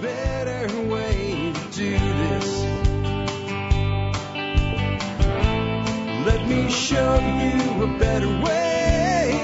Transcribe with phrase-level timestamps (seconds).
[0.00, 2.62] better way to do this.
[6.26, 9.42] Let me show you a better way.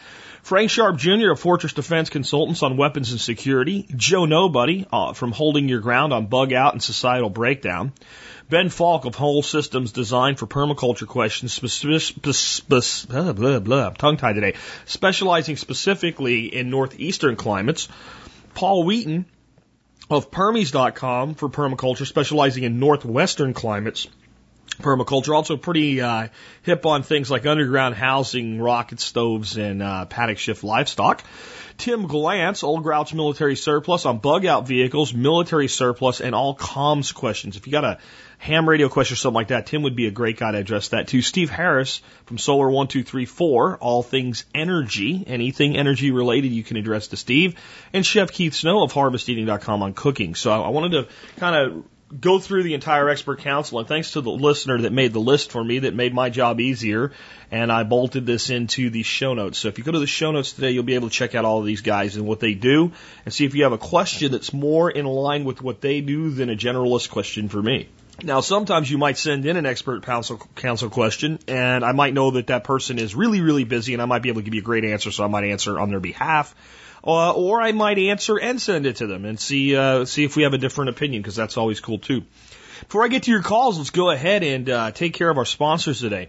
[0.47, 1.33] Frank Sharp Jr.
[1.33, 3.85] of Fortress Defense Consultants on weapons and security.
[3.97, 7.93] Joe Nobody uh, from Holding Your Ground on bug out and societal breakdown.
[8.49, 14.55] Ben Falk of Whole Systems Design for Permaculture Questions, blah, blah, blah, tongue tied today,
[14.85, 17.89] specializing specifically in northeastern climates.
[18.55, 19.27] Paul Wheaton
[20.09, 24.07] of Permies.com for permaculture, specializing in northwestern climates.
[24.79, 26.29] Permaculture also pretty uh,
[26.63, 31.25] hip on things like underground housing, rocket stoves, and uh, paddock shift livestock.
[31.79, 37.15] Tim Glantz, Old Grouch Military Surplus on bug out vehicles, military surplus, and all comms
[37.15, 37.57] questions.
[37.57, 37.99] If you got a
[38.39, 40.89] ham radio question or something like that, Tim would be a great guy to address
[40.89, 41.23] that to.
[41.23, 46.63] Steve Harris from Solar One Two Three Four, all things energy, anything energy related, you
[46.63, 47.57] can address to Steve,
[47.93, 50.35] and Chef Keith Snow of HarvestEating.com on cooking.
[50.35, 51.85] So I wanted to kind of
[52.21, 55.51] go through the entire expert council and thanks to the listener that made the list
[55.51, 57.13] for me that made my job easier
[57.51, 59.59] and I bolted this into the show notes.
[59.59, 61.45] So if you go to the show notes today, you'll be able to check out
[61.45, 62.93] all of these guys and what they do
[63.25, 66.31] and see if you have a question that's more in line with what they do
[66.31, 67.89] than a generalist question for me.
[68.23, 72.31] Now, sometimes you might send in an expert council, council question, and I might know
[72.33, 74.63] that that person is really, really busy, and I might be able to give you
[74.63, 76.55] a great answer, so I might answer on their behalf.
[77.07, 80.37] Uh, or I might answer and send it to them and see uh, see if
[80.37, 82.25] we have a different opinion because that's always cool too.
[82.81, 85.45] Before I get to your calls, let's go ahead and uh, take care of our
[85.45, 86.29] sponsors today.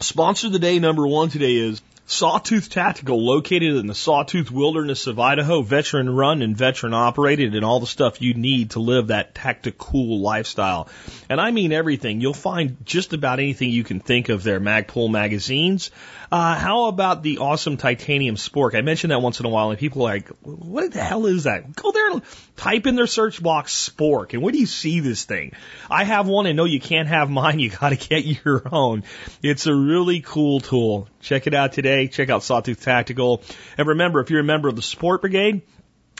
[0.00, 5.08] Sponsor of the day number one today is Sawtooth Tactical, located in the Sawtooth Wilderness
[5.08, 9.08] of Idaho, veteran run and veteran operated, and all the stuff you need to live
[9.08, 10.88] that tactical lifestyle.
[11.28, 12.20] And I mean everything.
[12.20, 14.60] You'll find just about anything you can think of there.
[14.60, 15.90] Magpul magazines.
[16.30, 18.74] Uh, how about the awesome titanium spork?
[18.74, 21.44] I mention that once in a while, and people are like, "What the hell is
[21.44, 22.22] that?" Go there and
[22.56, 25.52] type in their search box spork, and where do you see this thing?
[25.90, 27.60] I have one, and no, you can't have mine.
[27.66, 29.02] You got to get your own.
[29.42, 31.08] It's a really cool tool.
[31.20, 32.06] Check it out today.
[32.06, 33.42] Check out Sawtooth Tactical.
[33.76, 35.62] And remember, if you're a member of the Support Brigade,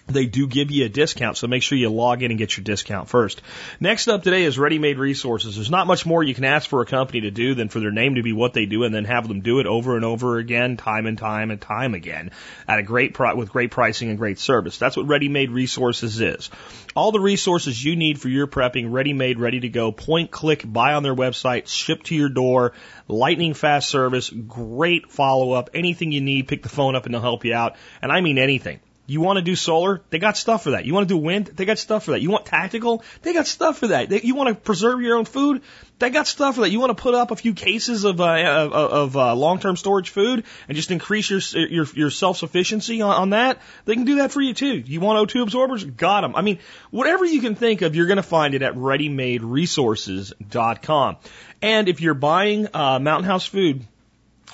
[0.09, 2.62] they do give you a discount, so make sure you log in and get your
[2.62, 3.43] discount first.
[3.81, 5.56] Next up today is Ready Made Resources.
[5.56, 7.91] There's not much more you can ask for a company to do than for their
[7.91, 10.39] name to be what they do and then have them do it over and over
[10.39, 12.31] again, time and time and time again,
[12.69, 14.78] at a great pri- with great pricing and great service.
[14.78, 16.51] That's what Ready Made Resources is.
[16.95, 20.63] All the resources you need for your prepping, ready made, ready to go, point, click,
[20.65, 22.75] buy on their website, ship to your door,
[23.09, 27.21] lightning fast service, great follow up, anything you need, pick the phone up and they'll
[27.21, 27.75] help you out.
[28.01, 28.78] And I mean anything.
[29.07, 30.03] You want to do solar?
[30.11, 30.85] They got stuff for that.
[30.85, 31.47] You want to do wind?
[31.47, 32.21] They got stuff for that.
[32.21, 33.05] You want tactical?
[33.23, 34.09] They got stuff for that.
[34.09, 35.63] They, you want to preserve your own food?
[35.99, 36.71] They got stuff for that.
[36.71, 40.11] You want to put up a few cases of uh, of, of uh, long-term storage
[40.11, 43.63] food and just increase your your, your self-sufficiency on, on that?
[43.85, 44.75] They can do that for you too.
[44.75, 45.85] You want O2 absorbers?
[45.85, 46.35] Got them.
[46.35, 46.59] I mean,
[46.91, 51.17] whatever you can think of, you're going to find it at ReadyMadeResources.com.
[51.63, 53.85] And if you're buying uh, Mountain House food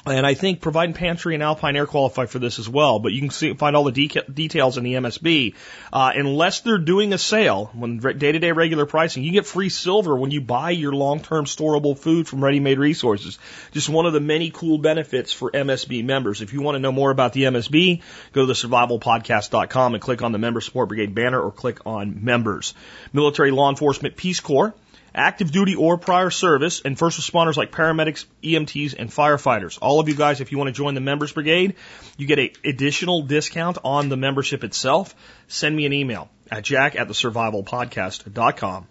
[0.05, 3.21] And I think Provident Pantry and Alpine Air qualify for this as well, but you
[3.21, 5.55] can see, find all the details in the MSB.
[5.93, 9.69] Uh, unless they're doing a sale, when day to day regular pricing, you get free
[9.69, 13.39] silver when you buy your long term storable food from Ready Made Resources.
[13.71, 16.43] Just one of the many cool benefits for MSB members.
[16.43, 18.03] If you want to know more about the MSB,
[18.33, 22.25] go to the survivalpodcast.com and click on the Member Support Brigade banner or click on
[22.25, 22.75] members.
[23.13, 24.75] Military Law Enforcement Peace Corps
[25.15, 29.79] active duty or prior service, and first responders like paramedics, EMTs, and firefighters.
[29.81, 31.75] All of you guys, if you want to join the members brigade,
[32.17, 35.15] you get an additional discount on the membership itself.
[35.49, 38.85] Send me an email at jack at the.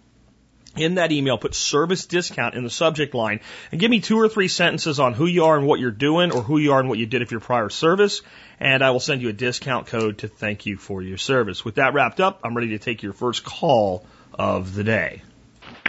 [0.74, 3.40] In that email, put service discount in the subject line
[3.70, 6.32] and give me two or three sentences on who you are and what you're doing
[6.32, 8.22] or who you are and what you did if your prior service.
[8.58, 11.62] And I will send you a discount code to thank you for your service.
[11.62, 15.22] With that wrapped up, I'm ready to take your first call of the day.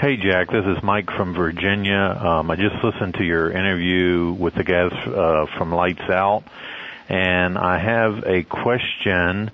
[0.04, 0.52] Hey, Jack.
[0.52, 1.96] This is Mike from Virginia.
[1.96, 6.44] Um, I just listened to your interview with the guys uh, from Lights Out,
[7.08, 9.50] and I have a question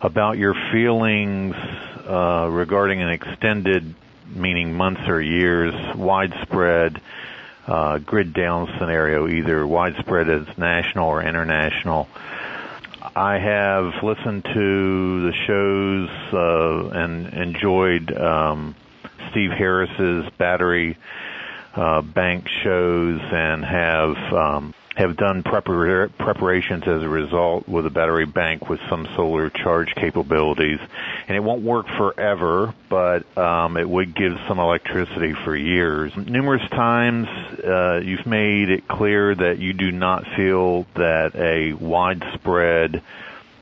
[0.00, 3.94] about your feelings uh, regarding an extended,
[4.26, 7.00] meaning months or years, widespread
[7.68, 12.08] uh, grid down scenario, either widespread as national or international.
[13.14, 18.74] I have listened to the shows uh, and enjoyed um,
[19.32, 20.96] Steve Harris's battery
[21.74, 27.90] uh, bank shows and have um, have done prepar- preparations as a result with a
[27.90, 30.80] battery bank with some solar charge capabilities.
[31.28, 36.14] And it won't work forever, but um, it would give some electricity for years.
[36.14, 37.26] Numerous times
[37.64, 43.02] uh, you've made it clear that you do not feel that a widespread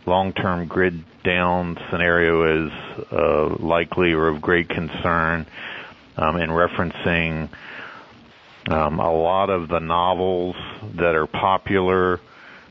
[0.07, 2.73] long-term grid down scenario is
[3.13, 5.47] uh, likely or of great concern
[6.17, 7.49] um, in referencing
[8.69, 10.57] um, a lot of the novels
[10.97, 12.21] that are popular.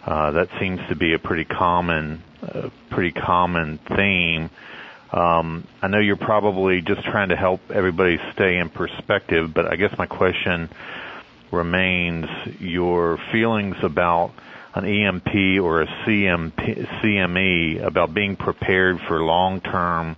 [0.06, 4.50] Uh, that seems to be a pretty common, uh, pretty common theme.
[5.12, 9.76] Um, I know you're probably just trying to help everybody stay in perspective, but I
[9.76, 10.70] guess my question
[11.52, 12.28] remains
[12.60, 14.32] your feelings about
[14.76, 20.16] an EMP or a CMP, CME about being prepared for long-term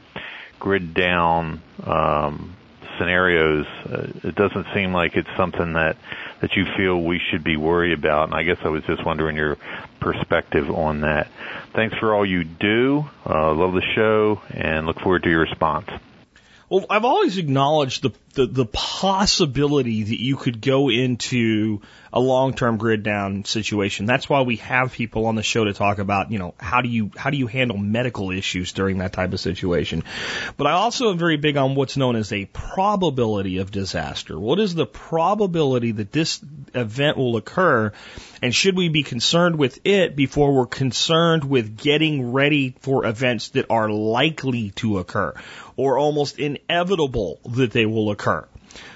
[0.60, 2.56] grid down um,
[2.98, 3.66] scenarios.
[3.86, 5.98] Uh, it doesn't seem like it's something that
[6.42, 8.26] that you feel we should be worried about.
[8.26, 9.58] And I guess I was just wondering your
[10.00, 11.30] perspective on that.
[11.74, 13.06] Thanks for all you do.
[13.26, 15.88] Uh, love the show and look forward to your response.
[16.68, 21.82] Well, I've always acknowledged the, the, the possibility that you could go into
[22.14, 24.06] a long-term grid down situation.
[24.06, 26.90] That's why we have people on the show to talk about, you know, how do
[26.90, 30.04] you, how do you handle medical issues during that type of situation?
[30.58, 34.38] But I also am very big on what's known as a probability of disaster.
[34.38, 36.42] What is the probability that this
[36.74, 37.94] event will occur?
[38.42, 43.50] And should we be concerned with it before we're concerned with getting ready for events
[43.50, 45.34] that are likely to occur?
[45.82, 48.21] or almost inevitable that they will occur.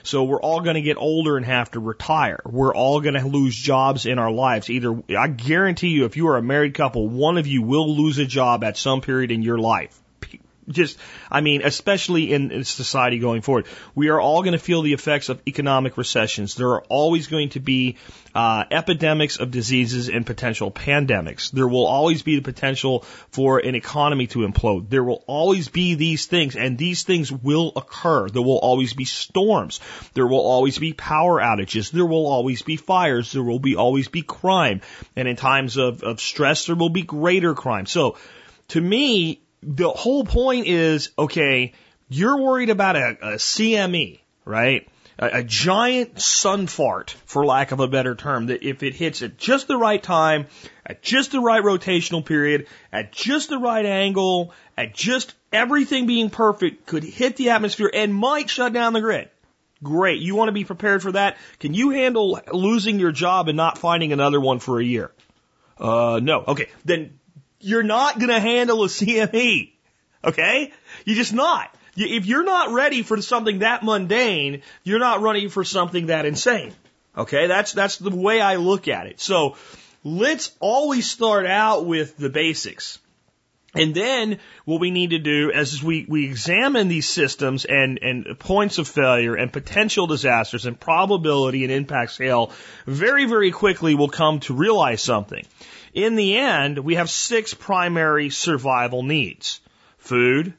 [0.03, 2.39] So we're all going to get older and have to retire.
[2.45, 4.69] We're all going to lose jobs in our lives.
[4.69, 8.17] Either, I guarantee you, if you are a married couple, one of you will lose
[8.19, 9.99] a job at some period in your life
[10.67, 10.97] just,
[11.31, 15.29] I mean, especially in society going forward, we are all going to feel the effects
[15.29, 16.55] of economic recessions.
[16.55, 17.97] There are always going to be
[18.33, 21.51] uh, epidemics of diseases and potential pandemics.
[21.51, 24.89] There will always be the potential for an economy to implode.
[24.89, 28.27] There will always be these things, and these things will occur.
[28.27, 29.79] There will always be storms.
[30.13, 31.91] There will always be power outages.
[31.91, 33.31] There will always be fires.
[33.31, 34.81] There will be always be crime.
[35.15, 37.85] And in times of, of stress, there will be greater crime.
[37.85, 38.17] So,
[38.69, 41.73] to me, the whole point is, okay,
[42.07, 44.87] you're worried about a, a CME, right?
[45.17, 49.21] A, a, giant sun fart, for lack of a better term, that if it hits
[49.23, 50.47] at just the right time,
[50.85, 56.29] at just the right rotational period, at just the right angle, at just everything being
[56.29, 59.29] perfect, could hit the atmosphere and might shut down the grid.
[59.81, 60.21] Great.
[60.21, 61.37] You want to be prepared for that?
[61.59, 65.11] Can you handle losing your job and not finding another one for a year?
[65.77, 66.43] Uh, no.
[66.47, 66.69] Okay.
[66.83, 67.19] Then
[67.65, 69.71] you're not going to handle a CME.
[70.23, 70.71] Okay?
[71.03, 71.73] You're just not.
[71.97, 76.73] If you're not ready for something that mundane, you're not ready for something that insane.
[77.17, 77.47] Okay?
[77.47, 79.19] That's, that's the way I look at it.
[79.19, 79.57] So
[80.03, 82.99] let's always start out with the basics.
[83.73, 88.39] And then what we need to do as we, we examine these systems and, and
[88.39, 92.51] points of failure and potential disasters and probability and impact scale,
[92.85, 95.45] very, very quickly we'll come to realize something.
[95.95, 99.61] In the end, we have six primary survival needs.
[99.97, 100.53] Food,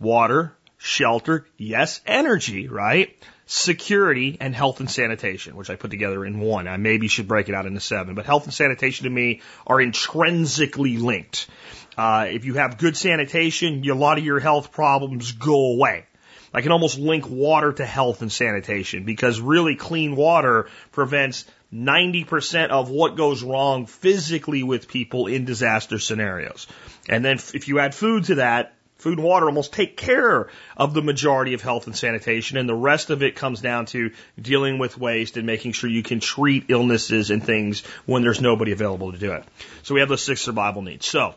[0.00, 3.14] water, shelter, yes, energy, right?
[3.50, 6.68] security, and health and sanitation, which I put together in one.
[6.68, 9.80] I maybe should break it out into seven, but health and sanitation to me are
[9.80, 11.48] intrinsically linked.
[11.96, 16.04] Uh, if you have good sanitation, a lot of your health problems go away.
[16.52, 22.68] I can almost link water to health and sanitation because really clean water prevents 90%
[22.70, 26.66] of what goes wrong physically with people in disaster scenarios.
[27.08, 30.94] And then if you add food to that, food and water almost take care of
[30.94, 34.78] the majority of health and sanitation, and the rest of it comes down to dealing
[34.78, 39.12] with waste and making sure you can treat illnesses and things when there's nobody available
[39.12, 39.44] to do it.
[39.82, 41.06] So we have those six survival needs.
[41.06, 41.34] So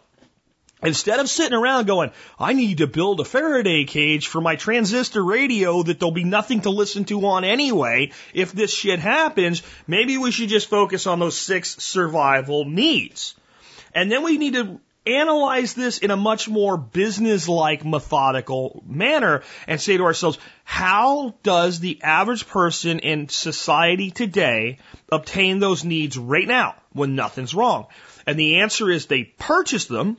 [0.83, 5.23] Instead of sitting around going, I need to build a Faraday cage for my transistor
[5.23, 10.17] radio that there'll be nothing to listen to on anyway if this shit happens, maybe
[10.17, 13.35] we should just focus on those six survival needs.
[13.93, 19.81] And then we need to analyze this in a much more business-like methodical manner and
[19.81, 24.77] say to ourselves, how does the average person in society today
[25.11, 27.87] obtain those needs right now when nothing's wrong?
[28.27, 30.17] And the answer is they purchase them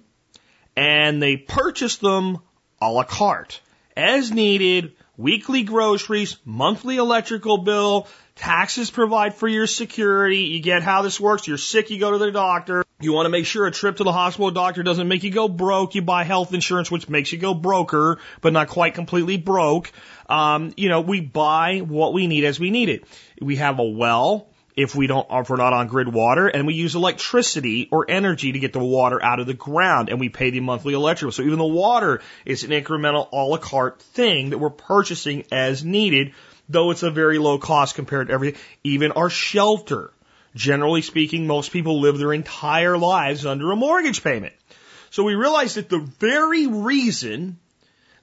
[0.76, 2.38] and they purchase them
[2.80, 3.60] a la carte,
[3.96, 10.38] as needed, weekly groceries, monthly electrical bill, taxes provide for your security.
[10.38, 11.46] You get how this works.
[11.46, 12.84] You're sick, you go to the doctor.
[13.00, 15.48] You want to make sure a trip to the hospital doctor doesn't make you go
[15.48, 15.94] broke.
[15.94, 19.90] You buy health insurance, which makes you go broker, but not quite completely broke.
[20.28, 23.04] Um, you know, we buy what we need as we need it.
[23.40, 26.74] We have a well if we don't, if we're not on grid water, and we
[26.74, 30.50] use electricity or energy to get the water out of the ground, and we pay
[30.50, 31.32] the monthly electrical.
[31.32, 35.84] So even the water is an incremental a la carte thing that we're purchasing as
[35.84, 36.32] needed,
[36.68, 38.60] though it's a very low cost compared to everything.
[38.84, 40.10] Even our shelter.
[40.54, 44.52] Generally speaking, most people live their entire lives under a mortgage payment.
[45.08, 47.58] So we realize that the very reason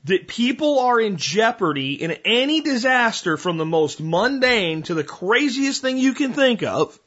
[0.05, 5.81] that people are in jeopardy in any disaster from the most mundane to the craziest
[5.81, 6.97] thing you can think of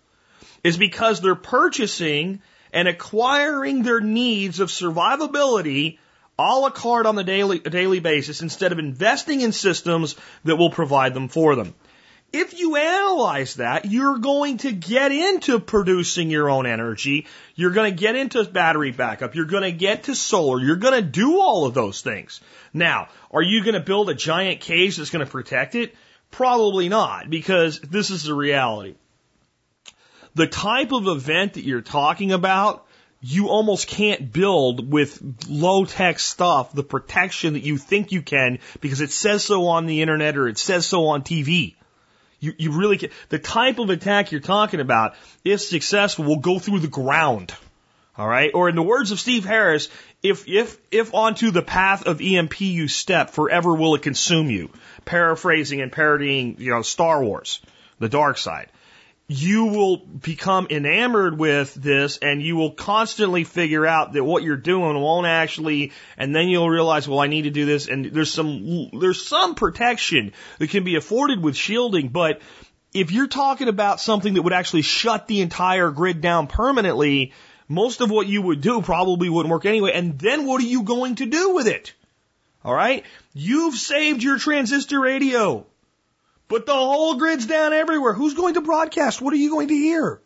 [0.62, 5.98] is because they're purchasing and acquiring their needs of survivability
[6.38, 10.70] a la carte on the daily, daily basis instead of investing in systems that will
[10.70, 11.74] provide them for them.
[12.32, 17.26] If you analyze that, you're going to get into producing your own energy.
[17.54, 19.34] You're going to get into battery backup.
[19.34, 20.58] You're going to get to solar.
[20.58, 22.40] You're going to do all of those things.
[22.72, 25.94] Now, are you going to build a giant cage that's going to protect it?
[26.30, 28.94] Probably not, because this is the reality.
[30.34, 32.86] The type of event that you're talking about,
[33.20, 38.58] you almost can't build with low tech stuff the protection that you think you can
[38.80, 41.74] because it says so on the internet or it says so on TV.
[42.42, 43.10] You, you really can.
[43.28, 47.54] The type of attack you're talking about, if successful, will go through the ground.
[48.18, 48.50] All right.
[48.52, 49.88] Or in the words of Steve Harris,
[50.24, 54.70] if, if, if onto the path of EMP you step, forever will it consume you.
[55.04, 57.60] Paraphrasing and parodying, you know, Star Wars,
[58.00, 58.68] the dark side
[59.28, 64.56] you will become enamored with this and you will constantly figure out that what you're
[64.56, 67.88] doing won't actually, and then you'll realize, well, I need to do this.
[67.88, 72.40] And there's some, there's some protection that can be afforded with shielding, but
[72.92, 77.32] if you're talking about something that would actually shut the entire grid down permanently,
[77.68, 79.92] most of what you would do probably wouldn't work anyway.
[79.94, 81.94] And then what are you going to do with it?
[82.64, 83.04] All right.
[83.32, 85.66] You've saved your transistor radio.
[86.52, 88.12] But the whole grid's down everywhere.
[88.12, 89.22] Who's going to broadcast?
[89.22, 90.20] What are you going to hear?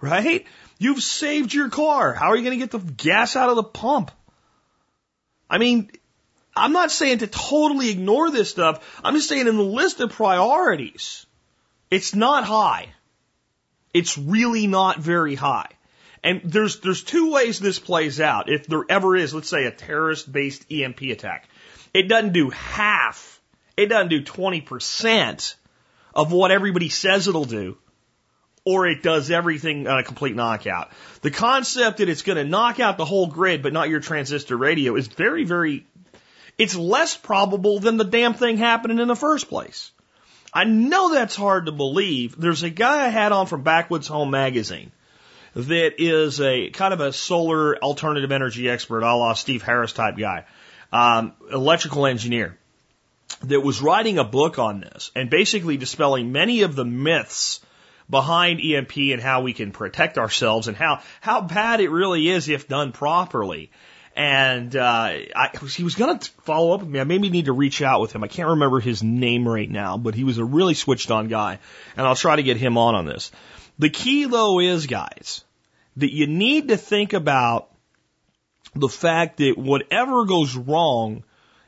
[0.00, 0.44] Right?
[0.80, 2.12] You've saved your car.
[2.12, 4.10] How are you going to get the gas out of the pump?
[5.48, 5.92] I mean,
[6.56, 9.00] I'm not saying to totally ignore this stuff.
[9.04, 11.26] I'm just saying in the list of priorities,
[11.92, 12.88] it's not high.
[13.94, 15.68] It's really not very high.
[16.24, 18.50] And there's, there's two ways this plays out.
[18.50, 21.48] If there ever is, let's say a terrorist based EMP attack,
[21.94, 23.31] it doesn't do half
[23.76, 25.54] it doesn't do 20%
[26.14, 27.78] of what everybody says it'll do,
[28.64, 30.90] or it does everything on a complete knockout.
[31.22, 34.56] The concept that it's going to knock out the whole grid, but not your transistor
[34.56, 35.86] radio is very, very,
[36.58, 39.90] it's less probable than the damn thing happening in the first place.
[40.52, 42.38] I know that's hard to believe.
[42.38, 44.92] There's a guy I had on from Backwoods Home Magazine
[45.54, 50.18] that is a kind of a solar alternative energy expert, a la Steve Harris type
[50.18, 50.44] guy,
[50.92, 52.58] um, electrical engineer
[53.40, 57.60] that was writing a book on this and basically dispelling many of the myths
[58.08, 62.48] behind EMP and how we can protect ourselves and how, how bad it really is
[62.48, 63.70] if done properly.
[64.14, 67.00] And uh, I, he was going to follow up with me.
[67.00, 68.22] I maybe need to reach out with him.
[68.22, 71.58] I can't remember his name right now, but he was a really switched on guy.
[71.96, 73.32] And I'll try to get him on on this.
[73.78, 75.44] The key, though, is, guys,
[75.96, 77.70] that you need to think about
[78.74, 81.24] the fact that whatever goes wrong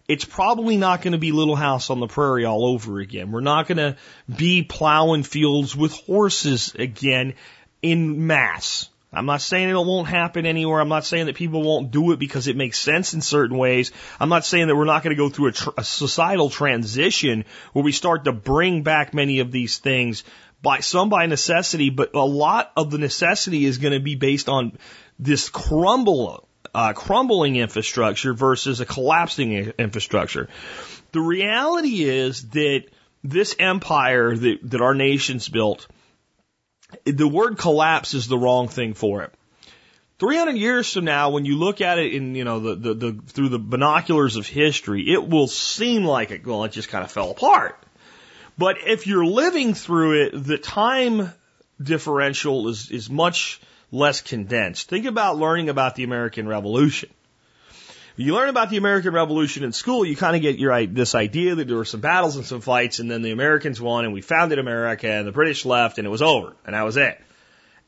[0.07, 3.33] it's probably not going to be Little House on the Prairie all over again.
[3.33, 3.97] We're not going to
[4.35, 7.35] be plowing fields with horses again
[7.81, 8.89] in mass.
[9.13, 10.81] I'm not saying it won't happen anywhere.
[10.81, 13.93] I'm not saying that people won't do it because it makes sense in certain ways.
[14.19, 17.45] I'm not saying that we're not going to go through a, tr- a societal transition
[17.73, 20.25] where we start to bring back many of these things
[20.63, 24.49] by some by necessity, but a lot of the necessity is going to be based
[24.49, 24.79] on
[25.19, 26.44] this crumble,
[26.75, 30.49] uh, crumbling infrastructure versus a collapsing infrastructure.
[31.13, 32.85] The reality is that
[33.23, 35.87] this empire that, that our nation's built
[37.05, 39.35] the word collapse is the wrong thing for it.
[40.19, 43.23] 300 years from now, when you look at it in, you know, the, the, the,
[43.27, 47.11] through the binoculars of history, it will seem like it, well, it just kind of
[47.11, 47.83] fell apart.
[48.57, 51.33] But if you're living through it, the time
[51.83, 53.61] differential is, is much
[53.95, 54.89] less condensed.
[54.89, 57.09] Think about learning about the American Revolution
[58.17, 61.57] you learn about the American Revolution in school, you kind of get your this idea
[61.57, 64.21] that there were some battles and some fights, and then the Americans won, and we
[64.21, 67.21] founded America, and the British left, and it was over, and that was it.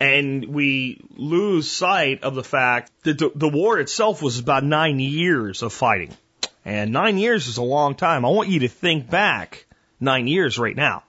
[0.00, 4.98] And we lose sight of the fact that the, the war itself was about nine
[4.98, 6.14] years of fighting.
[6.64, 8.24] And nine years is a long time.
[8.24, 9.64] I want you to think back
[10.00, 11.04] nine years right now.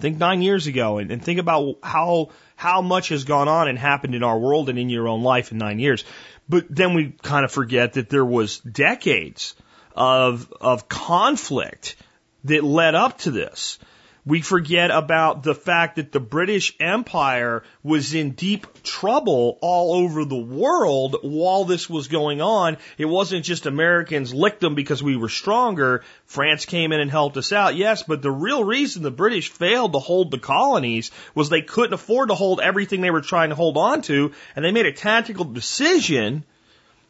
[0.00, 3.78] Think nine years ago and, and think about how how much has gone on and
[3.78, 6.04] happened in our world and in your own life in nine years.
[6.48, 9.54] But then we kind of forget that there was decades
[9.94, 11.96] of, of conflict
[12.44, 13.78] that led up to this.
[14.26, 20.26] We forget about the fact that the British Empire was in deep trouble all over
[20.26, 22.76] the world while this was going on.
[22.98, 26.04] It wasn't just Americans licked them because we were stronger.
[26.26, 29.94] France came in and helped us out, yes, but the real reason the British failed
[29.94, 33.56] to hold the colonies was they couldn't afford to hold everything they were trying to
[33.56, 36.44] hold on to, and they made a tactical decision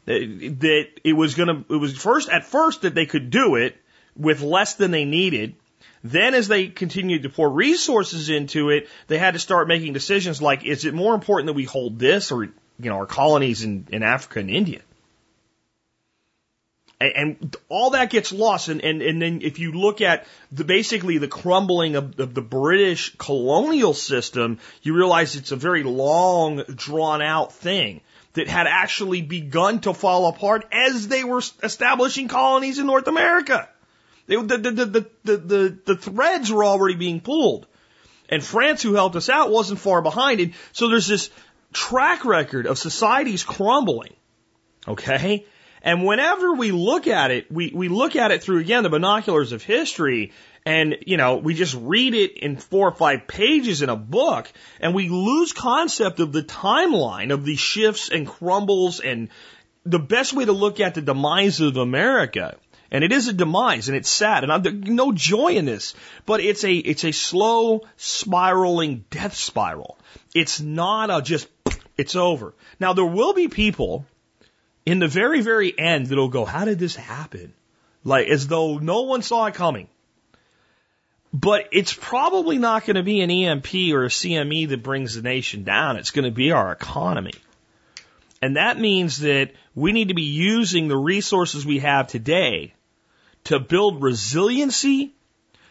[0.07, 3.77] that it was going to, it was first, at first that they could do it
[4.17, 5.55] with less than they needed
[6.03, 10.41] then as they continued to pour resources into it, they had to start making decisions
[10.41, 13.87] like, is it more important that we hold this or, you know, our colonies in,
[13.91, 14.81] in Africa and India?
[17.03, 18.69] And, all that gets lost.
[18.69, 22.43] And, and, and then if you look at the, basically the crumbling of, of the
[22.43, 28.03] British colonial system, you realize it's a very long, drawn out thing
[28.35, 33.67] that had actually begun to fall apart as they were establishing colonies in North America.
[34.31, 34.85] The, the, the,
[35.25, 37.67] the, the, the threads were already being pulled.
[38.29, 40.41] And France, who helped us out, wasn't far behind.
[40.41, 41.31] And so there's this
[41.73, 44.15] track record of societies crumbling.
[44.87, 45.47] Okay?
[45.83, 49.51] And whenever we look at it, we, we look at it through, again, the binoculars
[49.51, 50.31] of history.
[50.65, 54.49] And, you know, we just read it in four or five pages in a book
[54.79, 59.29] and we lose concept of the timeline of these shifts and crumbles and
[59.85, 62.57] the best way to look at the demise of America
[62.91, 65.95] and it is a demise and it's sad and I'm no joy in this,
[66.27, 69.99] but it's a, it's a slow spiraling death spiral.
[70.35, 71.49] It's not a just,
[71.97, 72.55] it's over.
[72.79, 74.07] Now there will be people
[74.85, 77.53] in the very, very end that'll go, how did this happen?
[78.03, 79.89] Like as though no one saw it coming.
[81.33, 85.23] But it's probably not going to be an EMP or a CME that brings the
[85.23, 85.97] nation down.
[85.97, 87.35] It's going to be our economy.
[88.43, 92.75] And that means that we need to be using the resources we have today
[93.45, 95.15] to build resiliency,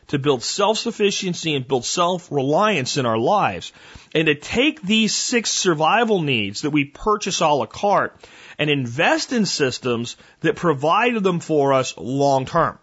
[0.08, 3.72] to build self-sufficiency and build self-reliance in our lives.
[4.14, 8.20] And to take these six survival needs that we purchase all a la carte
[8.58, 12.80] and invest in systems that provide them for us long term.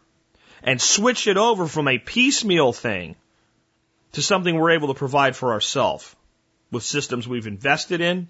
[0.62, 3.16] And switch it over from a piecemeal thing
[4.12, 6.14] to something we're able to provide for ourselves
[6.70, 8.28] with systems we've invested in,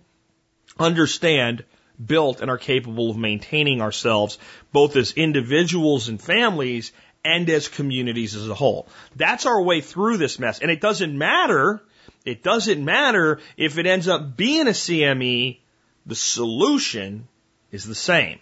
[0.79, 1.65] understand,
[2.05, 4.39] built and are capable of maintaining ourselves
[4.73, 6.93] both as individuals and families
[7.25, 8.89] and as communities as a whole.
[9.17, 10.61] That's our way through this mess.
[10.61, 11.83] And it doesn't matter,
[12.25, 15.59] it doesn't matter if it ends up being a CME,
[16.07, 17.29] the solution
[17.73, 18.39] is the same.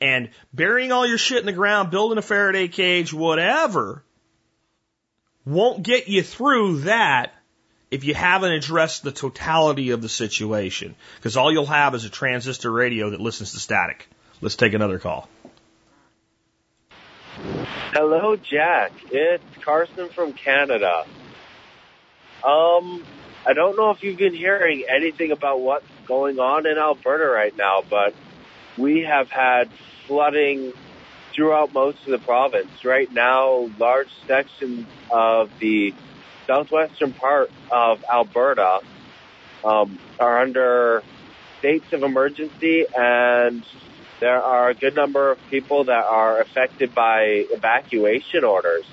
[0.00, 4.02] And burying all your shit in the ground, building a Faraday cage, whatever,
[5.46, 7.33] won't get you through that
[7.94, 12.10] if you haven't addressed the totality of the situation, because all you'll have is a
[12.10, 14.08] transistor radio that listens to static.
[14.40, 15.28] Let's take another call.
[17.92, 18.90] Hello, Jack.
[19.12, 21.06] It's Carson from Canada.
[22.42, 23.04] Um,
[23.46, 27.56] I don't know if you've been hearing anything about what's going on in Alberta right
[27.56, 28.12] now, but
[28.76, 29.70] we have had
[30.08, 30.72] flooding
[31.32, 32.84] throughout most of the province.
[32.84, 35.94] Right now, large sections of the
[36.46, 38.80] southwestern part of Alberta
[39.64, 41.02] um, are under
[41.58, 43.64] states of emergency, and
[44.20, 48.84] there are a good number of people that are affected by evacuation orders.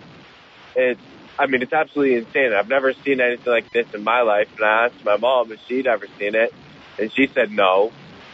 [0.75, 1.01] It's,
[1.37, 2.53] I mean, it's absolutely insane.
[2.57, 4.49] I've never seen anything like this in my life.
[4.55, 6.53] And I asked my mom if she'd ever seen it,
[6.99, 7.91] and she said no.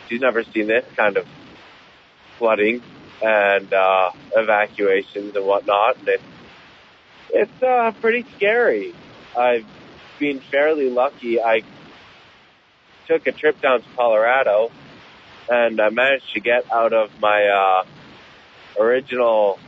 [0.07, 1.27] She's never seen this kind of
[2.37, 2.81] flooding
[3.21, 5.97] and uh, evacuations and whatnot.
[5.97, 6.23] And it's
[7.29, 8.93] it's uh, pretty scary.
[9.35, 9.65] I've
[10.19, 11.41] been fairly lucky.
[11.41, 11.61] I
[13.07, 14.71] took a trip down to Colorado
[15.49, 19.59] and I managed to get out of my uh, original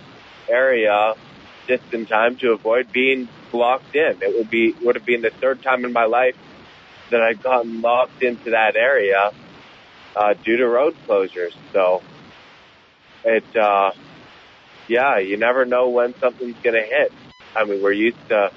[0.49, 1.13] area
[1.67, 4.17] just in time to avoid being locked in.
[4.21, 6.35] It would be would have been the third time in my life
[7.11, 9.31] that I'd gotten locked into that area
[10.15, 11.53] uh, due to road closures.
[11.73, 12.01] So
[13.23, 13.91] it, uh,
[14.87, 17.11] yeah, you never know when something's going to hit.
[17.55, 18.51] I mean, we're used to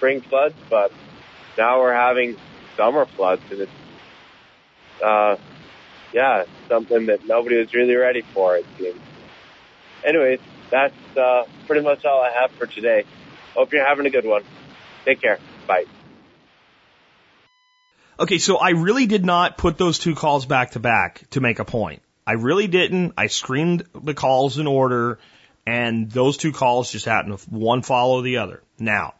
[0.00, 0.90] spring floods, but
[1.58, 2.34] now we're having
[2.74, 3.72] summer floods, and it's,
[5.04, 5.36] uh,
[6.10, 8.98] yeah, something that nobody was really ready for, it seems.
[10.02, 13.04] Anyways, that's uh, pretty much all I have for today.
[13.54, 14.42] Hope you're having a good one.
[15.04, 15.38] Take care.
[15.66, 15.84] Bye.
[18.18, 21.58] Okay, so I really did not put those two calls back to back to make
[21.58, 22.00] a point.
[22.26, 23.12] I really didn't.
[23.18, 25.18] I screened the calls in order,
[25.66, 28.62] and those two calls just happened to one follow the other.
[28.78, 29.14] Now,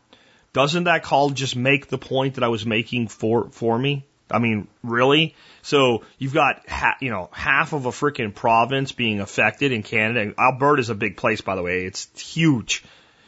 [0.53, 4.05] doesn't that call just make the point that I was making for for me?
[4.31, 5.35] I mean, really?
[5.63, 10.33] So you've got ha- you know half of a freaking province being affected in Canada.
[10.39, 11.85] Alberta is a big place, by the way.
[11.85, 12.85] It's huge.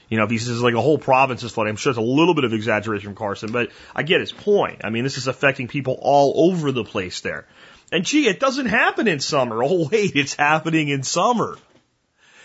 [0.09, 2.35] You know, he says like a whole province is flooding, I'm sure it's a little
[2.35, 4.83] bit of exaggeration from Carson, but I get his point.
[4.85, 7.47] I mean, this is affecting people all over the place there.
[7.91, 9.63] And gee, it doesn't happen in summer.
[9.65, 11.57] Oh wait, it's happening in summer.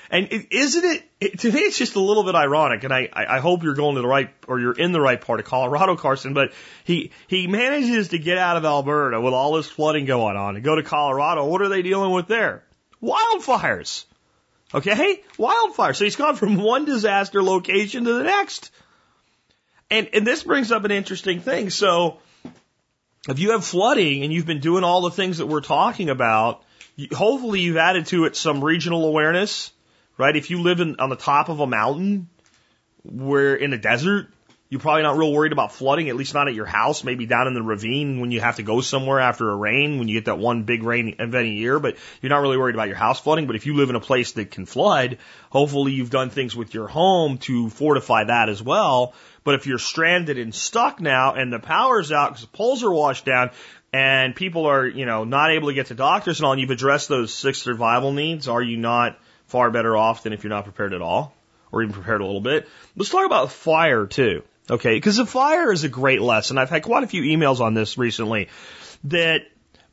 [0.10, 2.84] And is isn't it, it, to me, it's just a little bit ironic.
[2.84, 5.40] And I, I hope you're going to the right, or you're in the right part
[5.40, 9.68] of Colorado, Carson, but he, he manages to get out of Alberta with all this
[9.68, 11.46] flooding going on and go to Colorado.
[11.46, 12.64] What are they dealing with there?
[13.02, 14.06] Wildfires.
[14.74, 15.22] Okay?
[15.38, 15.98] Wildfires.
[15.98, 18.72] So he's gone from one disaster location to the next.
[19.90, 21.70] And, and this brings up an interesting thing.
[21.70, 22.20] So
[23.28, 26.64] if you have flooding and you've been doing all the things that we're talking about,
[27.14, 29.72] hopefully you've added to it some regional awareness,
[30.18, 30.36] right?
[30.36, 32.30] If you live in, on the top of a mountain,
[33.04, 34.28] where in the desert,
[34.70, 37.48] you're probably not real worried about flooding, at least not at your house, maybe down
[37.48, 40.26] in the ravine when you have to go somewhere after a rain, when you get
[40.26, 43.20] that one big rain event a year, but you're not really worried about your house
[43.20, 43.48] flooding.
[43.48, 46.74] But if you live in a place that can flood, hopefully you've done things with
[46.74, 49.14] your home to fortify that as well.
[49.46, 52.92] But if you're stranded and stuck now and the power's out because the poles are
[52.92, 53.52] washed down
[53.94, 56.72] and people are, you know, not able to get to doctors and all, and you've
[56.72, 60.64] addressed those six survival needs, are you not far better off than if you're not
[60.64, 61.34] prepared at all?
[61.72, 62.68] Or even prepared a little bit.
[62.96, 64.44] Let's talk about fire too.
[64.70, 66.58] Okay, because the fire is a great lesson.
[66.58, 68.50] I've had quite a few emails on this recently
[69.06, 69.42] that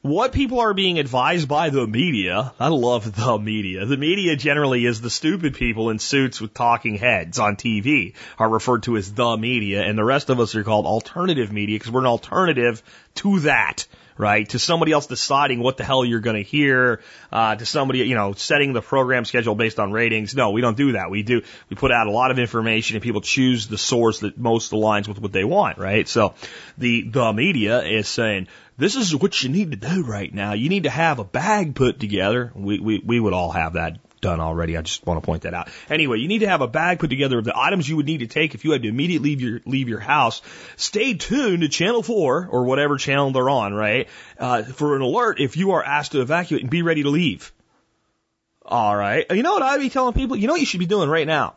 [0.04, 3.86] what people are being advised by the media, I love the media.
[3.86, 8.50] The media generally is the stupid people in suits with talking heads on TV are
[8.50, 11.90] referred to as the media, and the rest of us are called alternative media because
[11.90, 12.82] we're an alternative
[13.14, 14.48] to that right?
[14.50, 17.00] To somebody else deciding what the hell you're going to hear,
[17.32, 20.34] uh, to somebody, you know, setting the program schedule based on ratings.
[20.34, 21.10] No, we don't do that.
[21.10, 24.38] We do, we put out a lot of information and people choose the source that
[24.38, 26.06] most aligns with what they want, right?
[26.08, 26.34] So
[26.78, 30.54] the, the media is saying, this is what you need to do right now.
[30.54, 32.52] You need to have a bag put together.
[32.54, 34.76] We, we, we would all have that done already.
[34.76, 35.68] I just want to point that out.
[35.90, 38.20] Anyway, you need to have a bag put together of the items you would need
[38.20, 40.40] to take if you had to immediately leave your leave your house.
[40.76, 44.08] Stay tuned to Channel Four or whatever channel they're on, right,
[44.38, 47.52] uh, for an alert if you are asked to evacuate and be ready to leave.
[48.64, 49.26] All right.
[49.30, 50.36] You know what I'd be telling people?
[50.36, 51.56] You know what you should be doing right now?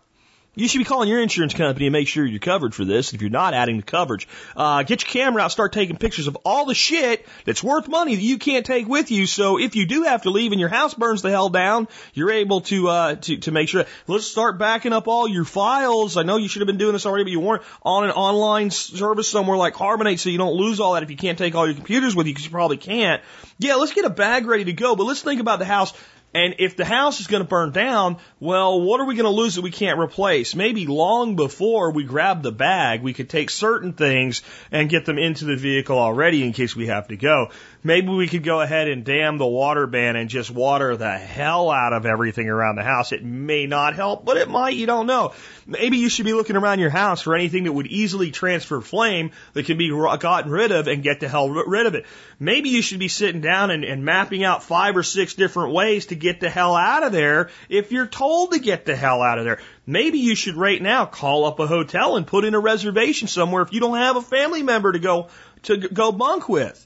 [0.57, 3.13] You should be calling your insurance company and make sure you're covered for this.
[3.13, 6.35] If you're not adding the coverage, uh, get your camera out, start taking pictures of
[6.43, 9.27] all the shit that's worth money that you can't take with you.
[9.27, 12.31] So if you do have to leave and your house burns the hell down, you're
[12.31, 13.85] able to uh, to to make sure.
[14.07, 16.17] Let's start backing up all your files.
[16.17, 18.71] I know you should have been doing this already, but you weren't on an online
[18.71, 21.03] service somewhere like Carbonite, so you don't lose all that.
[21.03, 23.21] If you can't take all your computers with you, because you probably can't.
[23.59, 24.95] Yeah, let's get a bag ready to go.
[24.95, 25.93] But let's think about the house.
[26.33, 29.29] And if the house is going to burn down, well, what are we going to
[29.29, 30.55] lose that we can't replace?
[30.55, 35.17] Maybe long before we grab the bag, we could take certain things and get them
[35.17, 37.49] into the vehicle already in case we have to go.
[37.87, 41.71] Maybe we could go ahead and damn the water ban and just water the hell
[41.71, 43.13] out of everything around the house.
[43.13, 44.75] It may not help, but it might.
[44.75, 45.33] You don't know.
[45.65, 49.31] Maybe you should be looking around your house for anything that would easily transfer flame
[49.53, 52.05] that can be gotten rid of and get the hell rid of it.
[52.41, 56.07] Maybe you should be sitting down and, and mapping out five or six different ways
[56.07, 59.39] to get the hell out of there if you're told to get the hell out
[59.39, 59.61] of there.
[59.85, 63.61] Maybe you should right now call up a hotel and put in a reservation somewhere
[63.61, 65.29] if you don't have a family member to go
[65.63, 66.83] to go bunk with.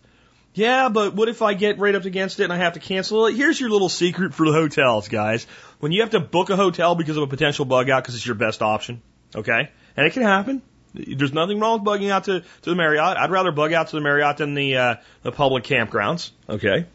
[0.53, 3.27] Yeah, but what if I get right up against it and I have to cancel
[3.27, 3.35] it?
[3.35, 5.47] Here's your little secret for the hotels, guys.
[5.79, 8.25] When you have to book a hotel because of a potential bug out because it's
[8.25, 9.01] your best option,
[9.33, 9.69] okay?
[9.95, 10.61] And it can happen.
[10.93, 13.15] There's nothing wrong with bugging out to, to the Marriott.
[13.17, 16.85] I'd rather bug out to the Marriott than the, uh, the public campgrounds, okay?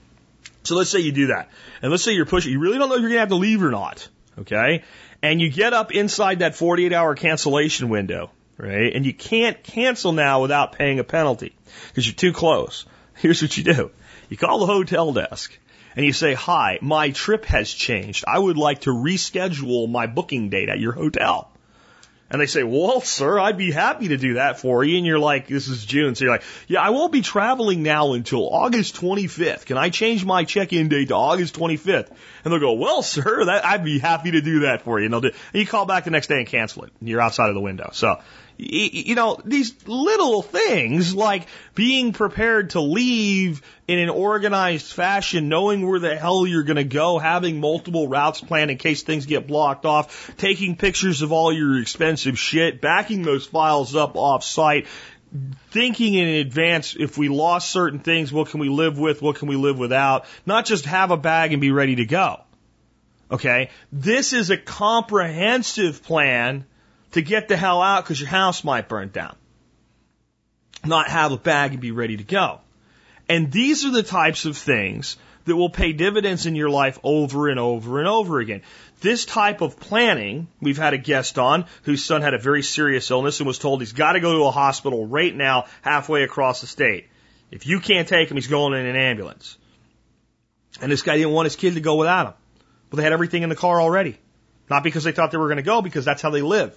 [0.65, 1.49] So let's say you do that.
[1.81, 3.37] And let's say you're pushing, you really don't know if you're going to have to
[3.37, 4.07] leave or not,
[4.39, 4.85] okay?
[5.23, 8.95] And you get up inside that 48 hour cancellation window, right?
[8.95, 11.57] And you can't cancel now without paying a penalty
[11.89, 12.85] because you're too close.
[13.17, 13.91] Here's what you do.
[14.29, 15.57] You call the hotel desk
[15.95, 18.25] and you say, hi, my trip has changed.
[18.27, 21.51] I would like to reschedule my booking date at your hotel.
[22.29, 24.97] And they say, well, sir, I'd be happy to do that for you.
[24.97, 26.17] And you're like, this is June.
[26.17, 29.65] So you're like, yeah, I won't be traveling now until August 25th.
[29.65, 32.09] Can I change my check-in date to August 25th?
[32.43, 35.05] And they'll go, well, sir, that, I'd be happy to do that for you.
[35.05, 36.93] And they'll do, and you call back the next day and cancel it.
[36.99, 37.91] And you're outside of the window.
[37.93, 38.21] So
[38.59, 45.87] you know, these little things like being prepared to leave in an organized fashion, knowing
[45.87, 49.47] where the hell you're going to go, having multiple routes planned in case things get
[49.47, 54.87] blocked off, taking pictures of all your expensive shit, backing those files up off site,
[55.71, 59.49] thinking in advance if we lost certain things, what can we live with, what can
[59.49, 62.41] we live without, not just have a bag and be ready to go.
[63.31, 63.71] Okay?
[63.93, 66.65] This is a comprehensive plan
[67.13, 69.37] to get the hell out because your house might burn down.
[70.85, 72.61] Not have a bag and be ready to go.
[73.29, 75.17] And these are the types of things
[75.47, 78.63] that will pay dividends in your life over and over and over again.
[79.01, 83.11] This type of planning, we've had a guest on whose son had a very serious
[83.11, 86.61] illness and was told he's got to go to a hospital right now, halfway across
[86.61, 87.09] the state.
[87.51, 89.57] If you can't take him, he's going in an ambulance.
[90.81, 92.35] And this guy didn't want his kid to go without him.
[92.91, 94.19] But they had everything in the car already.
[94.69, 96.77] Not because they thought they were going to go, because that's how they live.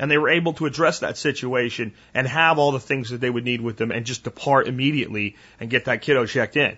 [0.00, 3.30] And they were able to address that situation and have all the things that they
[3.30, 6.76] would need with them and just depart immediately and get that kiddo checked in.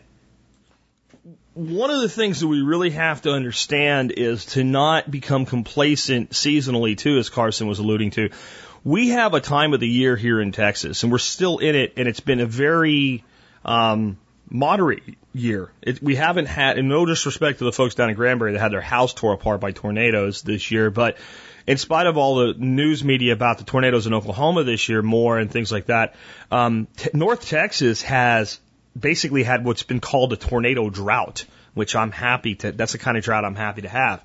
[1.54, 6.30] One of the things that we really have to understand is to not become complacent
[6.30, 8.28] seasonally too, as Carson was alluding to.
[8.84, 11.94] We have a time of the year here in Texas and we're still in it
[11.96, 13.24] and it's been a very,
[13.64, 14.18] um,
[14.50, 15.02] moderate
[15.32, 15.70] year.
[15.82, 18.72] It, we haven't had, in no disrespect to the folks down in Granbury that had
[18.72, 21.16] their house tore apart by tornadoes this year, but
[21.66, 25.38] in spite of all the news media about the tornadoes in Oklahoma this year, more
[25.38, 26.14] and things like that,
[26.50, 28.60] um, t- North Texas has
[28.98, 33.16] basically had what's been called a tornado drought, which I'm happy to, that's the kind
[33.16, 34.22] of drought I'm happy to have.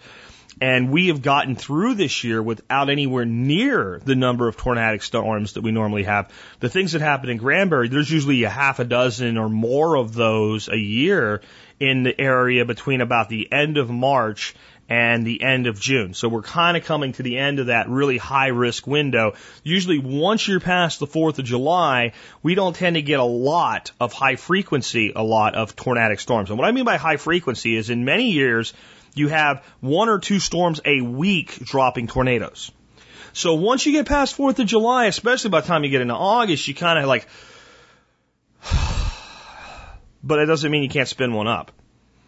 [0.59, 5.53] And we have gotten through this year without anywhere near the number of tornadic storms
[5.53, 6.31] that we normally have.
[6.59, 10.13] The things that happen in Granbury, there's usually a half a dozen or more of
[10.13, 11.41] those a year
[11.79, 14.53] in the area between about the end of March
[14.91, 16.13] and the end of June.
[16.13, 19.35] So we're kind of coming to the end of that really high risk window.
[19.63, 22.11] Usually once you're past the 4th of July,
[22.43, 26.49] we don't tend to get a lot of high frequency, a lot of tornadic storms.
[26.49, 28.73] And what I mean by high frequency is in many years,
[29.15, 32.69] you have one or two storms a week dropping tornadoes.
[33.31, 36.15] So once you get past 4th of July, especially by the time you get into
[36.15, 37.29] August, you kind of like,
[40.21, 41.71] but it doesn't mean you can't spin one up.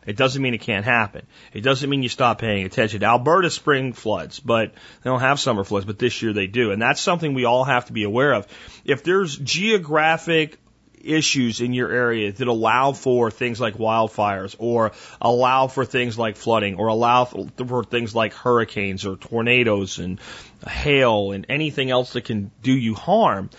[0.05, 1.25] It doesn't mean it can't happen.
[1.53, 3.03] It doesn't mean you stop paying attention.
[3.03, 6.71] Alberta spring floods, but they don't have summer floods, but this year they do.
[6.71, 8.47] And that's something we all have to be aware of.
[8.85, 10.57] If there's geographic
[11.03, 16.37] issues in your area that allow for things like wildfires or allow for things like
[16.37, 20.19] flooding or allow for things like hurricanes or tornadoes and
[20.67, 23.49] hail and anything else that can do you harm,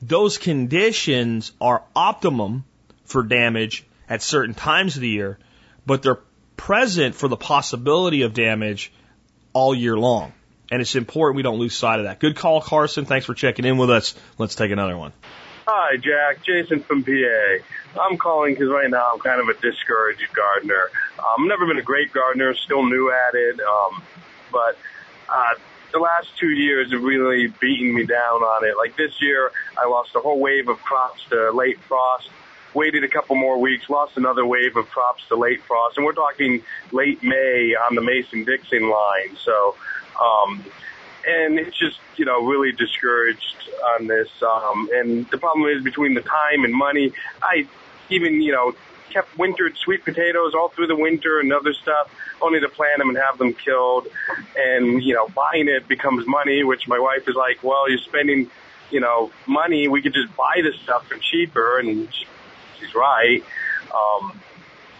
[0.00, 2.64] those conditions are optimum
[3.04, 5.38] for damage at certain times of the year
[5.86, 6.20] but they're
[6.56, 8.92] present for the possibility of damage
[9.52, 10.32] all year long.
[10.70, 12.20] And it's important we don't lose sight of that.
[12.20, 13.04] Good call, Carson.
[13.04, 14.14] Thanks for checking in with us.
[14.38, 15.12] Let's take another one.
[15.66, 16.44] Hi, Jack.
[16.44, 18.00] Jason from PA.
[18.00, 20.90] I'm calling because right now I'm kind of a discouraged gardener.
[21.18, 24.02] I've um, never been a great gardener, still new at it, um,
[24.52, 24.76] but
[25.28, 25.54] uh,
[25.92, 28.76] the last two years have really beaten me down on it.
[28.76, 32.28] Like this year, I lost a whole wave of crops to late frost
[32.74, 36.12] waited a couple more weeks, lost another wave of crops to late frost, and we're
[36.12, 39.36] talking late May on the Mason-Dixon line.
[39.36, 39.76] So,
[40.20, 40.64] um,
[41.26, 44.28] and it's just, you know, really discouraged on this.
[44.42, 47.66] Um, and the problem is between the time and money, I
[48.10, 48.74] even, you know,
[49.10, 53.08] kept wintered sweet potatoes all through the winter and other stuff, only to plant them
[53.08, 54.08] and have them killed.
[54.56, 58.50] And, you know, buying it becomes money, which my wife is like, well, you're spending,
[58.90, 59.88] you know, money.
[59.88, 61.78] We could just buy this stuff for cheaper.
[61.78, 62.08] And
[62.94, 63.44] right.
[63.84, 64.40] Um,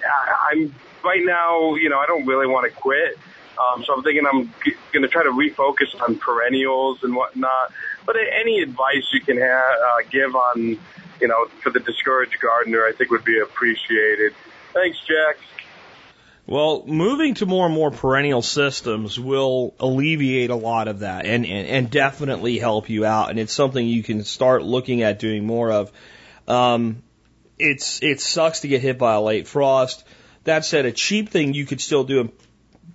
[0.04, 3.18] I, I'm right now, you know, I don't really want to quit.
[3.58, 7.72] Um, so I'm thinking I'm g- going to try to refocus on perennials and whatnot.
[8.04, 10.78] But any advice you can ha- uh, give on
[11.20, 14.34] you know, for the discouraged gardener, I think would be appreciated.
[14.72, 15.38] Thanks, Jack.
[16.46, 21.46] Well, moving to more and more perennial systems will alleviate a lot of that and,
[21.46, 23.30] and, and definitely help you out.
[23.30, 25.92] And it's something you can start looking at doing more of.
[26.46, 27.02] Um,
[27.58, 30.04] it's, it sucks to get hit by a late frost.
[30.44, 32.32] That said, a cheap thing you could still do and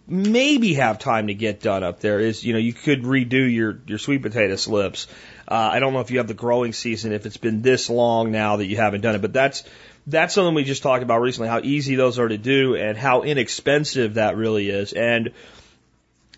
[0.08, 3.80] maybe have time to get done up there is, you know, you could redo your,
[3.88, 5.08] your sweet potato slips.
[5.48, 8.32] Uh, I don't know if you have the growing season, if it's been this long
[8.32, 9.64] now that you haven't done it, but that's,
[10.08, 13.22] that's something we just talked about recently, how easy those are to do and how
[13.22, 14.94] inexpensive that really is.
[14.94, 15.32] And,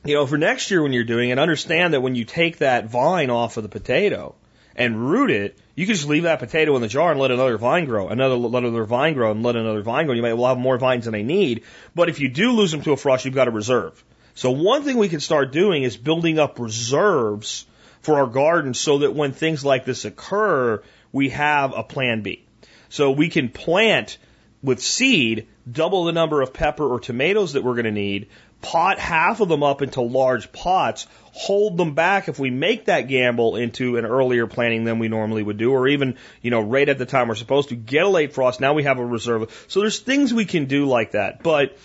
[0.04, 2.90] you know, for next year when you're doing it, understand that when you take that
[2.90, 4.36] vine off of the potato
[4.76, 7.58] and root it, you can just leave that potato in the jar and let another
[7.58, 10.16] vine grow, another let another vine grow, and let another vine grow.
[10.16, 11.64] You might well have more vines than they need,
[11.96, 14.04] but if you do lose them to a frost, you've got a reserve.
[14.34, 17.66] So one thing we can start doing is building up reserves
[18.02, 20.82] for our garden so that when things like this occur,
[21.12, 22.44] we have a plan B.
[22.90, 24.18] So we can plant
[24.64, 28.30] with seed double the number of pepper or tomatoes that we're going to need,
[28.62, 33.08] pot half of them up into large pots, hold them back if we make that
[33.08, 36.88] gamble into an earlier planting than we normally would do, or even, you know, right
[36.88, 38.62] at the time we're supposed to get a late frost.
[38.62, 39.66] Now we have a reserve.
[39.68, 41.44] So there's things we can do like that.
[41.44, 41.78] But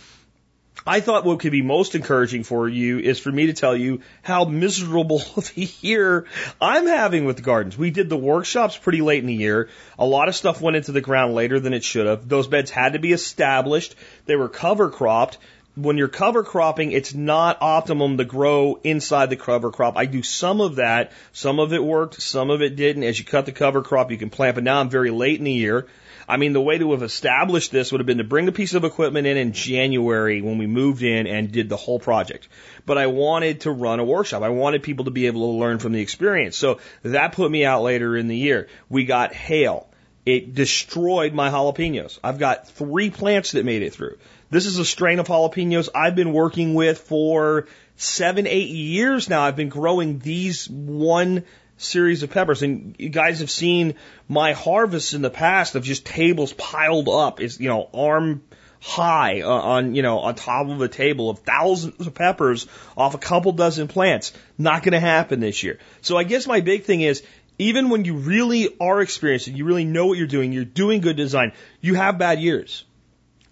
[0.89, 4.03] I thought what could be most encouraging for you is for me to tell you
[4.23, 6.27] how miserable of a year
[6.61, 7.77] I'm having with the gardens.
[7.77, 9.69] We did the workshops pretty late in the year.
[9.99, 12.29] A lot of stuff went into the ground later than it should have.
[12.29, 13.97] Those beds had to be established.
[14.27, 15.39] They were cover cropped.
[15.77, 19.99] When you're cover cropping, it's not optimum to grow inside the cover crop.
[19.99, 21.13] I do some of that.
[21.33, 22.23] Some of it worked.
[22.23, 23.03] Some of it didn't.
[23.03, 24.55] As you cut the cover crop, you can plant.
[24.55, 25.87] But now I'm very late in the year.
[26.29, 28.73] I mean, the way to have established this would have been to bring a piece
[28.73, 32.49] of equipment in in January when we moved in and did the whole project.
[32.85, 34.43] But I wanted to run a workshop.
[34.43, 36.57] I wanted people to be able to learn from the experience.
[36.57, 38.69] So that put me out later in the year.
[38.89, 39.89] We got hail.
[40.25, 42.19] It destroyed my jalapenos.
[42.25, 44.17] I've got three plants that made it through.
[44.49, 49.43] This is a strain of jalapenos I've been working with for seven, eight years now.
[49.43, 51.45] I've been growing these one
[51.79, 52.63] series of peppers.
[52.63, 53.95] And you guys have seen
[54.29, 58.43] my harvests in the past of just tables piled up, is you know arm
[58.81, 63.15] high uh, on you know on top of a table of thousands of peppers off
[63.15, 64.33] a couple dozen plants.
[64.57, 65.79] Not going to happen this year.
[66.03, 67.23] So I guess my big thing is.
[67.59, 71.17] Even when you really are experiencing, you really know what you're doing, you're doing good
[71.17, 72.85] design, you have bad years.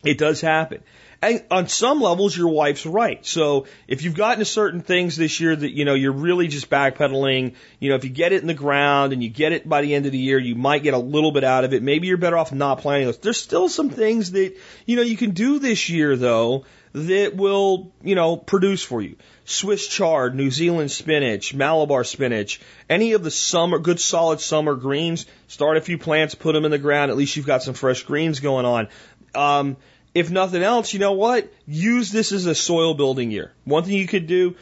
[0.04, 0.82] It does happen.
[1.24, 3.24] And on some levels, your wife's right.
[3.24, 6.68] So if you've gotten to certain things this year that, you know, you're really just
[6.68, 9.80] backpedaling, you know, if you get it in the ground and you get it by
[9.80, 11.82] the end of the year, you might get a little bit out of it.
[11.82, 13.16] Maybe you're better off not planting those.
[13.18, 17.90] There's still some things that, you know, you can do this year though that will,
[18.02, 19.16] you know, produce for you.
[19.46, 25.26] Swiss chard, New Zealand spinach, Malabar spinach, any of the summer, good solid summer greens,
[25.48, 27.10] start a few plants, put them in the ground.
[27.10, 28.88] At least you've got some fresh greens going on.
[29.34, 29.76] Um,
[30.14, 31.52] if nothing else, you know what?
[31.66, 33.52] Use this as a soil building year.
[33.64, 34.56] One thing you could do,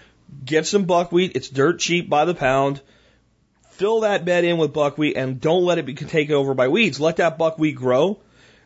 [0.44, 1.32] get some buckwheat.
[1.34, 2.80] It's dirt cheap by the pound.
[3.72, 7.00] Fill that bed in with buckwheat and don't let it be taken over by weeds.
[7.00, 8.18] Let that buckwheat grow.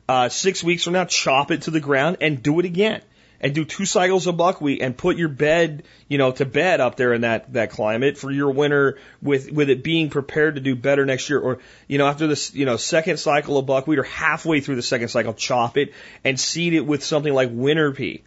[0.08, 3.02] Uh, six weeks from now, chop it to the ground and do it again
[3.40, 6.96] and do two cycles of buckwheat and put your bed, you know, to bed up
[6.96, 10.74] there in that, that climate for your winter with, with it being prepared to do
[10.74, 11.40] better next year.
[11.40, 14.82] Or, you know, after this, you know, second cycle of buckwheat or halfway through the
[14.82, 15.92] second cycle, chop it
[16.24, 18.22] and seed it with something like winter pea.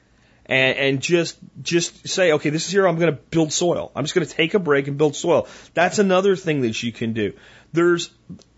[0.46, 3.92] And, and just, just say, okay, this is here, I'm going to build soil.
[3.96, 5.48] I'm just going to take a break and build soil.
[5.76, 7.34] That's another thing that you can do.
[7.72, 8.10] There's,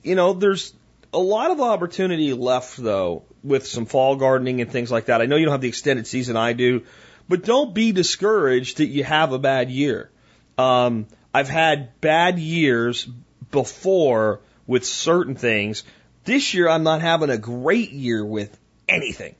[0.01, 0.73] you know, there's
[1.13, 5.21] a lot of opportunity left though with some fall gardening and things like that.
[5.21, 6.83] I know you don't have the extended season I do,
[7.27, 10.09] but don't be discouraged that you have a bad year.
[10.57, 13.07] Um, I've had bad years
[13.51, 15.83] before with certain things.
[16.23, 19.35] This year I'm not having a great year with anything.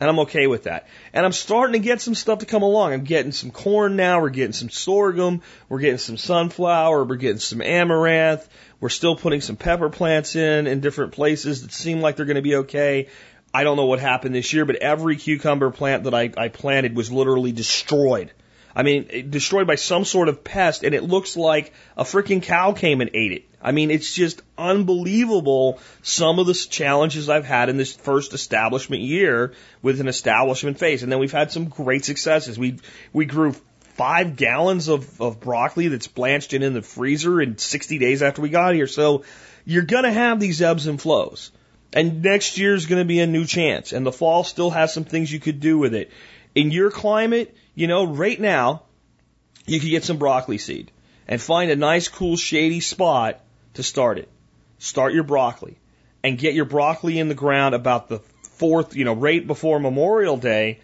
[0.00, 0.86] And I'm okay with that.
[1.12, 2.92] And I'm starting to get some stuff to come along.
[2.92, 4.20] I'm getting some corn now.
[4.20, 5.42] We're getting some sorghum.
[5.68, 7.04] We're getting some sunflower.
[7.04, 8.48] We're getting some amaranth.
[8.78, 12.36] We're still putting some pepper plants in in different places that seem like they're going
[12.36, 13.08] to be okay.
[13.52, 16.94] I don't know what happened this year, but every cucumber plant that I, I planted
[16.94, 18.32] was literally destroyed.
[18.76, 22.72] I mean, destroyed by some sort of pest, and it looks like a freaking cow
[22.72, 23.44] came and ate it.
[23.60, 29.02] I mean, it's just unbelievable some of the challenges I've had in this first establishment
[29.02, 31.02] year with an establishment phase.
[31.02, 32.56] And then we've had some great successes.
[32.56, 32.78] We,
[33.12, 33.56] we grew
[33.96, 38.40] five gallons of, of broccoli that's blanched and in the freezer in 60 days after
[38.40, 38.86] we got here.
[38.86, 39.24] So
[39.64, 41.50] you're going to have these ebbs and flows.
[41.92, 43.92] And next year's going to be a new chance.
[43.92, 46.10] And the fall still has some things you could do with it.
[46.54, 48.82] In your climate, you know, right now,
[49.66, 50.90] you could get some broccoli seed
[51.26, 53.40] and find a nice, cool, shady spot
[53.74, 54.28] to start it.
[54.78, 55.78] Start your broccoli.
[56.22, 60.36] and get your broccoli in the ground about the fourth, you know, right before Memorial
[60.36, 60.80] Day,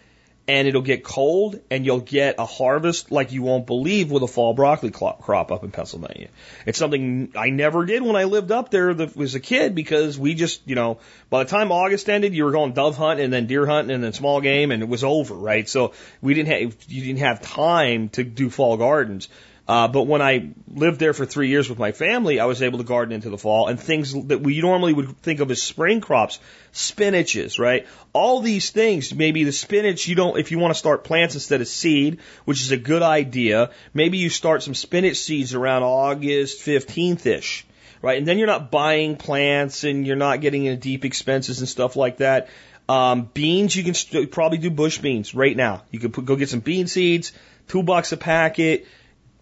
[0.47, 4.27] and it'll get cold and you'll get a harvest like you won't believe with a
[4.27, 6.27] fall broccoli crop up in Pennsylvania.
[6.65, 10.35] It's something I never did when I lived up there as a kid because we
[10.35, 13.47] just, you know, by the time August ended, you were going dove hunting and then
[13.47, 15.67] deer hunting and then small game and it was over, right?
[15.67, 19.29] So we didn't have, you didn't have time to do fall gardens.
[19.67, 22.77] Uh, but when I lived there for three years with my family, I was able
[22.77, 26.01] to garden into the fall and things that we normally would think of as spring
[26.01, 26.39] crops,
[26.71, 27.87] spinaches, right?
[28.13, 31.61] All these things, maybe the spinach, you don't, if you want to start plants instead
[31.61, 36.59] of seed, which is a good idea, maybe you start some spinach seeds around August
[36.59, 37.65] 15th-ish,
[38.03, 38.19] right?
[38.19, 41.95] And then you're not buying plants and you're not getting into deep expenses and stuff
[41.95, 42.49] like that.
[42.87, 45.81] Um, beans, you can st- probably do bush beans right now.
[45.89, 47.31] You could put, go get some bean seeds,
[47.67, 48.85] two bucks a packet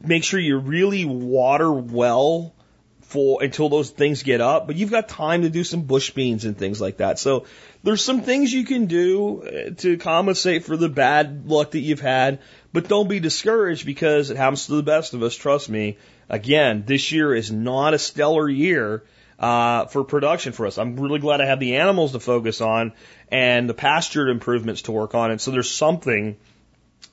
[0.04, 2.54] make sure you really water well
[3.02, 6.46] for until those things get up, but you've got time to do some bush beans
[6.46, 7.20] and things like that.
[7.20, 7.46] So
[7.84, 12.00] there's some things you can do uh, to compensate for the bad luck that you've
[12.00, 12.40] had,
[12.72, 15.36] but don't be discouraged because it happens to the best of us.
[15.36, 15.98] Trust me.
[16.28, 19.04] Again, this year is not a stellar year
[19.38, 20.78] uh, for production for us.
[20.78, 22.94] I'm really glad I have the animals to focus on
[23.32, 26.38] and the pasture improvements to work on, and so there's something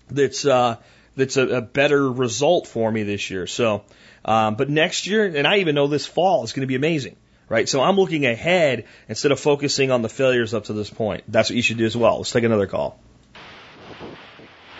[0.08, 0.76] that's uh,
[1.16, 3.46] that's a, a better result for me this year.
[3.46, 3.84] So,
[4.24, 7.16] um, but next year, and I even know this fall is going to be amazing,
[7.48, 7.68] right?
[7.68, 11.24] So I'm looking ahead instead of focusing on the failures up to this point.
[11.28, 12.18] That's what you should do as well.
[12.18, 12.98] Let's take another call.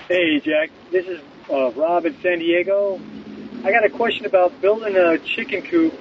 [0.08, 0.70] Hey, Jack.
[0.90, 1.20] This is
[1.50, 3.00] uh, Rob in San Diego.
[3.62, 5.94] I got a question about building a chicken coop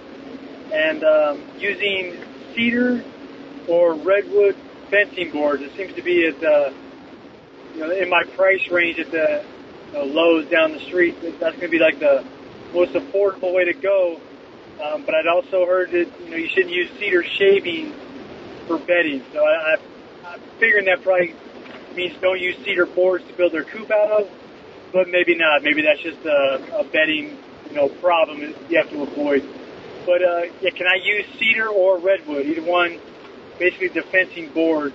[0.72, 2.18] and um, using
[2.56, 3.04] cedar
[3.68, 4.56] or redwood
[4.90, 5.62] fencing boards.
[5.62, 6.74] It seems to be at the,
[7.76, 9.46] you know, in my price range at the
[9.94, 11.22] know, Lowe's down the street.
[11.22, 12.26] That's going to be like the
[12.74, 14.20] most affordable way to go.
[14.82, 17.96] Um, but I'd also heard that you know you shouldn't use cedar shavings
[18.68, 19.24] for bedding.
[19.34, 19.78] So I, I,
[20.34, 21.36] I'm figuring that probably
[21.96, 24.30] means don't use cedar boards to build their coop out of.
[24.94, 25.64] But maybe not.
[25.64, 27.38] Maybe that's just a, a bedding
[27.70, 29.48] you know problem you have to avoid.
[30.06, 32.46] But uh, yeah, can I use cedar or redwood?
[32.46, 33.00] Either one,
[33.60, 34.94] basically the fencing board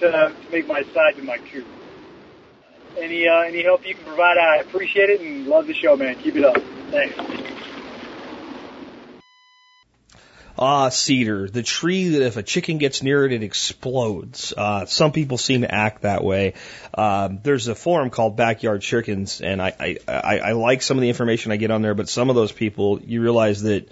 [0.00, 1.66] to, to make my side to my coop
[2.98, 6.16] any uh, any help you can provide, I appreciate it and love the show, man.
[6.16, 6.56] Keep it up.
[6.90, 7.46] Thanks.
[10.58, 14.54] Ah, cedar, the tree that if a chicken gets near it, it explodes.
[14.56, 16.54] Uh, some people seem to act that way.
[16.94, 21.02] Um, there's a forum called Backyard Chickens, and I, I, I, I like some of
[21.02, 23.86] the information I get on there, but some of those people, you realize that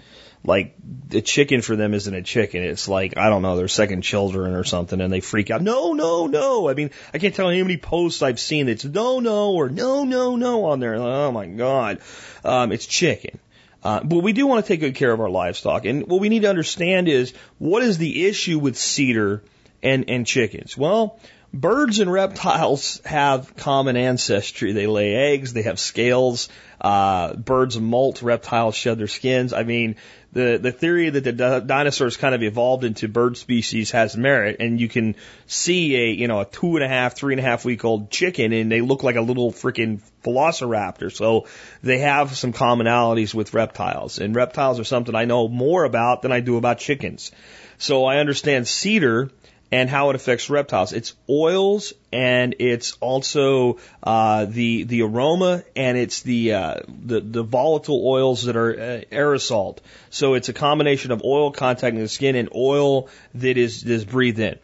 [0.45, 0.75] like
[1.07, 2.63] the chicken for them isn't a chicken.
[2.63, 5.61] It's like, I don't know, their second children or something and they freak out.
[5.61, 6.69] No, no, no.
[6.69, 9.69] I mean, I can't tell you how many posts I've seen that's no, no, or
[9.69, 10.95] no, no, no on there.
[10.95, 11.99] Oh my God.
[12.43, 13.39] Um, it's chicken.
[13.83, 15.85] Uh, but we do want to take good care of our livestock.
[15.85, 19.43] And what we need to understand is what is the issue with cedar
[19.83, 20.75] and, and chickens?
[20.75, 21.19] Well,
[21.53, 24.73] birds and reptiles have common ancestry.
[24.73, 26.49] They lay eggs, they have scales,
[26.81, 29.53] uh, birds molt, reptiles shed their skins.
[29.53, 29.95] I mean,
[30.35, 34.81] the the theory that the dinosaurs kind of evolved into bird species has merit, and
[34.81, 35.15] you can
[35.47, 38.11] see a you know a two and a half, three and a half week old
[38.11, 41.09] chicken, and they look like a little freaking velociraptor.
[41.09, 41.47] So
[41.81, 46.33] they have some commonalities with reptiles, and reptiles are something I know more about than
[46.33, 47.31] I do about chickens.
[47.77, 49.31] So I understand cedar
[49.71, 50.93] and how it affects reptiles.
[50.93, 57.43] It's oils and it's also uh, the the aroma and it's the uh, the, the
[57.43, 59.77] volatile oils that are uh, aerosol.
[60.09, 64.39] So it's a combination of oil contacting the skin and oil that is is breathed
[64.39, 64.59] in.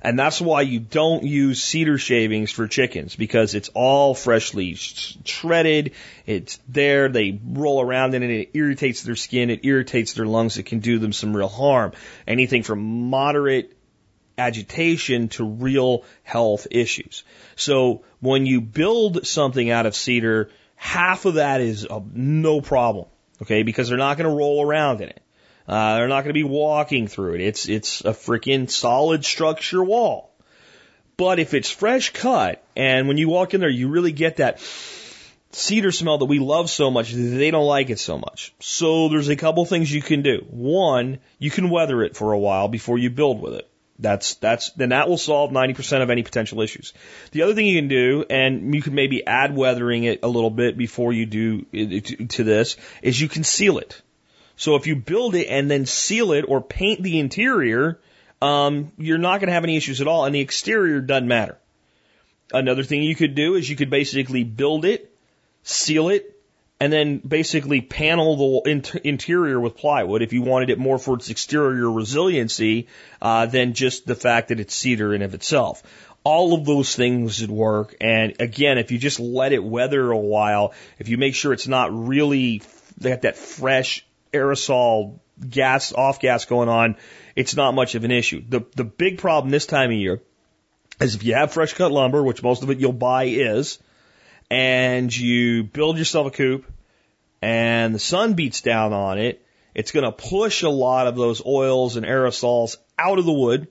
[0.00, 5.92] And that's why you don't use cedar shavings for chickens because it's all freshly shredded.
[6.24, 7.08] It's there.
[7.08, 8.30] They roll around in it.
[8.30, 9.50] It irritates their skin.
[9.50, 10.56] It irritates their lungs.
[10.56, 11.92] It can do them some real harm.
[12.28, 13.72] Anything from moderate
[14.38, 17.24] agitation to real health issues.
[17.56, 23.06] So when you build something out of cedar, half of that is uh, no problem.
[23.42, 25.22] Okay, because they're not going to roll around in it.
[25.66, 27.40] Uh, they're not going to be walking through it.
[27.42, 30.32] It's it's a freaking solid structure wall.
[31.16, 34.60] But if it's fresh cut, and when you walk in there, you really get that
[35.50, 38.54] cedar smell that we love so much, they don't like it so much.
[38.60, 40.46] So there's a couple things you can do.
[40.48, 43.68] One, you can weather it for a while before you build with it.
[43.98, 46.92] That's that's then that will solve 90% of any potential issues.
[47.32, 50.50] The other thing you can do, and you can maybe add weathering it a little
[50.50, 54.00] bit before you do to, this, is you can seal it.
[54.56, 57.98] So if you build it and then seal it or paint the interior,
[58.40, 61.58] um, you're not going to have any issues at all, and the exterior doesn't matter.
[62.52, 65.12] Another thing you could do is you could basically build it,
[65.64, 66.37] seal it,
[66.80, 71.16] and then basically panel the in- interior with plywood if you wanted it more for
[71.16, 72.88] its exterior resiliency
[73.20, 75.82] uh, than just the fact that it's cedar in of itself.
[76.24, 77.96] All of those things would work.
[78.00, 81.68] And again, if you just let it weather a while, if you make sure it's
[81.68, 82.62] not really
[82.98, 86.96] they got that fresh aerosol gas off gas going on,
[87.36, 88.42] it's not much of an issue.
[88.46, 90.20] The the big problem this time of year
[91.00, 93.78] is if you have fresh cut lumber, which most of it you'll buy is,
[94.50, 96.70] and you build yourself a coop
[97.42, 99.44] and the sun beats down on it,
[99.74, 103.68] it's going to push a lot of those oils and aerosols out of the wood,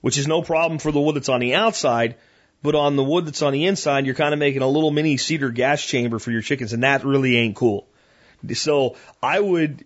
[0.00, 2.16] which is no problem for the wood that's on the outside.
[2.62, 5.16] But on the wood that's on the inside, you're kind of making a little mini
[5.18, 7.86] cedar gas chamber for your chickens, and that really ain't cool.
[8.54, 9.84] So I would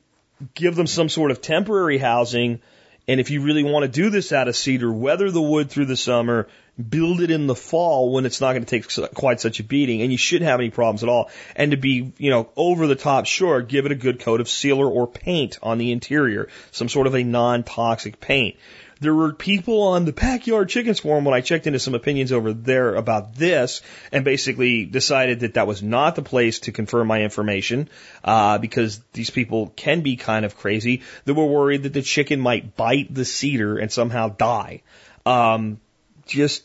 [0.55, 2.61] give them some sort of temporary housing.
[3.07, 5.87] And if you really want to do this out of cedar, weather the wood through
[5.87, 6.49] the summer,
[6.89, 10.03] build it in the fall when it's not going to take quite such a beating,
[10.03, 11.31] and you shouldn't have any problems at all.
[11.57, 14.49] And to be, you know, over the top sure, give it a good coat of
[14.49, 18.57] sealer or paint on the interior, some sort of a non-toxic paint.
[19.01, 22.53] There were people on the Backyard Chickens forum when I checked into some opinions over
[22.53, 23.81] there about this
[24.13, 27.89] and basically decided that that was not the place to confirm my information
[28.23, 31.01] uh, because these people can be kind of crazy.
[31.25, 34.83] They were worried that the chicken might bite the cedar and somehow die.
[35.25, 35.81] Um,
[36.27, 36.65] just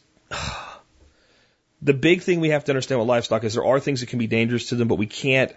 [1.82, 4.20] the big thing we have to understand with livestock is there are things that can
[4.20, 5.54] be dangerous to them, but we can't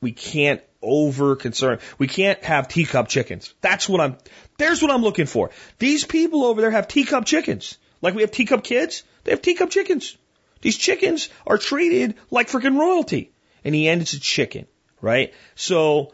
[0.00, 1.78] we can't over concern.
[1.98, 3.52] We can't have teacup chickens.
[3.60, 4.16] That's what I'm,
[4.56, 5.50] there's what I'm looking for.
[5.78, 7.78] These people over there have teacup chickens.
[8.00, 10.16] Like we have teacup kids, they have teacup chickens.
[10.60, 13.32] These chickens are treated like freaking royalty.
[13.64, 14.66] In the end, it's a chicken,
[15.00, 15.34] right?
[15.56, 16.12] So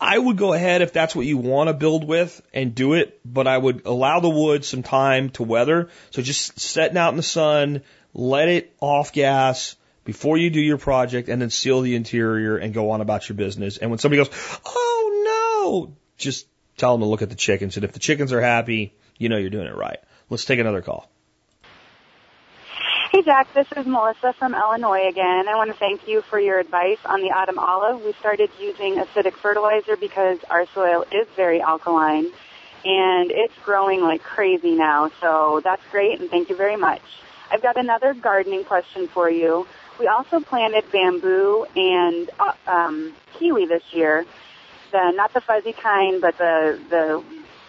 [0.00, 3.20] I would go ahead if that's what you want to build with and do it,
[3.24, 5.88] but I would allow the wood some time to weather.
[6.10, 7.82] So just setting out in the sun,
[8.12, 12.72] let it off gas, before you do your project and then seal the interior and
[12.72, 13.76] go on about your business.
[13.78, 17.76] And when somebody goes, oh no, just tell them to look at the chickens.
[17.76, 19.98] And if the chickens are happy, you know you're doing it right.
[20.30, 21.10] Let's take another call.
[23.16, 25.48] Hey Jack, this is Melissa from Illinois again.
[25.48, 28.04] I want to thank you for your advice on the autumn olive.
[28.04, 32.26] We started using acidic fertilizer because our soil is very alkaline
[32.84, 35.10] and it's growing like crazy now.
[35.22, 37.00] So that's great and thank you very much.
[37.50, 39.66] I've got another gardening question for you.
[39.98, 44.26] We also planted bamboo and uh, um, kiwi this year.
[44.92, 47.24] The not the fuzzy kind, but the the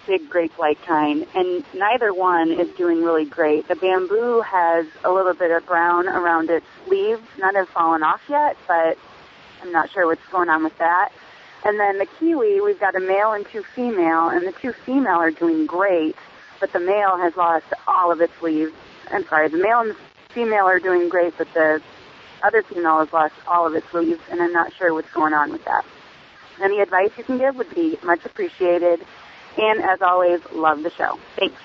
[0.07, 3.67] big grape-like kind, and neither one is doing really great.
[3.67, 7.21] The bamboo has a little bit of brown around its leaves.
[7.37, 8.97] None have fallen off yet, but
[9.61, 11.09] I'm not sure what's going on with that.
[11.65, 15.17] And then the kiwi, we've got a male and two female, and the two female
[15.17, 16.15] are doing great,
[16.59, 18.71] but the male has lost all of its leaves.
[19.11, 19.95] I'm sorry, the male and
[20.29, 21.81] female are doing great, but the
[22.43, 25.51] other female has lost all of its leaves, and I'm not sure what's going on
[25.51, 25.83] with that.
[26.61, 29.01] Any advice you can give would be much appreciated.
[29.57, 31.19] And as always, love the show.
[31.35, 31.55] Thanks.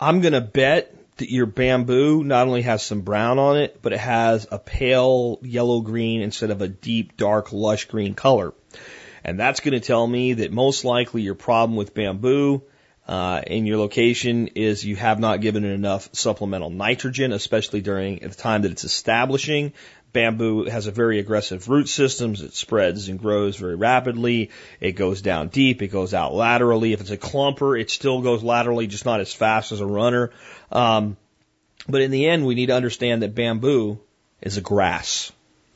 [0.00, 3.92] I'm going to bet that your bamboo not only has some brown on it, but
[3.92, 8.52] it has a pale yellow green instead of a deep, dark, lush green color.
[9.22, 12.62] And that's going to tell me that most likely your problem with bamboo
[13.06, 18.18] uh, in your location is you have not given it enough supplemental nitrogen, especially during
[18.18, 19.72] the time that it's establishing.
[20.14, 22.32] Bamboo has a very aggressive root system.
[22.32, 24.50] It spreads and grows very rapidly.
[24.80, 25.82] It goes down deep.
[25.82, 26.94] It goes out laterally.
[26.94, 30.30] If it's a clumper, it still goes laterally, just not as fast as a runner.
[30.72, 31.18] Um,
[31.86, 34.00] but in the end, we need to understand that bamboo
[34.40, 35.30] is a grass.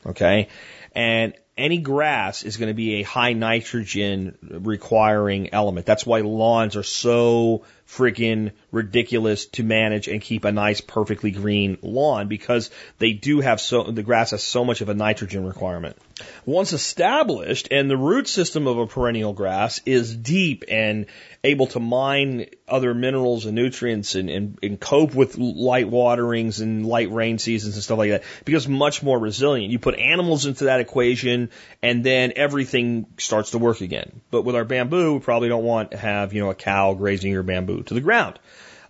[0.05, 0.47] Okay.
[0.95, 5.85] And any grass is going to be a high nitrogen requiring element.
[5.85, 11.77] That's why lawns are so freaking ridiculous to manage and keep a nice, perfectly green
[11.81, 12.69] lawn because
[12.99, 15.97] they do have so, the grass has so much of a nitrogen requirement.
[16.45, 21.07] Once established and the root system of a perennial grass is deep and
[21.43, 26.85] able to mine other minerals and nutrients and, and, and cope with light waterings and
[26.85, 29.71] light rain seasons and stuff like that, it becomes much more resilient.
[29.71, 31.49] You put animals into that equation
[31.81, 34.21] and then everything starts to work again.
[34.29, 37.31] But with our bamboo, we probably don't want to have, you know, a cow grazing
[37.31, 38.39] your bamboo to the ground.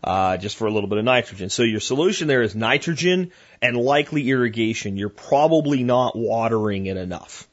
[0.02, 1.50] Uh, just for a little bit of nitrogen.
[1.50, 3.32] So your solution there is nitrogen
[3.62, 4.96] and likely irrigation.
[4.96, 7.50] You're probably not watering it enough.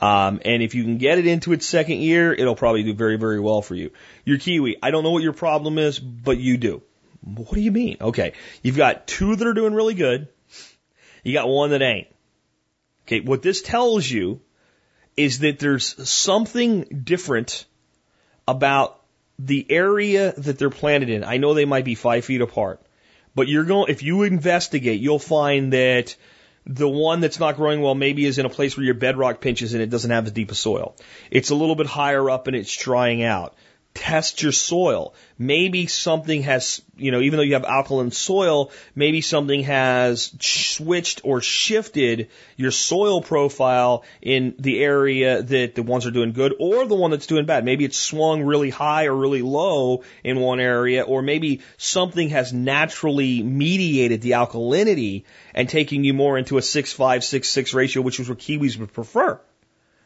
[0.00, 3.16] Um, and if you can get it into its second year, it'll probably do very,
[3.16, 3.92] very well for you.
[4.24, 6.82] Your kiwi, I don't know what your problem is, but you do.
[7.22, 7.98] What do you mean?
[8.00, 8.32] Okay.
[8.62, 10.28] You've got two that are doing really good.
[11.22, 12.08] You got one that ain't.
[13.06, 13.20] Okay.
[13.20, 14.40] What this tells you
[15.16, 17.64] is that there's something different
[18.48, 19.00] about
[19.38, 21.24] the area that they're planted in.
[21.24, 22.80] I know they might be five feet apart,
[23.34, 26.16] but you're going, if you investigate, you'll find that
[26.66, 29.74] The one that's not growing well maybe is in a place where your bedrock pinches
[29.74, 30.96] and it doesn't have as deep a soil.
[31.30, 33.54] It's a little bit higher up and it's drying out
[33.94, 35.14] test your soil.
[35.38, 41.20] Maybe something has, you know, even though you have alkaline soil, maybe something has switched
[41.22, 46.86] or shifted your soil profile in the area that the ones are doing good or
[46.86, 47.64] the one that's doing bad.
[47.64, 52.52] Maybe it's swung really high or really low in one area, or maybe something has
[52.52, 55.22] naturally mediated the alkalinity
[55.54, 59.40] and taking you more into a 6-5, 6-6 ratio, which is what kiwis would prefer.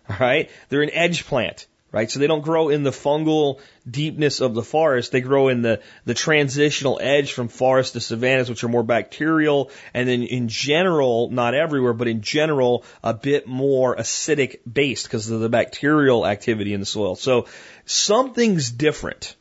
[0.09, 0.51] All right.
[0.69, 2.11] They're an edge plant right?
[2.11, 5.13] So they don't grow in the fungal deepness of the forest.
[5.13, 9.71] They grow in the, the transitional edge from forest to savannas, which are more bacterial.
[9.95, 15.31] And then in general, not everywhere, but in general, a bit more acidic based because
[15.31, 17.17] of the bacterial activity in the soil.
[17.17, 17.47] So
[17.87, 19.35] something's different.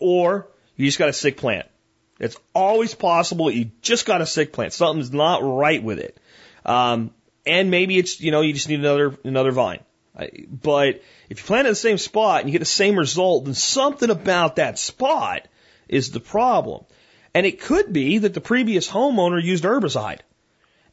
[0.00, 1.66] Or you just got a sick plant.
[2.18, 4.72] It's always possible you just got a sick plant.
[4.72, 6.18] Something's not right with it.
[6.64, 7.12] Um,
[7.46, 9.80] and maybe it's, you know, you just need another, another vine.
[10.18, 13.54] But if you plant in the same spot and you get the same result, then
[13.54, 15.46] something about that spot
[15.88, 16.84] is the problem.
[17.34, 20.20] And it could be that the previous homeowner used herbicide.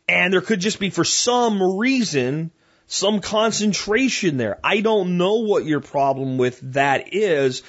[0.07, 2.51] And there could just be, for some reason,
[2.88, 4.59] some concentration there.
[4.63, 7.63] I don't know what your problem with that is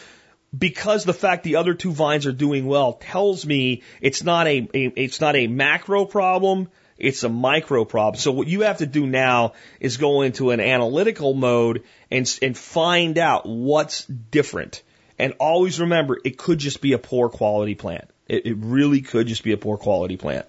[0.57, 4.69] because the fact the other two vines are doing well tells me it's not a,
[4.75, 6.69] a it's not a macro problem.
[6.99, 8.19] It's a micro problem.
[8.19, 12.57] So what you have to do now is go into an analytical mode and, and
[12.57, 14.83] find out what's different.
[15.19, 18.11] And always remember, it could just be a poor quality plant.
[18.29, 20.47] It, it really could just be a poor quality plant.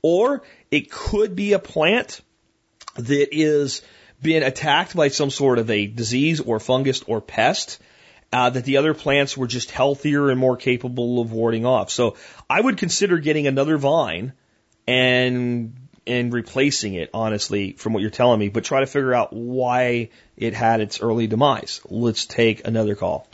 [0.00, 2.20] Or it could be a plant
[2.96, 3.82] that is
[4.20, 7.78] being attacked by some sort of a disease or fungus or pest.
[8.34, 11.90] Uh, that the other plants were just healthier and more capable of warding off.
[11.90, 12.16] So
[12.48, 14.32] I would consider getting another vine
[14.86, 15.74] and
[16.06, 20.10] and replacing it, honestly, from what you're telling me, but try to figure out why
[20.36, 21.80] it had its early demise.
[21.88, 23.28] Let's take another call.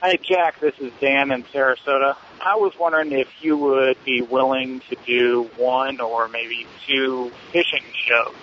[0.00, 0.60] Hi, Jack.
[0.60, 2.16] This is Dan in Sarasota.
[2.40, 7.84] I was wondering if you would be willing to do one or maybe two fishing
[7.94, 8.34] shows.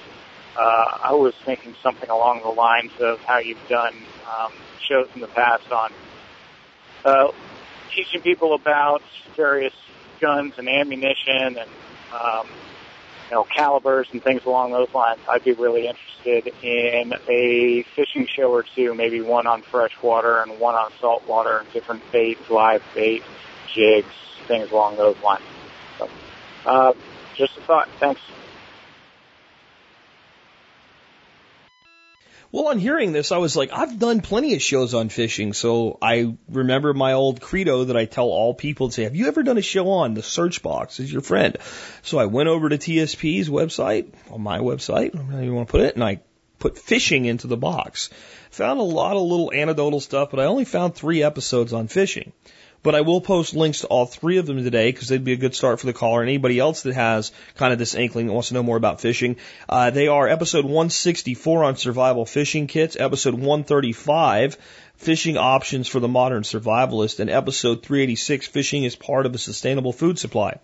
[0.58, 3.94] Uh, I was thinking something along the lines of how you've done
[4.26, 4.54] um,
[4.88, 5.92] shows in the past on
[7.04, 7.32] uh,
[7.94, 9.02] teaching people about
[9.36, 9.74] various
[10.20, 11.70] guns and ammunition and
[12.14, 12.48] um,
[13.30, 15.20] you know, calibers and things along those lines.
[15.30, 20.60] I'd be really interested in a fishing show or two, maybe one on freshwater and
[20.60, 23.24] one on saltwater and different baits, live bait,
[23.74, 24.14] jigs,
[24.48, 25.44] things along those lines.
[26.00, 26.10] So,
[26.66, 26.94] uh,
[27.38, 27.88] just a thought.
[28.00, 28.22] Thanks.
[32.52, 36.00] Well, on hearing this, I was like, I've done plenty of shows on fishing, so
[36.02, 39.44] I remember my old credo that I tell all people to say, have you ever
[39.44, 40.16] done a show on?
[40.16, 41.58] The search box is your friend.
[42.02, 45.82] So I went over to TSP's website, on my website, how you want to put
[45.82, 46.22] it, and I
[46.58, 48.10] put fishing into the box.
[48.52, 52.34] Found a lot of little anecdotal stuff, but I only found three episodes on fishing.
[52.82, 55.38] But I will post links to all three of them today because they'd be a
[55.38, 58.34] good start for the caller and anybody else that has kind of this inkling that
[58.34, 59.36] wants to know more about fishing.
[59.68, 64.58] Uh, they are episode 164 on survival fishing kits, episode 135
[64.96, 69.94] fishing options for the modern survivalist, and episode 386 fishing is part of a sustainable
[69.94, 70.58] food supply.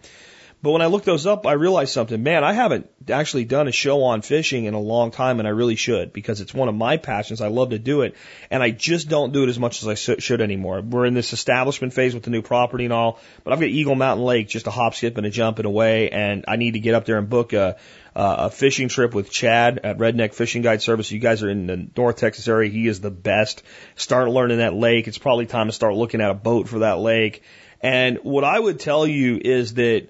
[0.62, 2.24] But when I looked those up, I realized something.
[2.24, 5.52] Man, I haven't actually done a show on fishing in a long time, and I
[5.52, 7.40] really should because it's one of my passions.
[7.40, 8.16] I love to do it,
[8.50, 10.82] and I just don't do it as much as I should anymore.
[10.82, 13.96] We're in this establishment phase with the new property and all, but I've got Eagle
[13.96, 16.80] Mountain Lake just a hop, skip, and a jump and away, and I need to
[16.80, 17.78] get up there and book a
[18.16, 21.12] a fishing trip with Chad at Redneck Fishing Guide Service.
[21.12, 22.72] You guys are in the North Texas area.
[22.72, 23.62] He is the best.
[23.96, 25.08] Start learning that lake.
[25.08, 27.44] It's probably time to start looking at a boat for that lake.
[27.82, 30.08] And what I would tell you is that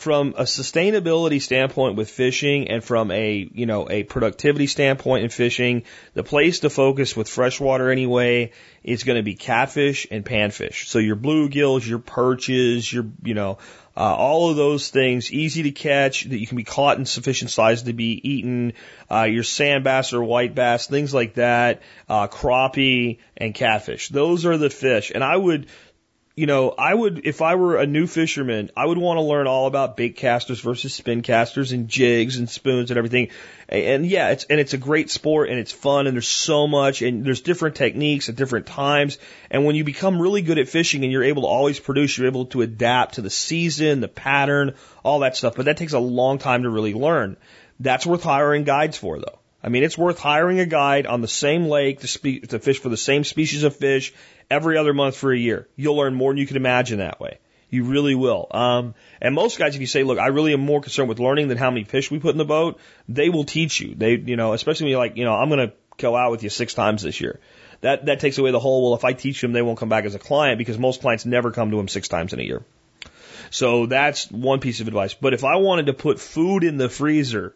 [0.00, 5.30] from a sustainability standpoint with fishing and from a, you know, a productivity standpoint in
[5.30, 5.84] fishing,
[6.14, 10.86] the place to focus with freshwater anyway is going to be catfish and panfish.
[10.86, 13.58] So your bluegills, your perches, your, you know,
[13.98, 17.50] uh, all of those things easy to catch that you can be caught in sufficient
[17.50, 18.74] size to be eaten.
[19.10, 24.08] Uh, your sand bass or white bass, things like that, uh, crappie and catfish.
[24.08, 25.10] Those are the fish.
[25.12, 25.66] And I would
[26.38, 29.48] you know, I would, if I were a new fisherman, I would want to learn
[29.48, 33.30] all about bait casters versus spin casters and jigs and spoons and everything.
[33.68, 37.02] And yeah, it's, and it's a great sport and it's fun and there's so much
[37.02, 39.18] and there's different techniques at different times.
[39.50, 42.28] And when you become really good at fishing and you're able to always produce, you're
[42.28, 45.56] able to adapt to the season, the pattern, all that stuff.
[45.56, 47.36] But that takes a long time to really learn.
[47.80, 49.40] That's worth hiring guides for though.
[49.62, 52.78] I mean, it's worth hiring a guide on the same lake to, spe- to fish
[52.78, 54.12] for the same species of fish
[54.50, 55.68] every other month for a year.
[55.76, 57.38] You'll learn more than you can imagine that way.
[57.70, 58.46] You really will.
[58.50, 61.48] Um, and most guys, if you say, look, I really am more concerned with learning
[61.48, 62.78] than how many fish we put in the boat,
[63.08, 63.94] they will teach you.
[63.94, 66.42] They, you know, especially when you're like, you know, I'm going to go out with
[66.42, 67.40] you six times this year.
[67.80, 70.04] That, that takes away the whole, well, if I teach them, they won't come back
[70.04, 72.64] as a client because most clients never come to them six times in a year.
[73.50, 75.14] So that's one piece of advice.
[75.14, 77.54] But if I wanted to put food in the freezer,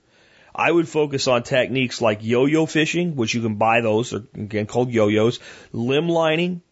[0.54, 4.66] I would focus on techniques like yo-yo fishing, which you can buy those, they're again
[4.66, 5.40] called yo-yos,
[5.72, 6.62] limb lining,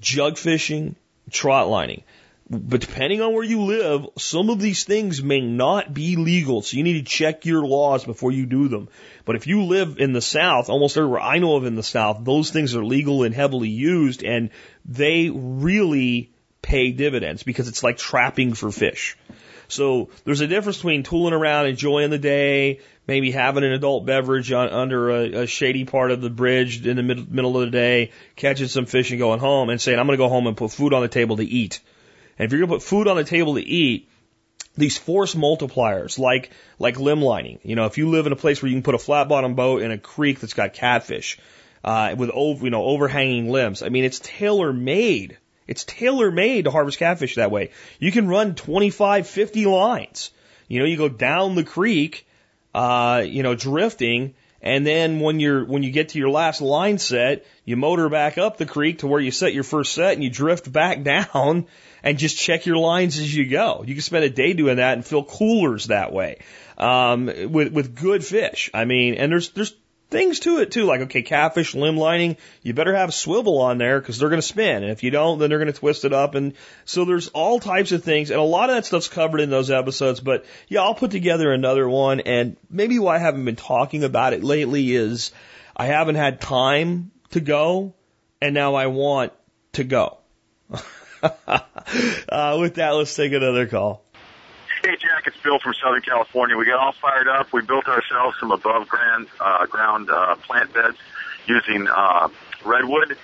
[0.00, 0.96] jug fishing,
[1.30, 2.02] trot lining.
[2.50, 6.78] But depending on where you live, some of these things may not be legal, so
[6.78, 8.88] you need to check your laws before you do them.
[9.26, 12.24] But if you live in the South, almost everywhere I know of in the South,
[12.24, 14.48] those things are legal and heavily used, and
[14.86, 16.30] they really
[16.62, 19.18] pay dividends because it's like trapping for fish.
[19.68, 24.50] So there's a difference between tooling around, enjoying the day, maybe having an adult beverage
[24.50, 27.70] on, under a, a shady part of the bridge in the mid, middle of the
[27.70, 30.56] day, catching some fish and going home, and saying, I'm going to go home and
[30.56, 31.80] put food on the table to eat.
[32.38, 34.08] And if you're going to put food on the table to eat,
[34.76, 37.58] these force multipliers, like like limb lining.
[37.64, 39.54] You know, if you live in a place where you can put a flat bottom
[39.54, 41.36] boat in a creek that's got catfish,
[41.84, 43.82] uh, with over you know overhanging limbs.
[43.82, 45.38] I mean, it's tailor made.
[45.68, 47.70] It's tailor made to harvest catfish that way.
[48.00, 50.30] You can run 25, 50 lines.
[50.66, 52.26] You know, you go down the creek,
[52.74, 56.98] uh, you know, drifting, and then when you're when you get to your last line
[56.98, 60.24] set, you motor back up the creek to where you set your first set, and
[60.24, 61.66] you drift back down
[62.02, 63.84] and just check your lines as you go.
[63.86, 66.38] You can spend a day doing that and fill coolers that way
[66.76, 68.70] um, with with good fish.
[68.74, 69.74] I mean, and there's there's
[70.10, 72.36] things to it too, like okay, catfish limb lining.
[72.62, 75.10] You better have a swivel on there because they're going to spin, and if you
[75.10, 76.34] don't, then they're going to twist it up.
[76.34, 76.54] And
[76.84, 79.70] so there's all types of things, and a lot of that stuff's covered in those
[79.70, 80.20] episodes.
[80.20, 84.32] But yeah, I'll put together another one, and maybe why I haven't been talking about
[84.32, 85.32] it lately is
[85.76, 87.94] I haven't had time to go,
[88.40, 89.32] and now I want
[89.72, 90.18] to go.
[91.22, 94.04] uh, with that, let's take another call.
[94.82, 96.56] Hey, Jack, it's Bill from Southern California.
[96.56, 97.52] We got all fired up.
[97.52, 100.96] We built ourselves some above ground, uh, ground uh, plant beds
[101.46, 102.28] using uh,
[102.64, 103.16] redwood,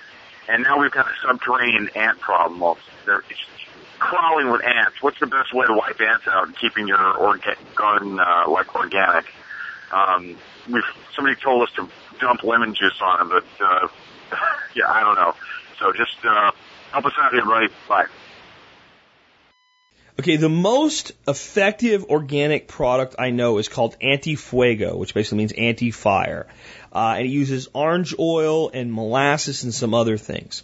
[0.49, 2.75] and now we've got a subterranean ant problem.
[3.05, 3.23] They're
[3.99, 5.01] crawling with ants.
[5.01, 8.75] What's the best way to wipe ants out and keeping your orga- garden uh, like
[8.75, 9.25] organic?
[9.93, 10.35] Um,
[10.69, 10.83] we've
[11.15, 11.87] somebody told us to
[12.19, 13.87] dump lemon juice on them, but uh,
[14.75, 15.33] yeah, I don't know.
[15.79, 16.51] So just uh,
[16.91, 17.69] help us out here, buddy.
[17.87, 18.05] Bye.
[20.17, 26.47] Okay, the most effective organic product I know is called anti-fuego, which basically means anti-fire.
[26.93, 30.63] Uh, and it uses orange oil and molasses and some other things.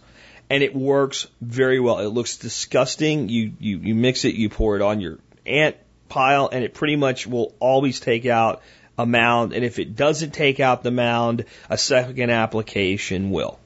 [0.50, 2.00] And it works very well.
[2.00, 3.28] It looks disgusting.
[3.28, 5.76] You, you, you mix it, you pour it on your ant
[6.08, 8.62] pile, and it pretty much will always take out
[8.98, 9.52] a mound.
[9.52, 13.60] And if it doesn't take out the mound, a second application will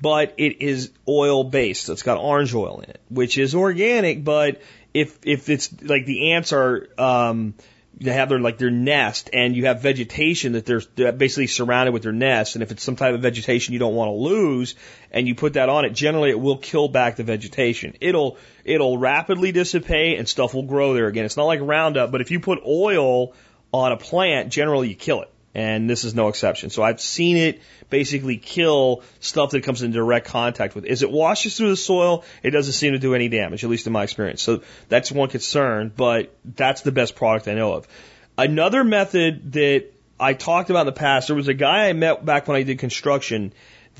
[0.00, 1.88] but it is oil based.
[1.88, 4.60] It's got orange oil in it, which is organic, but
[4.94, 7.54] if if it's like the ants are um
[8.00, 11.92] they have their like their nest and you have vegetation that they're, they're basically surrounded
[11.92, 14.76] with their nest and if it's some type of vegetation you don't want to lose
[15.10, 17.94] and you put that on it generally it will kill back the vegetation.
[18.00, 21.24] It'll it'll rapidly dissipate and stuff will grow there again.
[21.24, 23.34] It's not like roundup but if you put oil
[23.72, 26.70] on a plant generally you kill it and this is no exception.
[26.70, 30.84] So I've seen it basically kill stuff that comes in direct contact with.
[30.84, 33.88] As it washes through the soil, it doesn't seem to do any damage, at least
[33.88, 34.40] in my experience.
[34.40, 37.88] So that's one concern, but that's the best product I know of.
[38.36, 39.86] Another method that
[40.20, 42.62] I talked about in the past, there was a guy I met back when I
[42.62, 43.52] did construction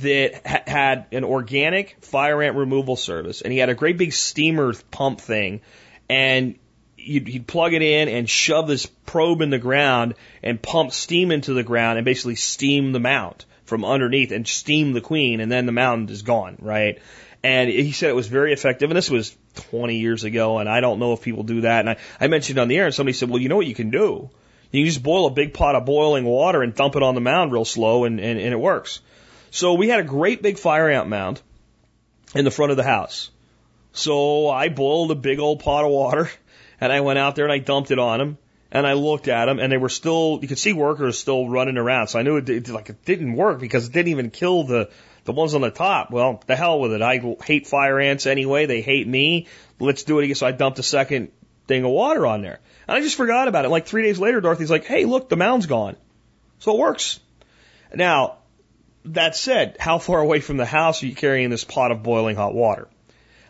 [0.02, 4.12] that ha- had an organic fire ant removal service, and he had a great big
[4.12, 5.60] steamer pump thing,
[6.08, 6.56] and
[7.08, 11.30] you'd, he'd plug it in and shove this probe in the ground and pump steam
[11.30, 15.50] into the ground and basically steam the mound from underneath and steam the queen and
[15.50, 17.00] then the mound is gone, right?
[17.42, 19.36] And he said it was very effective and this was
[19.70, 21.80] 20 years ago and I don't know if people do that.
[21.80, 23.74] And I, I mentioned on the air and somebody said, well, you know what you
[23.74, 24.30] can do?
[24.70, 27.20] You can just boil a big pot of boiling water and dump it on the
[27.20, 29.00] mound real slow and, and, and it works.
[29.50, 31.40] So we had a great big fire ant mound
[32.34, 33.30] in the front of the house.
[33.92, 36.30] So I boiled a big old pot of water
[36.80, 38.38] and I went out there and I dumped it on them
[38.70, 41.78] and I looked at them and they were still, you could see workers still running
[41.78, 42.08] around.
[42.08, 44.90] So I knew it, it like it didn't work because it didn't even kill the,
[45.24, 46.10] the ones on the top.
[46.10, 47.02] Well, the hell with it.
[47.02, 48.66] I hate fire ants anyway.
[48.66, 49.46] They hate me.
[49.78, 50.34] Let's do it again.
[50.34, 51.30] So I dumped a second
[51.66, 52.60] thing of water on there.
[52.86, 53.68] And I just forgot about it.
[53.68, 55.96] Like three days later, Dorothy's like, Hey, look, the mound's gone.
[56.58, 57.20] So it works.
[57.94, 58.38] Now,
[59.06, 62.36] that said, how far away from the house are you carrying this pot of boiling
[62.36, 62.88] hot water?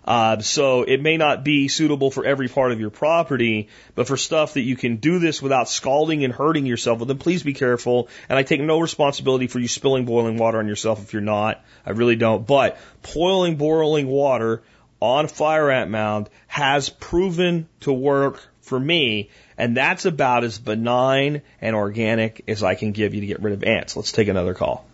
[0.08, 4.16] Uh, so it may not be suitable for every part of your property, but for
[4.16, 7.52] stuff that you can do this without scalding and hurting yourself, well, then please be
[7.52, 8.08] careful.
[8.26, 11.62] And I take no responsibility for you spilling boiling water on yourself if you're not.
[11.84, 12.46] I really don't.
[12.46, 12.78] But
[13.12, 14.62] boiling boiling water
[14.98, 19.28] on fire ant mound has proven to work for me,
[19.58, 23.52] and that's about as benign and organic as I can give you to get rid
[23.52, 23.94] of ants.
[23.94, 24.86] Let's take another call.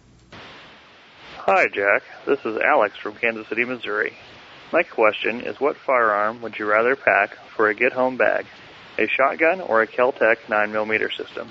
[1.37, 2.03] Hi, Jack.
[2.27, 4.13] This is Alex from Kansas City, Missouri.
[4.75, 8.45] My question is what firearm would you rather pack for a get home bag?
[8.99, 11.49] A shotgun or a Kel-Tec 9mm system?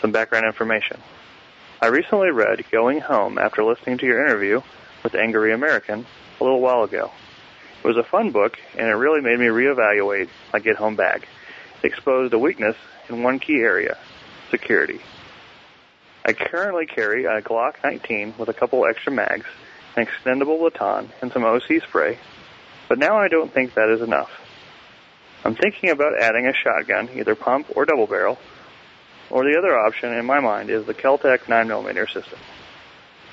[0.00, 1.00] Some background information.
[1.80, 4.62] I recently read Going Home after listening to your interview
[5.04, 6.04] with Angry American
[6.40, 7.12] a little while ago.
[7.84, 11.28] It was a fun book and it really made me reevaluate my get home bag.
[11.84, 12.74] It exposed a weakness
[13.08, 13.96] in one key area,
[14.50, 14.98] security.
[16.24, 19.46] I currently carry a Glock 19 with a couple extra mags,
[19.94, 22.18] an extendable baton, and some OC spray,
[22.90, 24.30] but now I don't think that is enough.
[25.44, 28.36] I'm thinking about adding a shotgun, either pump or double barrel,
[29.30, 32.40] or the other option in my mind is the Keltec 9mm system.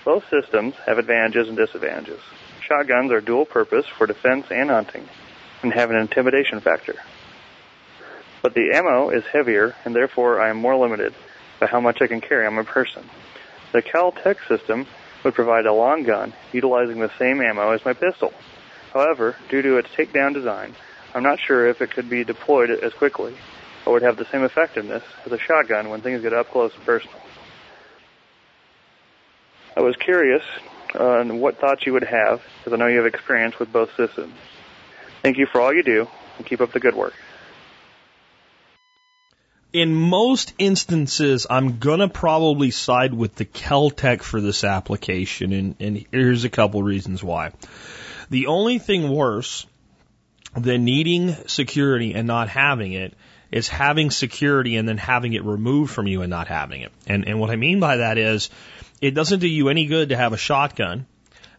[0.05, 2.19] Both systems have advantages and disadvantages.
[2.61, 5.09] Shotguns are dual purpose for defense and hunting,
[5.63, 6.93] and have an intimidation factor.
[8.43, 11.15] But the ammo is heavier, and therefore I am more limited
[11.59, 13.09] by how much I can carry on my person.
[13.73, 14.85] The Kel-Tec system
[15.23, 18.35] would provide a long gun utilizing the same ammo as my pistol.
[18.93, 20.75] However, due to its takedown design,
[21.13, 23.35] I'm not sure if it could be deployed as quickly
[23.85, 26.85] or would have the same effectiveness as a shotgun when things get up close and
[26.85, 27.19] personal.
[29.75, 30.43] I was curious
[30.95, 33.89] uh, on what thoughts you would have, because I know you have experience with both
[33.95, 34.33] systems.
[35.21, 36.07] Thank you for all you do,
[36.38, 37.13] and keep up the good work
[39.73, 46.05] in most instances, I'm gonna probably side with the Keltec for this application, and, and
[46.11, 47.51] here's a couple reasons why.
[48.30, 49.65] The only thing worse
[50.55, 53.13] than needing security and not having it
[53.51, 56.91] is having security and then having it removed from you and not having it.
[57.05, 58.49] And and what I mean by that is,
[59.01, 61.05] it doesn't do you any good to have a shotgun.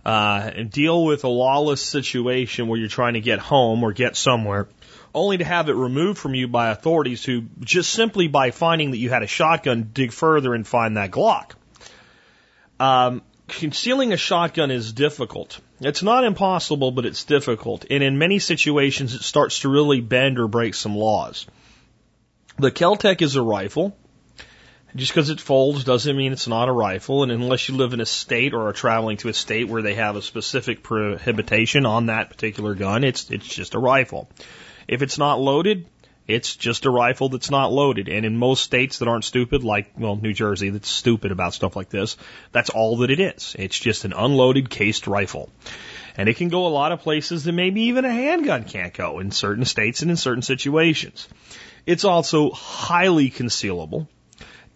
[0.07, 4.17] Uh, and deal with a lawless situation where you're trying to get home or get
[4.17, 4.69] somewhere
[5.15, 8.99] only to have it removed from you by authorities who just simply by finding that
[8.99, 11.53] you had a shotgun dig further and find that Glock.
[12.79, 15.61] Um, concealing a shotgun is difficult.
[15.81, 17.85] It's not impossible, but it's difficult.
[17.91, 21.47] And in many situations, it starts to really bend or break some laws.
[22.59, 23.97] The Keltec is a rifle.
[24.97, 27.23] Just because it folds doesn't mean it's not a rifle.
[27.23, 29.95] And unless you live in a state or are traveling to a state where they
[29.95, 34.29] have a specific prohibition on that particular gun, it's, it's just a rifle.
[34.89, 35.87] If it's not loaded,
[36.29, 38.09] it's just a rifle that's not loaded.
[38.09, 41.75] And in most states that aren't stupid, like, well, New Jersey, that's stupid about stuff
[41.75, 42.19] like this,
[42.53, 43.57] that's all that it is.
[43.59, 45.49] It's just an unloaded cased rifle.
[46.17, 49.21] And it can go a lot of places that maybe even a handgun can't go
[49.21, 51.27] in certain states and in certain situations.
[51.87, 54.09] It's also highly concealable.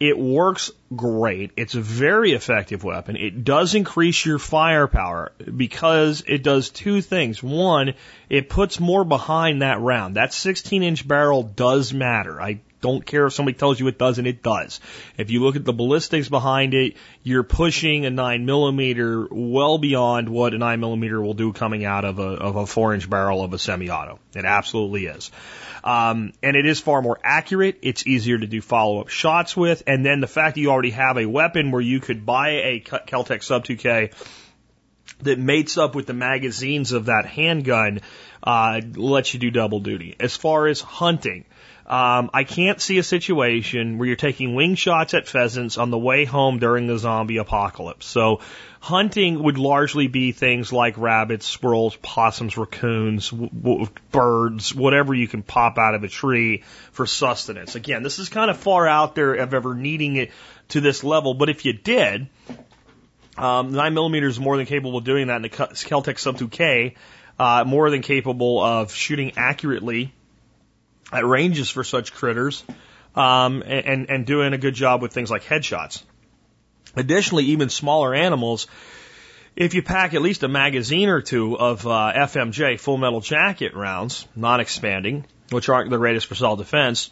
[0.03, 1.53] It works great.
[1.57, 3.14] It's a very effective weapon.
[3.14, 7.40] It does increase your firepower because it does two things.
[7.40, 7.94] One,
[8.28, 10.16] it puts more behind that round.
[10.16, 12.42] That 16 inch barrel does matter.
[12.42, 14.80] I don't care if somebody tells you it doesn't, it does.
[15.16, 20.28] If you look at the ballistics behind it, you're pushing a 9 millimeter well beyond
[20.28, 23.44] what a 9 millimeter will do coming out of a, of a 4 inch barrel
[23.44, 24.18] of a semi auto.
[24.34, 25.30] It absolutely is.
[25.85, 27.78] Um, and it is far more accurate.
[27.83, 29.83] It's easier to do follow up shots with.
[29.87, 32.80] And then the fact that you already have a weapon where you could buy a
[32.80, 34.12] Keltec Sub 2K
[35.22, 38.01] that mates up with the magazines of that handgun
[38.43, 40.16] uh, lets you do double duty.
[40.18, 41.45] As far as hunting,
[41.87, 45.99] um, I can't see a situation where you're taking wing shots at pheasants on the
[45.99, 48.07] way home during the zombie apocalypse.
[48.07, 48.41] So
[48.80, 55.76] hunting would largely be things like rabbits, squirrels, possums, raccoons, birds, whatever you can pop
[55.76, 56.62] out of a tree
[56.93, 57.74] for sustenance.
[57.74, 60.30] Again, this is kind of far out there of ever needing it
[60.68, 62.28] to this level, but if you did,
[63.37, 66.95] um, 9 millimeters is more than capable of doing that, and the Keltec Sub 2K
[67.39, 70.12] uh, more than capable of shooting accurately
[71.12, 72.64] at ranges for such critters,
[73.14, 76.02] um, and, and doing a good job with things like headshots.
[76.96, 78.66] Additionally, even smaller animals,
[79.54, 83.74] if you pack at least a magazine or two of uh, FMJ full metal jacket
[83.74, 87.10] rounds, non expanding, which aren't the greatest for self defense,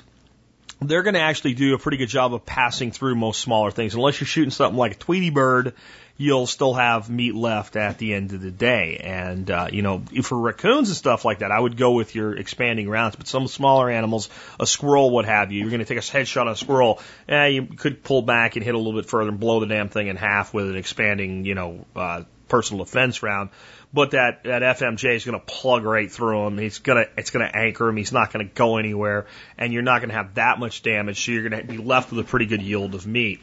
[0.80, 3.94] they're going to actually do a pretty good job of passing through most smaller things.
[3.94, 5.74] Unless you're shooting something like a Tweety bird
[6.20, 9.00] you'll still have meat left at the end of the day.
[9.02, 12.36] And, uh, you know, for raccoons and stuff like that, I would go with your
[12.36, 14.28] expanding rounds, but some smaller animals,
[14.60, 17.46] a squirrel, what have you, you're going to take a headshot on a squirrel, eh,
[17.46, 20.08] you could pull back and hit a little bit further and blow the damn thing
[20.08, 23.48] in half with an expanding, you know, uh, personal defense round.
[23.90, 26.58] But that, that FMJ is going to plug right through him.
[26.58, 27.96] He's going to, it's going to anchor him.
[27.96, 31.24] He's not going to go anywhere and you're not going to have that much damage.
[31.24, 33.40] So you're going to be left with a pretty good yield of meat.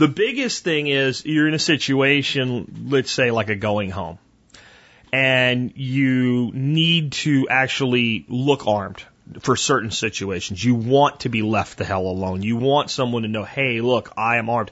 [0.00, 4.18] The biggest thing is you're in a situation, let's say like a going home.
[5.12, 9.02] and you need to actually look armed
[9.40, 10.64] for certain situations.
[10.64, 12.42] You want to be left the hell alone.
[12.42, 14.70] You want someone to know, hey, look, I am armed.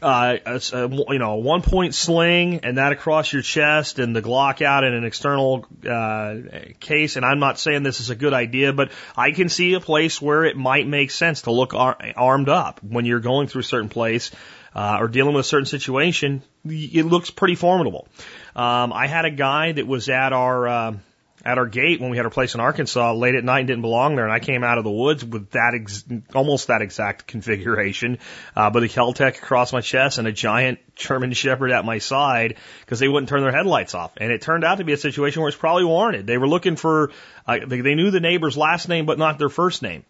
[0.00, 4.16] Uh, a, a, you know, a one point sling and that across your chest and
[4.16, 6.36] the Glock out in an external uh,
[6.80, 7.16] case.
[7.16, 10.22] And I'm not saying this is a good idea, but I can see a place
[10.22, 13.64] where it might make sense to look ar- armed up when you're going through a
[13.64, 14.30] certain place
[14.74, 16.42] uh, or dealing with a certain situation.
[16.64, 18.08] It looks pretty formidable.
[18.56, 20.96] Um, I had a guy that was at our uh,
[21.44, 23.82] at our gate when we had our place in Arkansas late at night and didn't
[23.82, 24.24] belong there.
[24.24, 28.18] And I came out of the woods with that ex- almost that exact configuration,
[28.56, 32.56] uh, but a Keltec across my chest and a giant German Shepherd at my side
[32.80, 34.12] because they wouldn't turn their headlights off.
[34.16, 36.26] And it turned out to be a situation where it's probably warranted.
[36.26, 37.10] They were looking for,
[37.46, 40.04] uh, they, they knew the neighbor's last name but not their first name.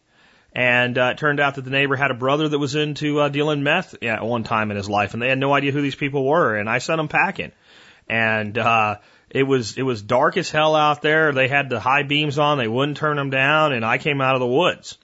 [0.56, 3.28] And uh, it turned out that the neighbor had a brother that was into uh,
[3.28, 5.96] dealing meth at one time in his life, and they had no idea who these
[5.96, 6.54] people were.
[6.54, 7.50] And I sent them packing,
[8.08, 8.98] and uh,
[9.34, 11.32] it was it was dark as hell out there.
[11.32, 13.72] They had the high beams on; they wouldn't turn them down.
[13.72, 14.96] And I came out of the woods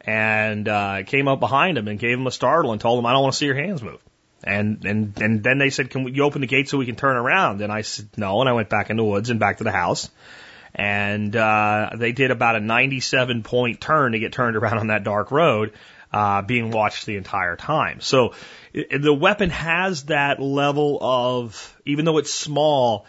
[0.00, 3.12] and uh, came up behind them and gave them a startle and told them, "I
[3.12, 4.02] don't want to see your hands move."
[4.42, 6.96] And and and then they said, "Can we, you open the gate so we can
[6.96, 9.58] turn around?" And I said, "No." And I went back in the woods and back
[9.58, 10.10] to the house.
[10.74, 15.04] And uh, they did about a 97 point turn to get turned around on that
[15.04, 15.72] dark road,
[16.12, 18.00] uh, being watched the entire time.
[18.00, 18.34] So
[18.72, 23.04] it, the weapon has that level of, even though it's small,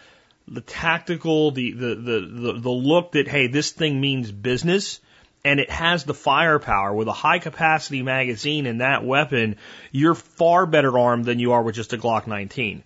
[0.52, 5.00] the tactical, the, the, the, the, look that, hey, this thing means business
[5.44, 9.56] and it has the firepower with a high capacity magazine in that weapon,
[9.90, 12.84] you're far better armed than you are with just a Glock 19.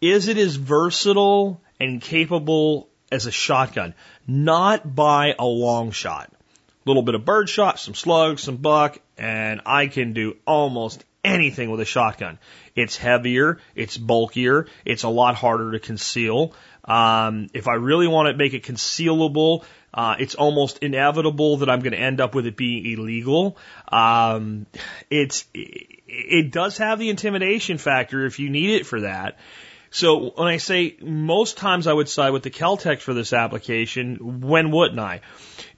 [0.00, 3.94] Is it as versatile and capable as a shotgun?
[4.26, 6.30] Not by a long shot.
[6.30, 11.04] A little bit of bird shot, some slugs, some buck, and I can do almost
[11.24, 12.38] anything with a shotgun.
[12.76, 16.54] It's heavier, it's bulkier, it's a lot harder to conceal.
[16.84, 21.80] Um, if I really want to make it concealable, uh, it's almost inevitable that I'm
[21.80, 23.56] going to end up with it being illegal.
[23.88, 24.66] Um,
[25.08, 29.38] it's it does have the intimidation factor if you need it for that.
[29.90, 34.40] So when I say most times I would side with the Kel-Tec for this application,
[34.40, 35.20] when wouldn't I?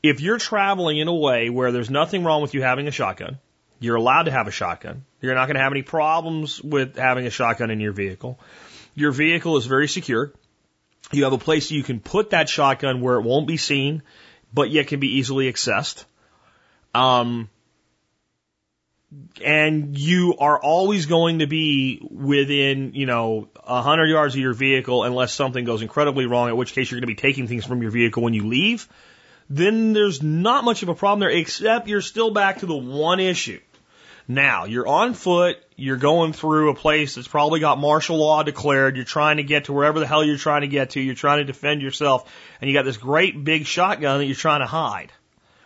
[0.03, 3.39] If you're traveling in a way where there's nothing wrong with you having a shotgun,
[3.79, 5.05] you're allowed to have a shotgun.
[5.21, 8.39] You're not going to have any problems with having a shotgun in your vehicle.
[8.95, 10.33] Your vehicle is very secure.
[11.13, 14.03] You have a place you can put that shotgun where it won't be seen,
[14.53, 16.05] but yet can be easily accessed.
[16.95, 17.51] Um,
[19.45, 24.55] and you are always going to be within, you know, a hundred yards of your
[24.55, 27.65] vehicle unless something goes incredibly wrong, in which case you're going to be taking things
[27.65, 28.89] from your vehicle when you leave.
[29.49, 33.21] Then there's not much of a problem there, except you're still back to the one
[33.21, 33.61] issue.
[34.29, 38.97] Now, you're on foot, you're going through a place that's probably got martial law declared,
[38.97, 41.39] you're trying to get to wherever the hell you're trying to get to, you're trying
[41.39, 42.29] to defend yourself,
[42.61, 45.13] and you got this great big shotgun that you're trying to hide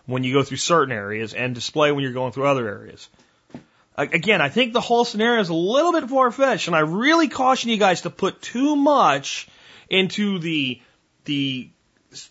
[0.05, 3.09] when you go through certain areas and display when you're going through other areas.
[3.97, 7.29] Again, I think the whole scenario is a little bit far fetched, and I really
[7.29, 9.49] caution you guys to put too much
[9.89, 10.81] into the
[11.25, 11.71] the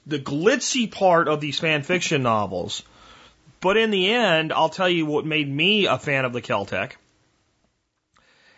[0.05, 2.83] the glitzy part of these fan fiction novels
[3.61, 6.97] but in the end, I'll tell you what made me a fan of the Kel-Tec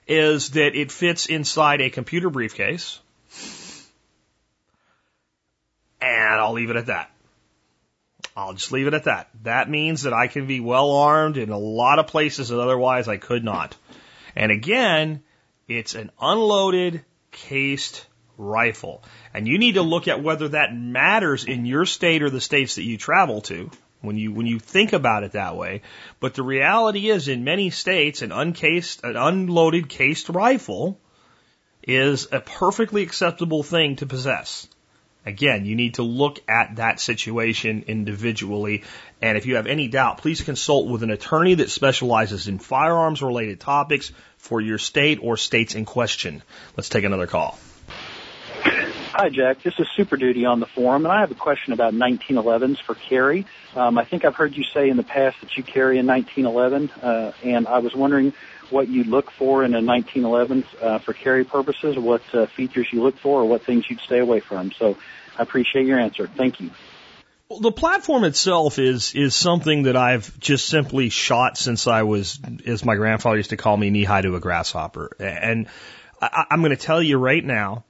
[0.08, 3.00] is that it fits inside a computer briefcase.
[6.02, 7.12] And I'll leave it at that.
[8.36, 9.30] I'll just leave it at that.
[9.44, 13.08] That means that I can be well armed in a lot of places that otherwise
[13.08, 13.76] I could not.
[14.36, 15.24] And again,
[15.68, 18.06] it's an unloaded, cased
[18.38, 19.04] rifle.
[19.34, 22.76] And you need to look at whether that matters in your state or the states
[22.76, 23.72] that you travel to
[24.02, 25.82] when you when you think about it that way.
[26.20, 31.00] But the reality is, in many states, an uncased, an unloaded cased rifle
[31.84, 34.68] is a perfectly acceptable thing to possess.
[35.24, 38.84] Again, you need to look at that situation individually.
[39.22, 43.22] And if you have any doubt, please consult with an attorney that specializes in firearms
[43.22, 46.42] related topics for your state or states in question.
[46.76, 47.60] Let's take another call.
[49.14, 49.62] Hi, Jack.
[49.62, 52.95] This is Super Duty on the forum, and I have a question about 1911s for
[52.95, 53.45] carry.
[53.76, 56.89] Um, I think I've heard you say in the past that you carry a 1911,
[57.03, 58.32] uh, and I was wondering
[58.70, 63.03] what you look for in a 1911 uh, for carry purposes, what uh, features you
[63.03, 64.72] look for, or what things you'd stay away from.
[64.72, 64.97] So
[65.38, 66.28] I appreciate your answer.
[66.28, 66.72] Thank you.
[67.49, 72.39] Well, the platform itself is is something that I've just simply shot since I was,
[72.66, 75.18] as my grandfather used to call me, knee high to a grasshopper.
[75.20, 75.68] And
[76.22, 77.84] I, I'm going to tell you right now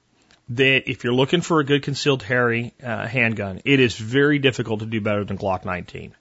[0.56, 4.80] that if you're looking for a good concealed carry uh, handgun, it is very difficult
[4.80, 6.14] to do better than Glock 19.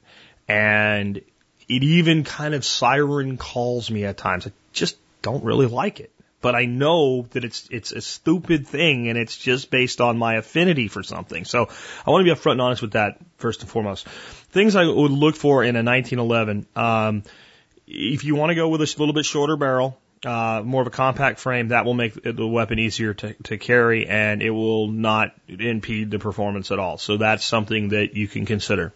[0.48, 4.48] And it even kind of siren calls me at times.
[4.48, 6.12] I just don't really like it.
[6.42, 10.36] but I know that it's it's a stupid thing and it's just based on my
[10.36, 11.46] affinity for something.
[11.46, 11.70] So
[12.06, 14.08] I want to be upfront and honest with that first and foremost.
[14.08, 16.66] Things I would look for in a 1911.
[16.76, 17.24] Um,
[17.88, 20.92] if you want to go with a little bit shorter barrel, uh, more of a
[20.92, 25.34] compact frame, that will make the weapon easier to, to carry and it will not
[25.48, 26.98] impede the performance at all.
[26.98, 28.94] So that's something that you can consider.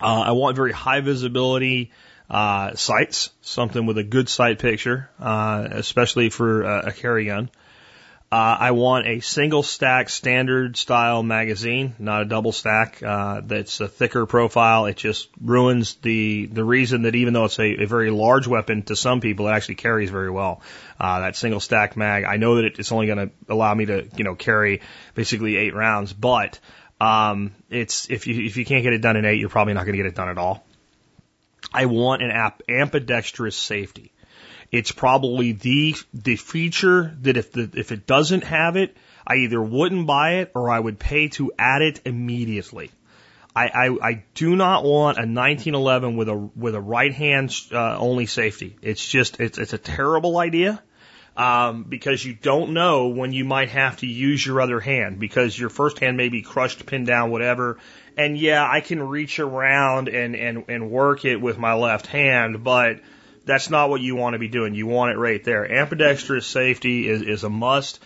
[0.00, 1.90] Uh, I want very high visibility
[2.28, 7.50] uh, sights, something with a good sight picture, uh, especially for uh, a carry gun.
[8.32, 13.02] Uh, I want a single stack standard style magazine, not a double stack.
[13.02, 14.86] Uh, that's a thicker profile.
[14.86, 18.82] It just ruins the the reason that even though it's a, a very large weapon
[18.84, 20.62] to some people, it actually carries very well.
[21.00, 22.22] Uh, that single stack mag.
[22.22, 24.82] I know that it's only going to allow me to you know carry
[25.16, 26.60] basically eight rounds, but
[27.00, 29.86] um, it's if you if you can't get it done in eight, you're probably not
[29.86, 30.64] going to get it done at all.
[31.74, 34.12] I want an ambidextrous safety.
[34.70, 38.96] It's probably the the feature that if the if it doesn't have it,
[39.26, 42.90] I either wouldn't buy it or I would pay to add it immediately.
[43.54, 47.98] I, I, I do not want a 1911 with a with a right hand uh,
[47.98, 48.76] only safety.
[48.80, 50.80] It's just it's it's a terrible idea
[51.36, 55.58] um, because you don't know when you might have to use your other hand because
[55.58, 57.78] your first hand may be crushed, pinned down, whatever.
[58.16, 62.62] And yeah, I can reach around and and and work it with my left hand,
[62.62, 63.00] but
[63.50, 64.74] that's not what you want to be doing.
[64.74, 65.70] You want it right there.
[65.70, 68.00] Ambidextrous safety is, is a must.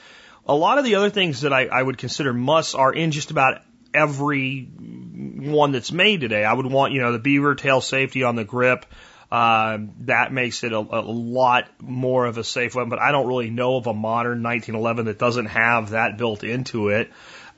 [0.46, 3.30] A lot of the other things that I, I would consider musts are in just
[3.30, 3.60] about
[3.92, 6.44] every one that's made today.
[6.44, 8.86] I would want, you know, the beaver tail safety on the grip.
[9.30, 13.26] Uh, that makes it a, a lot more of a safe weapon, but I don't
[13.26, 17.10] really know of a modern 1911 that doesn't have that built into it.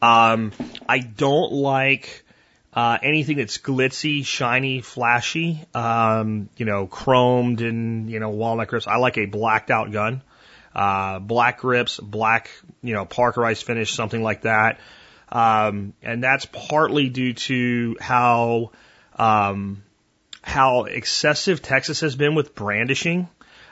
[0.03, 0.53] Um,
[0.89, 2.25] I don't like
[2.77, 8.87] uh, anything that's glitzy, shiny, flashy, um, you know, chromed and, you know, walnut grips.
[8.87, 10.21] I like a blacked out gun.
[10.75, 12.51] Uh, black grips, black,
[12.83, 14.79] you know, parkerized finish, something like that.
[15.33, 18.73] Um, and that's partly due to how,
[19.19, 19.83] um,
[20.43, 23.27] how excessive Texas has been with brandishing.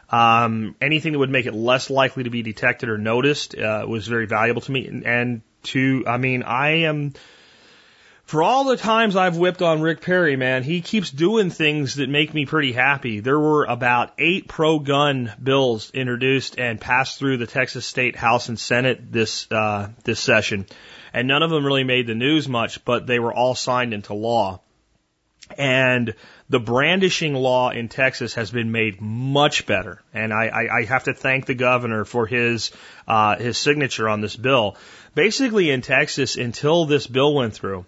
[0.09, 4.09] Um, anything that would make it less likely to be detected or noticed, uh, was
[4.09, 4.86] very valuable to me.
[4.86, 7.12] And, and to, I mean, I am,
[8.25, 12.09] for all the times I've whipped on Rick Perry, man, he keeps doing things that
[12.09, 13.20] make me pretty happy.
[13.20, 18.49] There were about eight pro gun bills introduced and passed through the Texas State House
[18.49, 20.66] and Senate this uh, this session,
[21.12, 24.14] and none of them really made the news much, but they were all signed into
[24.14, 24.61] law.
[25.59, 26.14] And
[26.49, 31.05] the brandishing law in Texas has been made much better, and I, I, I have
[31.05, 32.70] to thank the governor for his
[33.07, 34.77] uh, his signature on this bill.
[35.14, 37.86] Basically, in Texas, until this bill went through,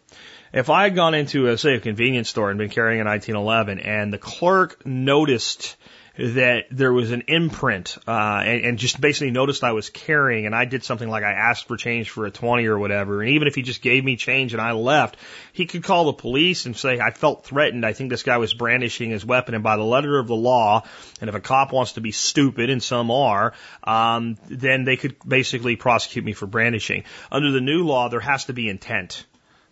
[0.52, 3.80] if I had gone into, a, say, a convenience store and been carrying a 1911
[3.80, 5.76] and the clerk noticed
[6.18, 10.54] that there was an imprint, uh, and, and just basically noticed I was carrying and
[10.54, 13.20] I did something like I asked for change for a 20 or whatever.
[13.20, 15.16] And even if he just gave me change and I left,
[15.52, 17.84] he could call the police and say, I felt threatened.
[17.84, 19.54] I think this guy was brandishing his weapon.
[19.54, 20.84] And by the letter of the law,
[21.20, 23.52] and if a cop wants to be stupid, and some are,
[23.84, 27.04] um, then they could basically prosecute me for brandishing.
[27.30, 29.24] Under the new law, there has to be intent.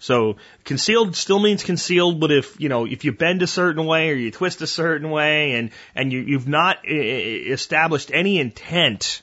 [0.05, 4.11] So concealed still means concealed, but if you know if you bend a certain way
[4.11, 8.39] or you twist a certain way, and and you, you've not eh, eh, established any
[8.39, 9.23] intent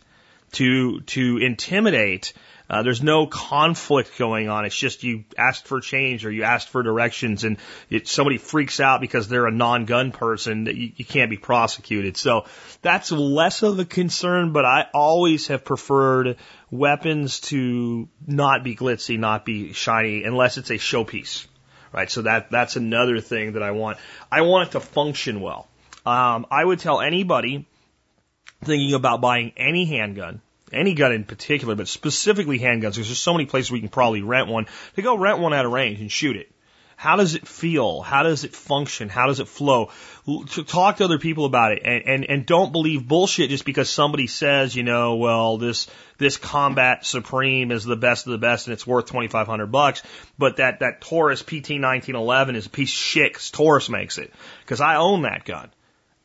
[0.53, 2.33] to to intimidate,
[2.71, 4.63] uh, there's no conflict going on.
[4.63, 7.57] It's just you asked for change or you asked for directions, and
[7.89, 12.15] it, somebody freaks out because they're a non-gun person that you, you can't be prosecuted.
[12.15, 12.45] So
[12.81, 16.37] that's less of a concern, but I always have preferred
[16.71, 21.47] weapons to not be glitzy, not be shiny, unless it's a showpiece.
[21.91, 22.09] Right.
[22.09, 23.97] So that that's another thing that I want.
[24.31, 25.67] I want it to function well.
[26.05, 27.67] Um, I would tell anybody
[28.63, 30.41] thinking about buying any handgun
[30.73, 34.21] any gun in particular, but specifically handguns, because there's so many places we can probably
[34.21, 36.51] rent one, to go rent one out of range and shoot it.
[37.01, 38.01] How does it feel?
[38.01, 39.09] How does it function?
[39.09, 39.89] How does it flow?
[40.27, 43.89] To Talk to other people about it and, and, and don't believe bullshit just because
[43.89, 45.87] somebody says, you know, well, this,
[46.19, 50.03] this Combat Supreme is the best of the best and it's worth 2500 bucks.
[50.37, 54.31] But that, that Taurus PT 1911 is a piece of shit because Taurus makes it.
[54.67, 55.71] Cause I own that gun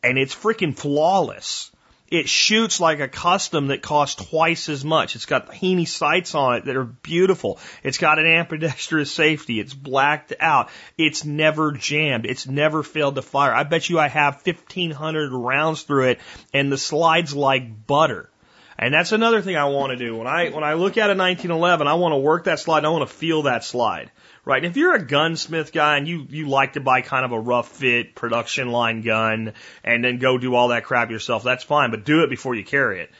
[0.02, 1.70] and it's freaking flawless.
[2.08, 5.16] It shoots like a custom that costs twice as much.
[5.16, 7.58] It's got Heinie sights on it that are beautiful.
[7.82, 9.58] It's got an ambidextrous safety.
[9.58, 10.70] It's blacked out.
[10.96, 12.26] It's never jammed.
[12.26, 13.52] It's never failed to fire.
[13.52, 16.20] I bet you I have 1500 rounds through it
[16.52, 18.30] and the slides like butter.
[18.78, 20.16] And that's another thing I want to do.
[20.16, 22.84] When I, when I look at a 1911, I want to work that slide.
[22.84, 24.10] I want to feel that slide.
[24.46, 24.64] Right.
[24.64, 27.66] If you're a gunsmith guy and you, you like to buy kind of a rough
[27.66, 32.04] fit production line gun and then go do all that crap yourself, that's fine, but
[32.04, 33.10] do it before you carry it.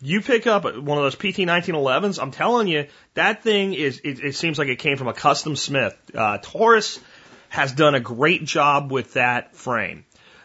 [0.00, 4.20] You pick up one of those PT 1911s, I'm telling you, that thing is, it,
[4.20, 5.96] it seems like it came from a custom smith.
[6.14, 7.00] Uh, Taurus
[7.48, 10.04] has done a great job with that frame.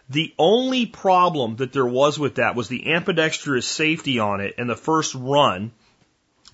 [0.10, 4.68] The only problem that there was with that was the ambidextrous safety on it and
[4.68, 5.72] the first run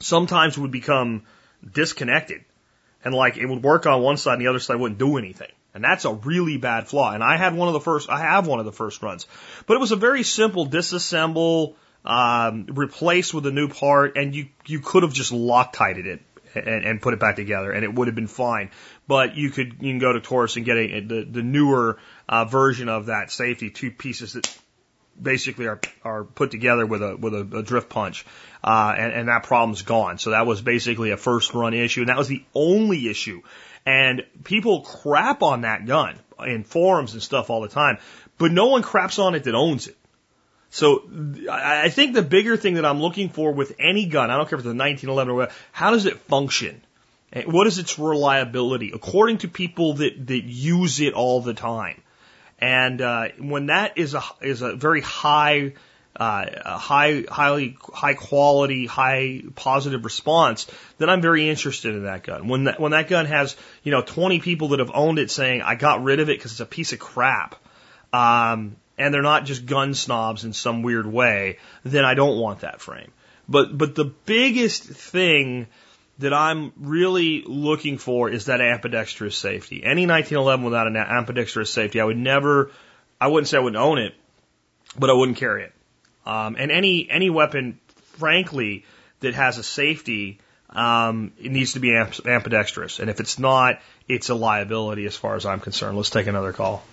[0.02, 1.24] sometimes would become
[1.72, 2.44] disconnected.
[3.08, 5.48] And like it would work on one side and the other side wouldn't do anything.
[5.74, 7.14] And that's a really bad flaw.
[7.14, 9.28] And I had one of the first, I have one of the first runs.
[9.66, 14.48] But it was a very simple disassemble, um, replace with a new part, and you,
[14.66, 16.22] you could have just Loctited it
[16.54, 18.72] and, and put it back together, and it would have been fine.
[19.08, 22.44] But you could you can go to Taurus and get a, the, the newer uh,
[22.44, 24.54] version of that safety, two pieces that
[25.22, 28.26] basically are are put together with a with a, a drift punch,
[28.64, 30.18] uh, and, and that problem's gone.
[30.18, 33.42] So that was basically a first run issue, and that was the only issue.
[33.86, 38.00] And people crap on that gun in forums and stuff all the time,
[38.38, 39.98] but no one craps on it that owns it.
[40.70, 41.04] So
[41.50, 44.60] I think the bigger thing that I'm looking for with any gun, I don't care
[44.60, 46.82] if it's a 1911 or whatever, how does it function?
[47.46, 52.02] What is its reliability according to people that, that use it all the time?
[52.60, 55.74] And uh, when that is a is a very high,
[56.16, 60.66] uh, high, highly high quality, high positive response,
[60.98, 62.48] then I'm very interested in that gun.
[62.48, 65.62] When that when that gun has you know 20 people that have owned it saying
[65.62, 67.56] I got rid of it because it's a piece of crap,
[68.12, 72.62] um, and they're not just gun snobs in some weird way, then I don't want
[72.62, 73.12] that frame.
[73.48, 75.68] But but the biggest thing
[76.20, 79.84] that I'm really looking for is that ambidextrous safety.
[79.84, 82.72] Any 1911 without an ambidextrous safety, I would never,
[83.22, 84.14] I wouldn't say I wouldn't own it,
[84.98, 85.74] but I wouldn't carry it.
[86.26, 87.80] Um, and any any weapon,
[88.18, 88.84] frankly,
[89.22, 90.40] that has a safety,
[90.70, 93.00] um, it needs to be ambidextrous.
[93.00, 95.96] And if it's not, it's a liability as far as I'm concerned.
[95.96, 96.84] Let's take another call.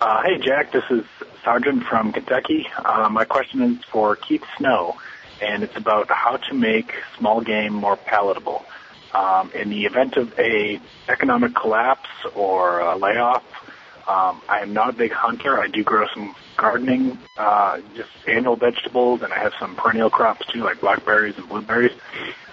[0.00, 0.70] Uh, hey, Jack.
[0.70, 1.04] This is
[1.44, 2.68] Sergeant from Kentucky.
[2.76, 4.96] Uh, my question is for Keith Snow
[5.40, 8.64] and it's about how to make small game more palatable.
[9.12, 13.42] Um, in the event of a economic collapse or a layoff,
[14.06, 15.60] um, I am not a big hunter.
[15.60, 20.46] I do grow some gardening, uh, just annual vegetables, and I have some perennial crops
[20.46, 21.92] too, like blackberries and blueberries.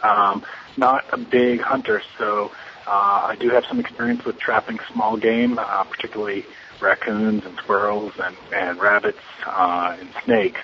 [0.01, 0.43] Um,
[0.77, 2.51] not a big hunter, so
[2.87, 6.45] uh, I do have some experience with trapping small game, uh, particularly
[6.79, 10.61] raccoons and squirrels and, and rabbits uh, and snakes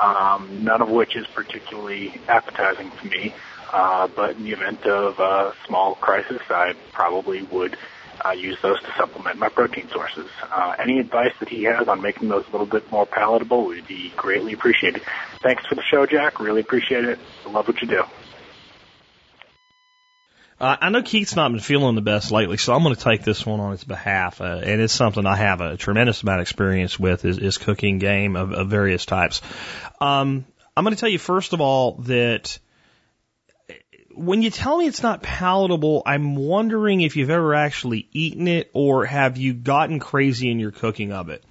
[0.00, 3.34] um, none of which is particularly appetizing to me.
[3.72, 7.76] Uh, but in the event of a small crisis, I probably would
[8.24, 10.28] uh, use those to supplement my protein sources.
[10.42, 13.86] Uh, any advice that he has on making those a little bit more palatable would
[13.86, 15.02] be greatly appreciated.
[15.42, 16.40] Thanks for the show, Jack.
[16.40, 17.18] Really appreciate it.
[17.46, 18.04] Love what you do.
[20.60, 23.22] Uh, I know Keith's not been feeling the best lately, so I'm going to take
[23.22, 24.40] this one on his behalf.
[24.40, 27.98] Uh, and it's something I have a tremendous amount of experience with is, is cooking
[27.98, 29.42] game of, of various types.
[30.00, 30.44] Um,
[30.76, 32.58] I'm going to tell you first of all that
[34.14, 38.70] when you tell me it's not palatable, I'm wondering if you've ever actually eaten it
[38.72, 41.44] or have you gotten crazy in your cooking of it.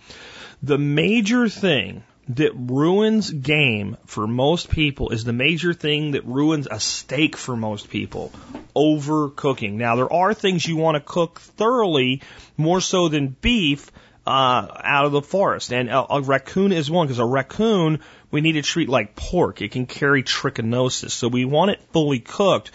[0.61, 6.67] The major thing that ruins game for most people is the major thing that ruins
[6.69, 8.31] a steak for most people
[8.75, 9.73] overcooking.
[9.73, 12.21] Now, there are things you want to cook thoroughly,
[12.57, 13.91] more so than beef,
[14.25, 15.73] uh, out of the forest.
[15.73, 17.99] And a, a raccoon is one, because a raccoon
[18.31, 19.61] we need to treat like pork.
[19.61, 21.11] It can carry trichinosis.
[21.11, 22.71] So we want it fully cooked.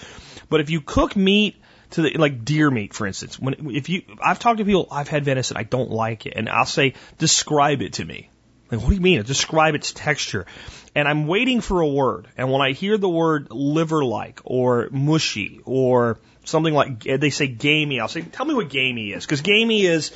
[0.51, 1.57] But if you cook meat,
[1.91, 3.39] to the, like deer meat, for instance.
[3.39, 6.47] When if you, I've talked to people, I've had venison, I don't like it, and
[6.47, 8.29] I'll say, describe it to me.
[8.71, 9.23] Like, what do you mean?
[9.23, 10.47] Describe its texture.
[10.95, 12.29] And I'm waiting for a word.
[12.37, 17.47] And when I hear the word liver like or mushy or something like, they say
[17.47, 19.25] gamey, I'll say, tell me what gamey is.
[19.25, 20.13] Because gamey is,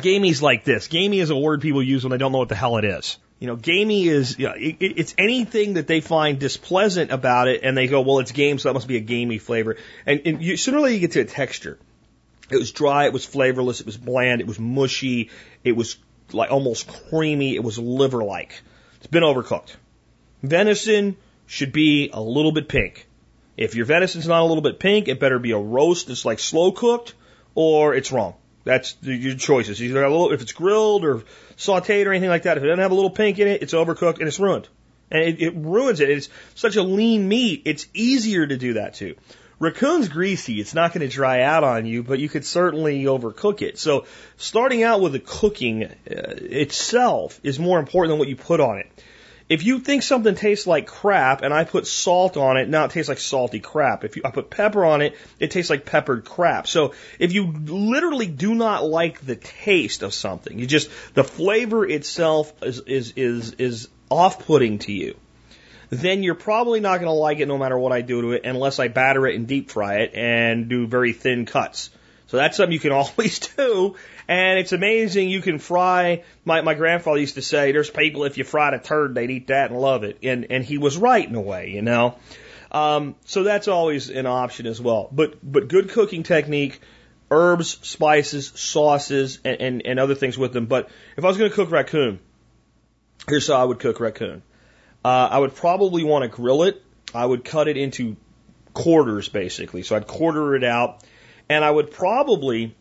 [0.00, 0.88] gamey's like this.
[0.88, 3.18] Gamey is a word people use when they don't know what the hell it is.
[3.38, 7.62] You know, gamey is, you know, it, it's anything that they find displeasant about it
[7.64, 9.76] and they go, well, it's game, so that must be a gamey flavor.
[10.06, 11.78] And, and you, sooner or later you get to a texture.
[12.50, 15.30] It was dry, it was flavorless, it was bland, it was mushy,
[15.64, 15.96] it was
[16.34, 17.54] like almost creamy.
[17.54, 18.60] It was liver like.
[18.96, 19.74] It's been overcooked.
[20.42, 23.08] Venison should be a little bit pink.
[23.56, 26.38] If your venison's not a little bit pink, it better be a roast that's like
[26.38, 27.14] slow cooked,
[27.54, 28.34] or it's wrong.
[28.64, 29.82] That's your choices.
[29.82, 31.24] Either a little, if it's grilled or
[31.56, 33.74] sauteed or anything like that, if it doesn't have a little pink in it, it's
[33.74, 34.68] overcooked and it's ruined.
[35.10, 36.08] And it, it ruins it.
[36.08, 37.62] It's such a lean meat.
[37.64, 39.16] It's easier to do that too.
[39.62, 40.58] Raccoon's greasy.
[40.60, 43.78] It's not going to dry out on you, but you could certainly overcook it.
[43.78, 44.06] So
[44.36, 48.78] starting out with the cooking uh, itself is more important than what you put on
[48.78, 49.04] it.
[49.48, 52.90] If you think something tastes like crap and I put salt on it, now it
[52.90, 54.02] tastes like salty crap.
[54.02, 56.66] If you, I put pepper on it, it tastes like peppered crap.
[56.66, 61.86] So if you literally do not like the taste of something, you just, the flavor
[61.86, 65.14] itself is, is, is, is off-putting to you
[65.92, 68.46] then you're probably not going to like it no matter what I do to it
[68.46, 71.90] unless I batter it and deep fry it and do very thin cuts.
[72.28, 73.96] So that's something you can always do.
[74.26, 76.24] And it's amazing you can fry.
[76.46, 79.48] My, my grandfather used to say, there's people, if you fried a turd, they'd eat
[79.48, 80.16] that and love it.
[80.22, 82.16] And, and he was right in a way, you know.
[82.70, 85.10] Um, so that's always an option as well.
[85.12, 86.80] But, but good cooking technique,
[87.30, 90.64] herbs, spices, sauces, and, and, and other things with them.
[90.64, 90.88] But
[91.18, 92.18] if I was going to cook raccoon,
[93.28, 94.42] here's how I would cook raccoon.
[95.04, 96.82] Uh, I would probably want to grill it.
[97.14, 98.16] I would cut it into
[98.72, 99.82] quarters, basically.
[99.82, 101.02] So I'd quarter it out.
[101.48, 102.74] And I would probably,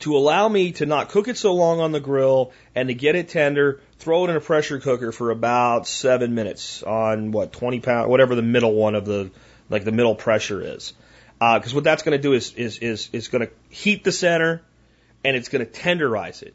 [0.00, 3.14] to allow me to not cook it so long on the grill and to get
[3.14, 7.80] it tender, throw it in a pressure cooker for about seven minutes on what, 20
[7.80, 9.30] pound, whatever the middle one of the,
[9.70, 10.92] like the middle pressure is.
[11.38, 14.12] Because uh, what that's going to do is, is, is, is going to heat the
[14.12, 14.62] center
[15.24, 16.54] and it's going to tenderize it.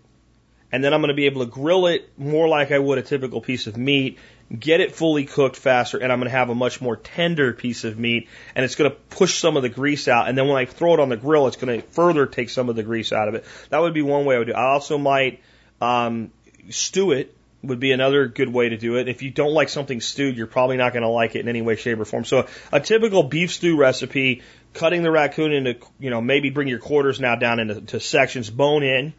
[0.71, 3.01] And then I'm going to be able to grill it more like I would a
[3.01, 4.17] typical piece of meat
[4.55, 7.83] get it fully cooked faster, and I'm going to have a much more tender piece
[7.83, 10.29] of meat, and it's going to push some of the grease out.
[10.29, 12.69] And then when I throw it on the grill, it's going to further take some
[12.69, 13.45] of the grease out of it.
[13.69, 14.53] That would be one way I would do.
[14.53, 14.57] It.
[14.57, 15.41] I also might
[15.81, 16.31] um,
[16.69, 17.33] stew it.
[17.63, 19.09] Would be another good way to do it.
[19.09, 21.63] If you don't like something stewed, you're probably not going to like it in any
[21.63, 22.23] way, shape, or form.
[22.23, 24.43] So a typical beef stew recipe:
[24.73, 28.51] cutting the raccoon into, you know, maybe bring your quarters now down into to sections,
[28.51, 29.13] bone in,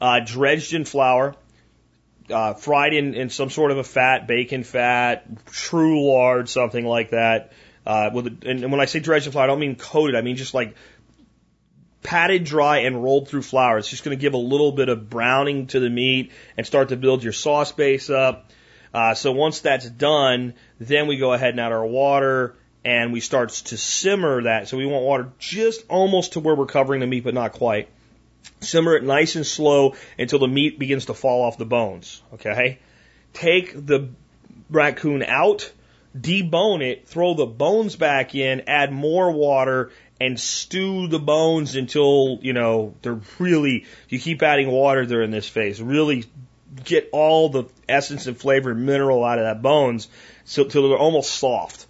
[0.00, 1.36] uh, dredged in flour,
[2.30, 7.10] uh, fried in, in some sort of a fat, bacon fat, true lard, something like
[7.10, 7.52] that.
[7.86, 10.16] Uh, with a, and when I say dredged in flour, I don't mean coated.
[10.16, 10.74] I mean just like
[12.02, 13.78] patted dry and rolled through flour.
[13.78, 16.90] It's just going to give a little bit of browning to the meat and start
[16.90, 18.50] to build your sauce base up.
[18.92, 23.20] Uh, so once that's done, then we go ahead and add our water and we
[23.20, 24.68] start to simmer that.
[24.68, 27.88] So we want water just almost to where we're covering the meat, but not quite.
[28.60, 32.22] Simmer it nice and slow until the meat begins to fall off the bones.
[32.34, 32.78] Okay?
[33.32, 34.10] Take the
[34.70, 35.70] raccoon out,
[36.18, 39.90] debone it, throw the bones back in, add more water,
[40.20, 45.30] and stew the bones until, you know, they're really, you keep adding water there in
[45.30, 45.82] this phase.
[45.82, 46.24] Really
[46.84, 50.08] get all the essence and flavor and mineral out of that bones
[50.44, 51.86] so till they're almost soft.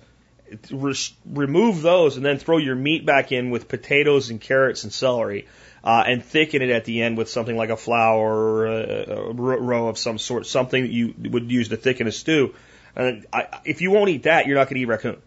[0.71, 0.95] Re-
[1.27, 5.47] remove those and then throw your meat back in with potatoes and carrots and celery
[5.85, 9.33] uh, and thicken it at the end with something like a flour or a, a
[9.33, 12.55] roe of some sort, something that you would use to thicken a stew.
[12.97, 15.21] And I, if you won't eat that, you're not going to eat raccoon.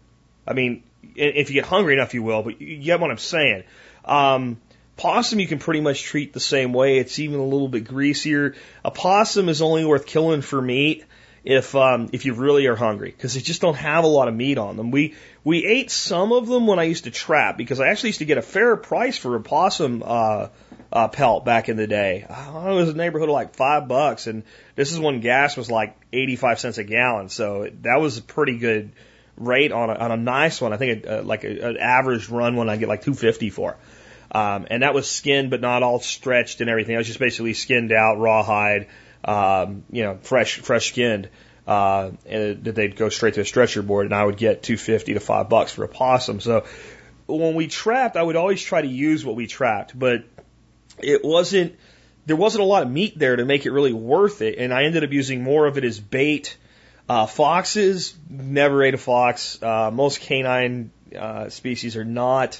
[0.46, 0.82] I mean,
[1.14, 3.62] if you get hungry enough, you will, but you get what I'm saying.
[4.04, 4.60] Um,
[4.96, 6.98] possum you can pretty much treat the same way.
[6.98, 8.56] It's even a little bit greasier.
[8.84, 11.04] A possum is only worth killing for meat
[11.44, 14.34] if um, if you really are hungry because they just don't have a lot of
[14.34, 14.90] meat on them.
[14.90, 18.18] We we ate some of them when I used to trap because I actually used
[18.18, 20.48] to get a fair price for a possum uh,
[20.92, 22.26] uh, pelt back in the day.
[22.28, 24.42] Oh, it was a neighborhood of like five bucks, and
[24.74, 28.22] this is when gas was like eighty five cents a gallon, so that was a
[28.22, 28.92] pretty good
[29.36, 30.72] rate on a, on a nice one.
[30.72, 33.50] I think a, uh, like a, an average run one I get like two fifty
[33.50, 33.76] for.
[34.30, 36.94] Um, and that was skinned, but not all stretched and everything.
[36.94, 38.88] I was just basically skinned out, rawhide
[39.28, 41.28] um, you know, fresh, fresh skinned,
[41.66, 45.20] uh, and they'd go straight to a stretcher board and I would get 250 to
[45.20, 46.40] five bucks for a possum.
[46.40, 46.64] So
[47.26, 50.24] when we trapped, I would always try to use what we trapped, but
[50.98, 51.76] it wasn't,
[52.24, 54.56] there wasn't a lot of meat there to make it really worth it.
[54.58, 56.56] And I ended up using more of it as bait.
[57.06, 59.62] Uh, foxes, never ate a fox.
[59.62, 62.58] Uh, most canine, uh, species are not,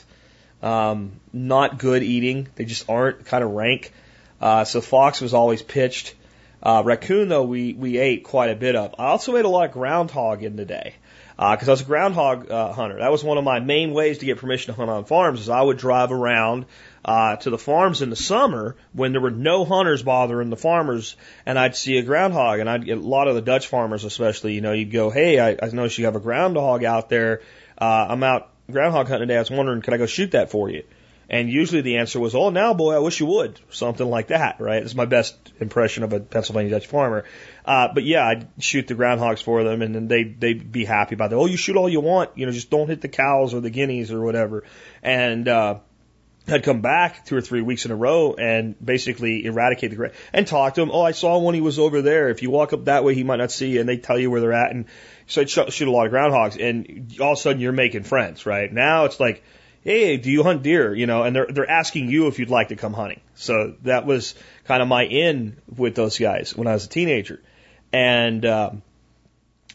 [0.62, 2.46] um, not good eating.
[2.56, 3.90] They just aren't kind of rank.
[4.38, 6.14] Uh, so fox was always pitched.
[6.62, 8.94] Uh, raccoon, though, we, we ate quite a bit of.
[8.98, 10.94] I also ate a lot of groundhog in the day
[11.36, 12.98] because uh, I was a groundhog uh, hunter.
[12.98, 15.40] That was one of my main ways to get permission to hunt on farms.
[15.40, 16.66] Is I would drive around
[17.04, 21.14] uh, to the farms in the summer when there were no hunters bothering the farmers,
[21.46, 22.58] and I'd see a groundhog.
[22.58, 24.54] And I'd get a lot of the Dutch farmers, especially.
[24.54, 27.42] You know, you'd go, "Hey, I, I noticed you have a groundhog out there.
[27.80, 29.36] Uh, I'm out groundhog hunting today.
[29.36, 30.82] I was wondering, could I go shoot that for you?"
[31.30, 34.60] And usually the answer was, "Oh, now, boy, I wish you would." Something like that,
[34.60, 34.82] right?
[34.82, 37.24] It's my best impression of a Pennsylvania Dutch farmer.
[37.66, 41.14] Uh, but yeah, I'd shoot the groundhogs for them, and then they'd they'd be happy
[41.14, 41.36] about that.
[41.36, 43.68] Oh, you shoot all you want, you know, just don't hit the cows or the
[43.68, 44.64] guineas or whatever.
[45.02, 45.80] And uh,
[46.50, 50.14] I'd come back two or three weeks in a row and basically eradicate the ground
[50.32, 50.90] and talk to him.
[50.90, 51.52] Oh, I saw one.
[51.52, 52.30] He was over there.
[52.30, 54.30] If you walk up that way, he might not see you, and they tell you
[54.30, 54.70] where they're at.
[54.70, 54.86] And
[55.26, 58.46] so I'd shoot a lot of groundhogs, and all of a sudden you're making friends,
[58.46, 58.72] right?
[58.72, 59.42] Now it's like
[59.82, 60.94] hey, do you hunt deer?
[60.94, 63.20] You know, and they're they're asking you if you'd like to come hunting.
[63.34, 64.34] So that was
[64.64, 67.40] kind of my in with those guys when I was a teenager,
[67.92, 68.82] and um,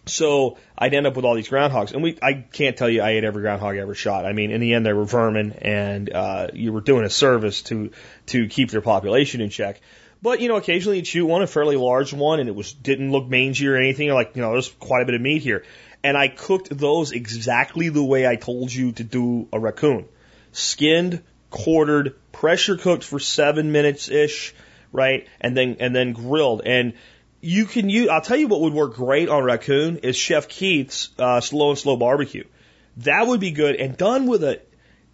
[0.05, 3.11] so I'd end up with all these groundhogs, and we I can't tell you I
[3.11, 4.25] ate every groundhog I ever shot.
[4.25, 7.61] I mean, in the end, they were vermin, and uh, you were doing a service
[7.63, 7.91] to
[8.27, 9.81] to keep their population in check.
[10.21, 13.11] But you know, occasionally you'd shoot one, a fairly large one, and it was didn't
[13.11, 14.09] look mangy or anything.
[14.09, 15.63] Like you know, there's quite a bit of meat here.
[16.03, 20.05] And I cooked those exactly the way I told you to do a raccoon.
[20.51, 24.53] Skinned, quartered, pressure cooked for seven minutes ish,
[24.91, 25.27] right?
[25.39, 26.61] And then, and then grilled.
[26.65, 26.93] And
[27.41, 31.09] you can use, I'll tell you what would work great on raccoon is Chef Keith's,
[31.17, 32.43] uh, slow and slow barbecue.
[32.97, 34.61] That would be good and done with a,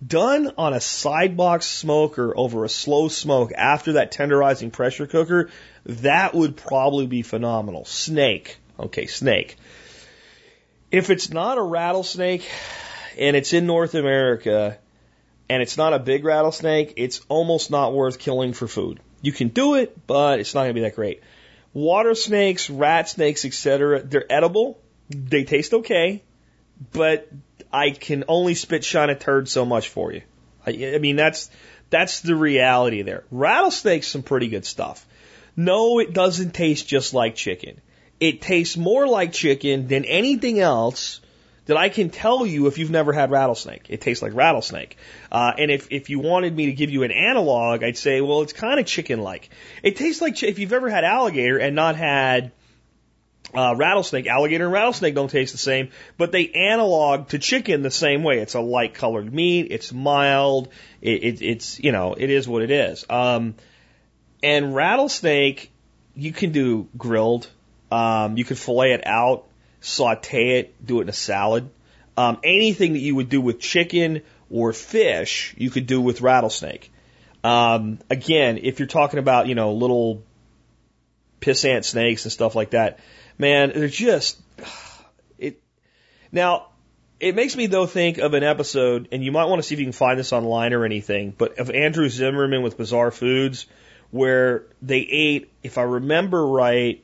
[0.05, 5.49] done on a side box smoker over a slow smoke after that tenderizing pressure cooker,
[5.85, 7.85] that would probably be phenomenal.
[7.85, 8.57] Snake.
[8.79, 9.57] Okay, snake.
[10.91, 12.49] If it's not a rattlesnake
[13.17, 14.77] and it's in North America
[15.49, 18.99] and it's not a big rattlesnake, it's almost not worth killing for food.
[19.21, 21.21] You can do it, but it's not going to be that great.
[21.73, 24.79] Water snakes, rat snakes, etc., they're edible.
[25.09, 26.23] They taste okay,
[26.91, 27.27] but
[27.71, 30.21] I can only spit shine a turd so much for you.
[30.65, 31.49] I, I mean, that's
[31.89, 33.23] that's the reality there.
[33.31, 35.05] Rattlesnakes, some pretty good stuff.
[35.55, 37.81] No, it doesn't taste just like chicken.
[38.19, 41.21] It tastes more like chicken than anything else
[41.65, 43.85] that I can tell you if you've never had rattlesnake.
[43.89, 44.97] It tastes like rattlesnake.
[45.31, 48.41] Uh, and if, if you wanted me to give you an analog, I'd say, well,
[48.41, 49.51] it's kind of chicken like.
[49.83, 52.51] It tastes like, if you've ever had alligator and not had
[53.53, 57.91] uh, rattlesnake, alligator and rattlesnake don't taste the same, but they analog to chicken the
[57.91, 58.39] same way.
[58.39, 59.67] It's a light colored meat.
[59.69, 60.69] It's mild.
[61.01, 63.05] It, it, it's, you know, it is what it is.
[63.09, 63.53] Um,
[64.41, 65.71] and rattlesnake,
[66.15, 67.47] you can do grilled.
[67.91, 69.45] Um, you can fillet it out,
[69.81, 71.69] saute it, do it in a salad.
[72.17, 74.21] Um, anything that you would do with chicken
[74.51, 76.91] or fish, you could do with rattlesnake.
[77.43, 80.23] Um, again, if you're talking about, you know, little
[81.39, 82.99] pissant snakes and stuff like that,
[83.37, 84.39] man, they're just,
[85.37, 85.61] it,
[86.31, 86.67] now,
[87.19, 89.79] it makes me though think of an episode, and you might want to see if
[89.79, 93.65] you can find this online or anything, but of Andrew Zimmerman with Bizarre Foods,
[94.11, 97.03] where they ate, if I remember right,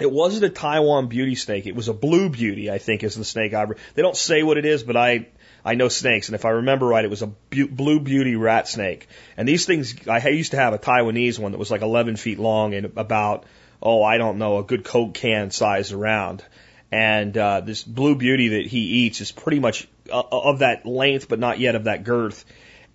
[0.00, 1.66] it wasn't a Taiwan beauty snake.
[1.66, 3.66] It was a blue beauty, I think, is the snake I.
[3.94, 5.28] They don't say what it is, but I
[5.64, 9.08] I know snakes, and if I remember right, it was a blue beauty rat snake.
[9.36, 12.38] And these things, I used to have a Taiwanese one that was like 11 feet
[12.38, 13.44] long and about
[13.80, 16.44] oh I don't know a good Coke can size around.
[16.90, 21.28] And uh, this blue beauty that he eats is pretty much uh, of that length,
[21.28, 22.44] but not yet of that girth.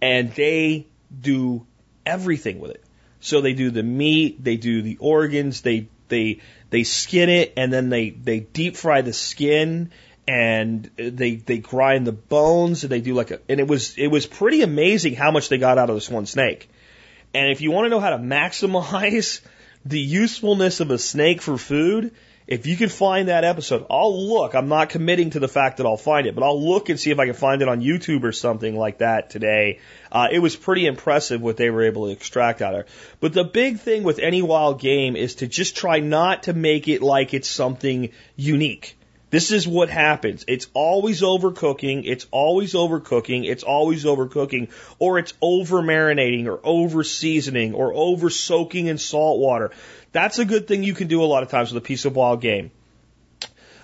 [0.01, 0.87] And they
[1.19, 1.65] do
[2.05, 2.83] everything with it.
[3.19, 6.39] So they do the meat, they do the organs, they they
[6.69, 9.91] they skin it and then they they deep fry the skin
[10.27, 14.07] and they they grind the bones and they do like a and it was it
[14.07, 16.69] was pretty amazing how much they got out of this one snake.
[17.33, 19.41] And if you want to know how to maximize
[19.85, 22.11] the usefulness of a snake for food,
[22.49, 24.55] if you can find that episode, I'll look.
[24.55, 27.11] I'm not committing to the fact that I'll find it, but I'll look and see
[27.11, 29.79] if I can find it on YouTube or something like that today.
[30.11, 32.87] Uh, it was pretty impressive what they were able to extract out of it.
[33.19, 36.87] But the big thing with any wild game is to just try not to make
[36.87, 38.97] it like it's something unique.
[39.29, 40.43] This is what happens.
[40.47, 42.03] It's always overcooking.
[42.05, 43.47] It's always overcooking.
[43.47, 44.69] It's always overcooking.
[44.97, 49.71] Or it's over marinating or over seasoning or over soaking in salt water.
[50.11, 52.15] That's a good thing you can do a lot of times with a piece of
[52.15, 52.71] wild game.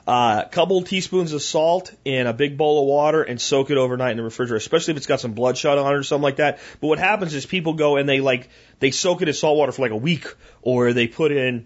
[0.08, 3.78] A uh, couple teaspoons of salt in a big bowl of water and soak it
[3.78, 6.36] overnight in the refrigerator, especially if it's got some bloodshot on it or something like
[6.36, 6.60] that.
[6.80, 8.50] But what happens is people go and they like,
[8.80, 10.28] they soak it in salt water for like a week
[10.62, 11.66] or they put in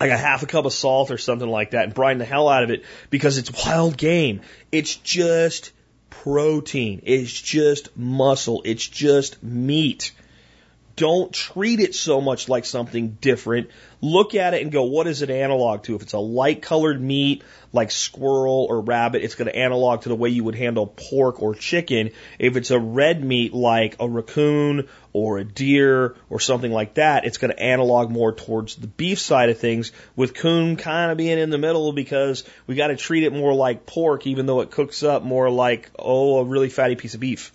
[0.00, 2.48] like a half a cup of salt or something like that and brine the hell
[2.48, 4.40] out of it because it's wild game.
[4.70, 5.72] It's just
[6.10, 7.02] protein.
[7.04, 8.62] It's just muscle.
[8.64, 10.12] It's just meat.
[10.98, 13.70] Don't treat it so much like something different.
[14.00, 15.94] Look at it and go, what is it analog to?
[15.94, 20.08] If it's a light colored meat like squirrel or rabbit, it's going to analog to
[20.08, 22.10] the way you would handle pork or chicken.
[22.40, 27.24] If it's a red meat like a raccoon or a deer or something like that,
[27.24, 31.16] it's going to analog more towards the beef side of things with coon kind of
[31.16, 34.62] being in the middle because we got to treat it more like pork even though
[34.62, 37.52] it cooks up more like, oh, a really fatty piece of beef.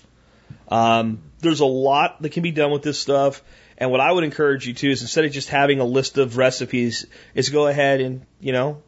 [0.70, 3.44] Um, there's a lot that can be done with this stuff.
[3.78, 6.38] And what I would encourage you to is instead of just having a list of
[6.38, 8.82] recipes, is go ahead and, you know,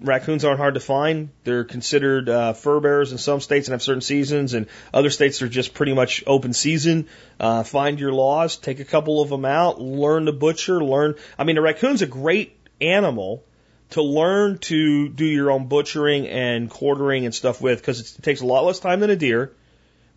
[0.00, 1.30] raccoons aren't hard to find.
[1.44, 5.42] They're considered uh, fur bearers in some states and have certain seasons, and other states
[5.42, 7.08] are just pretty much open season.
[7.38, 11.14] Uh, find your laws, take a couple of them out, learn to butcher, learn.
[11.38, 13.44] I mean, a raccoon's a great animal
[13.90, 18.40] to learn to do your own butchering and quartering and stuff with because it takes
[18.40, 19.52] a lot less time than a deer.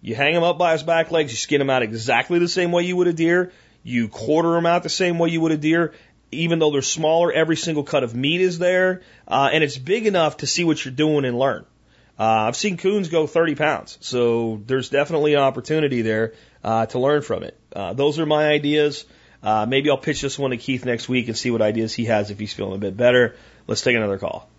[0.01, 2.71] You hang him up by his back legs, you skin him out exactly the same
[2.71, 3.51] way you would a deer.
[3.83, 5.93] You quarter them out the same way you would a deer.
[6.31, 10.05] Even though they're smaller, every single cut of meat is there, uh, and it's big
[10.05, 11.65] enough to see what you're doing and learn.
[12.19, 16.99] Uh, I've seen coons go 30 pounds, so there's definitely an opportunity there uh, to
[16.99, 17.57] learn from it.
[17.73, 19.05] Uh, those are my ideas.
[19.41, 22.05] Uh, maybe I'll pitch this one to Keith next week and see what ideas he
[22.05, 23.35] has if he's feeling a bit better.
[23.67, 24.49] Let's take another call.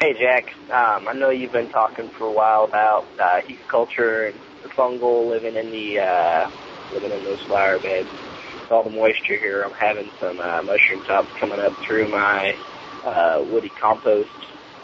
[0.00, 0.54] Hey, Jack.
[0.70, 4.70] Um, I know you've been talking for a while about uh, heat culture and the
[4.70, 6.50] fungal living in the uh,
[6.94, 8.08] living in those flower beds.
[8.08, 12.56] With all the moisture here, I'm having some uh, mushroom tops coming up through my
[13.04, 14.30] uh, woody compost.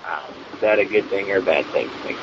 [0.07, 1.89] Um, is that a good thing or a bad thing?
[2.03, 2.21] Thanks.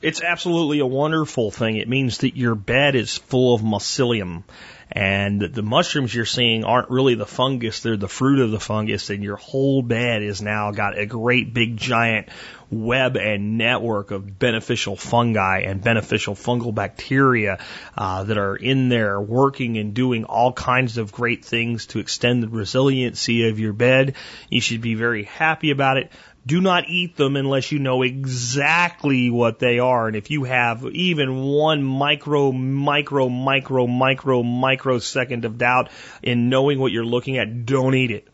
[0.00, 1.76] It's absolutely a wonderful thing.
[1.76, 4.44] It means that your bed is full of mycelium.
[4.94, 9.08] And the mushrooms you're seeing aren't really the fungus, they're the fruit of the fungus,
[9.08, 12.28] and your whole bed is now got a great big giant
[12.70, 17.58] web and network of beneficial fungi and beneficial fungal bacteria
[17.96, 22.42] uh, that are in there working and doing all kinds of great things to extend
[22.42, 24.14] the resiliency of your bed.
[24.48, 26.10] You should be very happy about it.
[26.44, 30.08] Do not eat them unless you know exactly what they are.
[30.08, 35.90] And if you have even one micro, micro, micro, micro, microsecond of doubt
[36.22, 38.28] in knowing what you're looking at, don't eat it.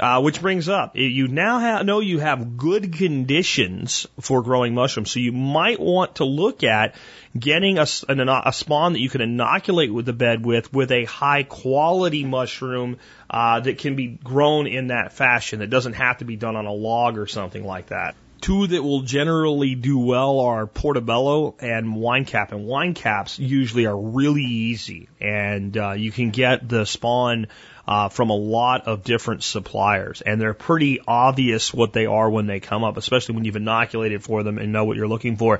[0.00, 5.10] Uh, which brings up, you now have, know you have good conditions for growing mushrooms,
[5.10, 6.94] so you might want to look at
[7.38, 11.04] getting a, an, a spawn that you can inoculate with the bed with, with a
[11.04, 12.96] high quality mushroom
[13.28, 15.58] uh, that can be grown in that fashion.
[15.58, 18.14] That doesn't have to be done on a log or something like that.
[18.40, 22.52] Two that will generally do well are portobello and wine cap.
[22.52, 27.48] And wine caps usually are really easy, and uh, you can get the spawn
[27.90, 32.46] uh, from a lot of different suppliers, and they're pretty obvious what they are when
[32.46, 35.58] they come up, especially when you've inoculated for them and know what you're looking for.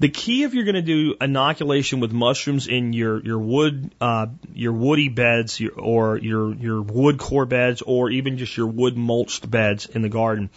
[0.00, 4.28] The key if you're going to do inoculation with mushrooms in your your wood uh,
[4.54, 8.96] your woody beds your, or your your wood core beds or even just your wood
[8.96, 10.48] mulched beds in the garden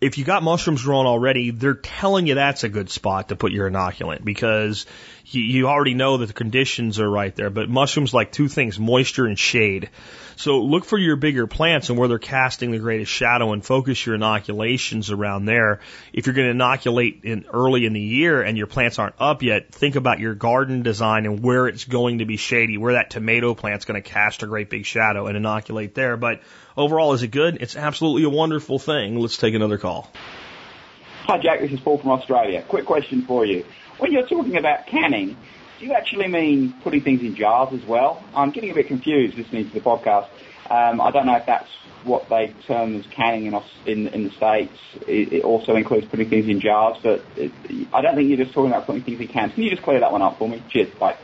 [0.00, 3.52] if you got mushrooms growing already, they're telling you that's a good spot to put
[3.52, 4.86] your inoculant because
[5.30, 7.50] you, you already know that the conditions are right there.
[7.50, 9.90] But mushrooms like two things, moisture and shade.
[10.36, 14.04] So look for your bigger plants and where they're casting the greatest shadow and focus
[14.06, 15.80] your inoculations around there.
[16.12, 19.42] If you're going to inoculate in early in the year and your plants aren't up
[19.42, 23.10] yet, think about your garden design and where it's going to be shady, where that
[23.10, 26.16] tomato plant's going to cast a great big shadow and inoculate there.
[26.16, 26.40] But
[26.76, 27.58] overall, is it good?
[27.60, 29.18] It's absolutely a wonderful thing.
[29.18, 30.10] Let's take another call.
[31.24, 31.60] Hi, Jack.
[31.60, 32.62] This is Paul from Australia.
[32.66, 33.66] Quick question for you.
[33.98, 35.36] When you're talking about canning,
[35.78, 38.22] do you actually mean putting things in jars as well?
[38.34, 40.28] I'm getting a bit confused listening to the podcast.
[40.70, 41.68] Um, I don't know if that's
[42.04, 43.54] what they term as canning in,
[43.86, 44.72] in, in the States.
[45.06, 47.52] It, it, also includes putting things in jars, but it,
[47.92, 49.54] I don't think you're just talking about putting things in cans.
[49.54, 50.62] Can you just clear that one up for me?
[50.70, 50.94] Cheers.
[50.98, 51.16] Bye.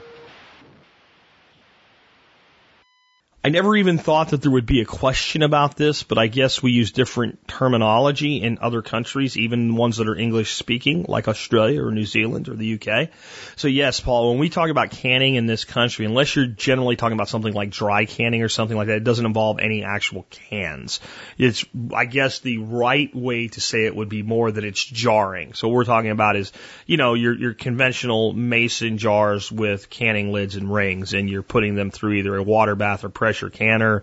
[3.46, 6.62] I never even thought that there would be a question about this, but I guess
[6.62, 11.84] we use different terminology in other countries, even ones that are English speaking, like Australia
[11.84, 13.10] or New Zealand or the UK.
[13.56, 17.18] So yes, Paul, when we talk about canning in this country, unless you're generally talking
[17.18, 21.00] about something like dry canning or something like that, it doesn't involve any actual cans.
[21.36, 25.52] It's, I guess the right way to say it would be more that it's jarring.
[25.52, 26.50] So what we're talking about is,
[26.86, 31.74] you know, your, your conventional mason jars with canning lids and rings, and you're putting
[31.74, 34.02] them through either a water bath or pressure pressure canner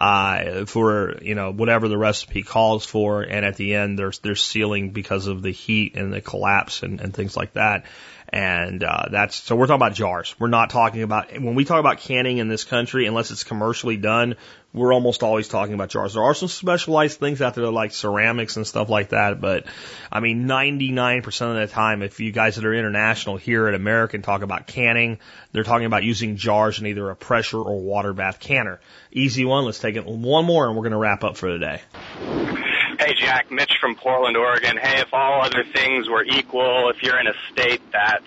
[0.00, 4.42] uh, for you know whatever the recipe calls for, and at the end there's there's
[4.42, 7.84] sealing because of the heat and the collapse and, and things like that.
[8.32, 10.34] And uh, that's so we're talking about jars.
[10.38, 13.98] We're not talking about when we talk about canning in this country, unless it's commercially
[13.98, 14.36] done.
[14.72, 16.14] We're almost always talking about jars.
[16.14, 19.66] There are some specialized things out there like ceramics and stuff like that, but
[20.10, 24.22] I mean, 99% of the time, if you guys that are international here at American
[24.22, 25.18] talk about canning,
[25.52, 28.80] they're talking about using jars in either a pressure or water bath canner.
[29.10, 29.66] Easy one.
[29.66, 32.62] Let's take it one more, and we're going to wrap up for the day.
[33.12, 34.78] Hey, Jack, Mitch from Portland, Oregon.
[34.78, 38.22] Hey, if all other things were equal, if you're in a state that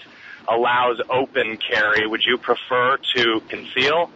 [0.48, 4.12] allows open carry, would you prefer to conceal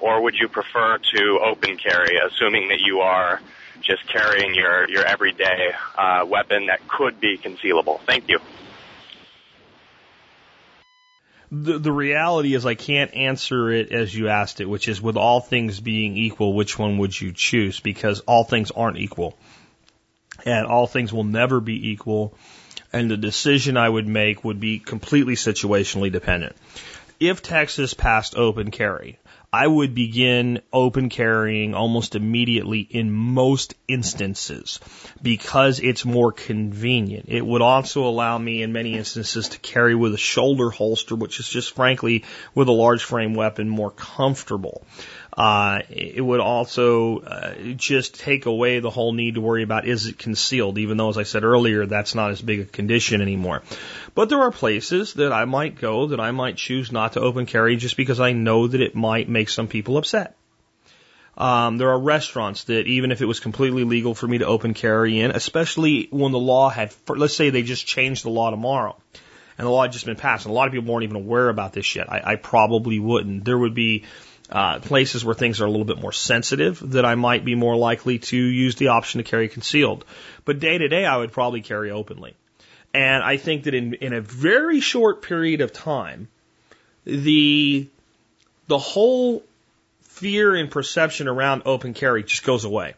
[0.00, 3.38] or would you prefer to open carry, assuming that you are
[3.82, 8.00] just carrying your, your everyday uh, weapon that could be concealable?
[8.06, 8.38] Thank you.
[11.52, 15.18] The, the reality is I can't answer it as you asked it, which is with
[15.18, 17.78] all things being equal, which one would you choose?
[17.80, 19.36] Because all things aren't equal
[20.44, 22.34] and all things will never be equal.
[22.92, 26.54] And the decision I would make would be completely situationally dependent.
[27.18, 29.18] If Texas passed open carry,
[29.54, 34.80] I would begin open carrying almost immediately in most instances
[35.22, 37.26] because it's more convenient.
[37.28, 41.38] It would also allow me in many instances to carry with a shoulder holster, which
[41.38, 44.84] is just frankly with a large frame weapon more comfortable.
[45.36, 50.06] Uh, it would also uh, just take away the whole need to worry about is
[50.06, 53.62] it concealed, even though, as I said earlier, that's not as big a condition anymore.
[54.14, 57.46] But there are places that I might go that I might choose not to open
[57.46, 60.36] carry just because I know that it might make some people upset.
[61.36, 64.72] Um, there are restaurants that even if it was completely legal for me to open
[64.72, 68.96] carry in, especially when the law had, let's say they just changed the law tomorrow
[69.58, 71.48] and the law had just been passed, and a lot of people weren't even aware
[71.48, 72.10] about this yet.
[72.10, 73.44] I, I probably wouldn't.
[73.44, 74.04] There would be
[74.50, 77.76] uh, places where things are a little bit more sensitive that I might be more
[77.76, 80.04] likely to use the option to carry concealed.
[80.44, 82.34] But day to day, I would probably carry openly.
[82.92, 86.28] And I think that in, in a very short period of time,
[87.04, 87.88] the
[88.66, 89.42] the whole
[90.02, 92.94] fear and perception around open carry just goes away.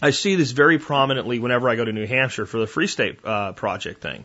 [0.00, 3.18] I see this very prominently whenever I go to New Hampshire for the Free State
[3.24, 4.24] uh, Project thing.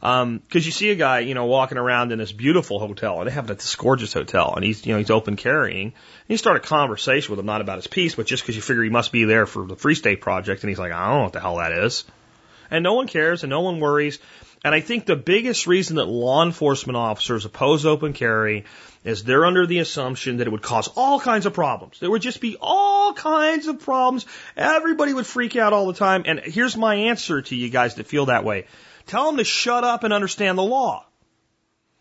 [0.00, 3.28] Um, cause you see a guy, you know, walking around in this beautiful hotel and
[3.28, 5.86] they have this gorgeous hotel and he's, you know, he's open carrying.
[5.86, 5.94] And
[6.28, 8.84] you start a conversation with him, not about his piece, but just cause you figure
[8.84, 10.62] he must be there for the Free State Project.
[10.62, 12.04] And he's like, I don't know what the hell that is.
[12.70, 14.20] And no one cares and no one worries.
[14.64, 18.64] And I think the biggest reason that law enforcement officers oppose open carry
[19.04, 22.00] is they're under the assumption that it would cause all kinds of problems.
[22.00, 24.26] There would just be all kinds of problems.
[24.56, 26.22] Everybody would freak out all the time.
[26.26, 28.66] And here's my answer to you guys that feel that way.
[29.06, 31.04] Tell him to shut up and understand the law.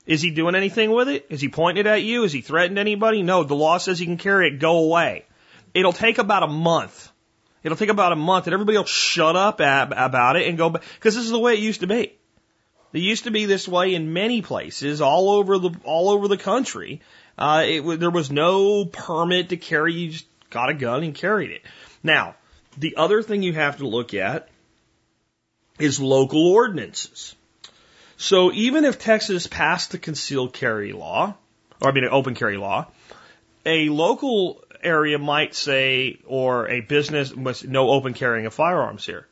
[0.06, 1.26] Is he doing anything with it?
[1.30, 2.24] Is he pointing it at you?
[2.24, 3.24] Is he threatening anybody?
[3.24, 4.60] No, the law says he can carry it.
[4.60, 5.26] Go away.
[5.74, 7.12] It'll take about a month.
[7.64, 10.70] It'll take about a month and everybody will shut up ab- about it and go
[10.70, 10.84] back.
[11.02, 12.14] Cause this is the way it used to be.
[12.94, 16.38] It used to be this way in many places all over the, all over the
[16.38, 17.02] country.
[17.38, 19.94] Uh, it, there was no permit to carry.
[19.94, 21.62] You just got a gun and carried it.
[22.04, 22.36] Now,
[22.78, 24.50] the other thing you have to look at
[25.80, 27.36] is local ordinances.
[28.18, 31.36] So even if Texas passed the concealed carry law,
[31.82, 32.88] or I mean an open carry law,
[33.66, 39.28] a local area might say, or a business must no open carrying of firearms here.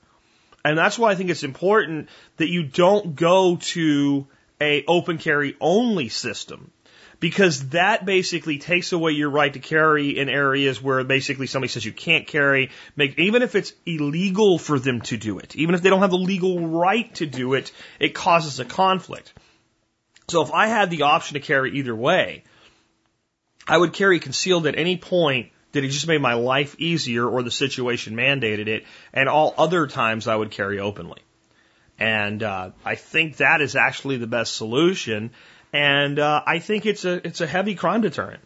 [0.64, 4.28] And that's why I think it's important that you don't go to
[4.60, 6.72] a open carry only system
[7.26, 11.84] because that basically takes away your right to carry in areas where basically somebody says
[11.84, 15.82] you can't carry, make, even if it's illegal for them to do it, even if
[15.82, 19.34] they don't have the legal right to do it, it causes a conflict.
[20.28, 22.44] So if I had the option to carry either way,
[23.68, 27.42] I would carry concealed at any point that it just made my life easier or
[27.42, 31.24] the situation mandated it, and all other times I would carry openly.
[31.98, 35.32] And uh, I think that is actually the best solution.
[35.76, 38.42] And uh, I think it's a it's a heavy crime deterrent.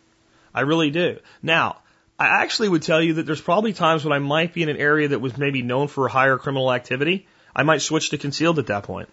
[0.52, 1.20] I really do.
[1.44, 1.84] Now,
[2.18, 4.78] I actually would tell you that there's probably times when I might be in an
[4.78, 7.28] area that was maybe known for higher criminal activity.
[7.56, 9.10] I might switch to concealed at that point.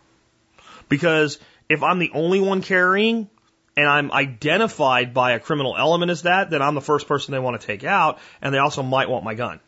[0.88, 1.38] Because
[1.68, 3.28] if I'm the only one carrying
[3.76, 7.38] and I'm identified by a criminal element as that, then I'm the first person they
[7.38, 9.60] want to take out, and they also might want my gun.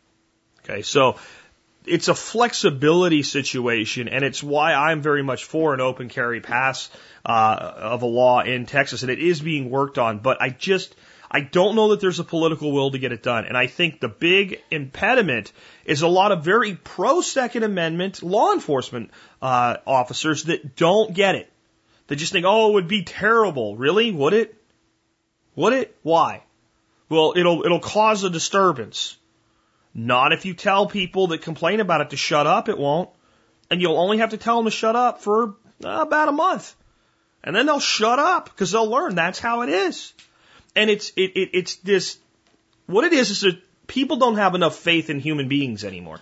[0.63, 1.17] Okay, so
[1.89, 6.89] it's a flexibility situation, and it's why I'm very much for an open carry pass
[7.25, 10.19] uh, of a law in Texas, and it is being worked on.
[10.19, 10.95] But I just
[11.31, 13.99] I don't know that there's a political will to get it done, and I think
[13.99, 15.51] the big impediment
[15.85, 19.11] is a lot of very pro Second Amendment law enforcement
[19.41, 21.51] uh, officers that don't get it.
[22.07, 23.75] They just think, oh, it would be terrible.
[23.75, 24.11] Really?
[24.11, 24.55] Would it?
[25.55, 25.95] Would it?
[26.01, 26.43] Why?
[27.09, 29.17] Well, it'll it'll cause a disturbance.
[30.05, 33.09] Not if you tell people that complain about it to shut up, it won't.
[33.69, 36.73] And you'll only have to tell them to shut up for uh, about a month.
[37.43, 40.13] And then they'll shut up because they'll learn that's how it is.
[40.73, 42.17] And it's, it, it, it's this,
[42.85, 46.21] what it is is that people don't have enough faith in human beings anymore.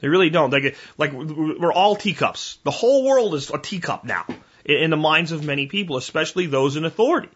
[0.00, 0.50] They really don't.
[0.50, 2.58] Get, like, we're all teacups.
[2.64, 4.26] The whole world is a teacup now
[4.64, 7.30] in the minds of many people, especially those in authority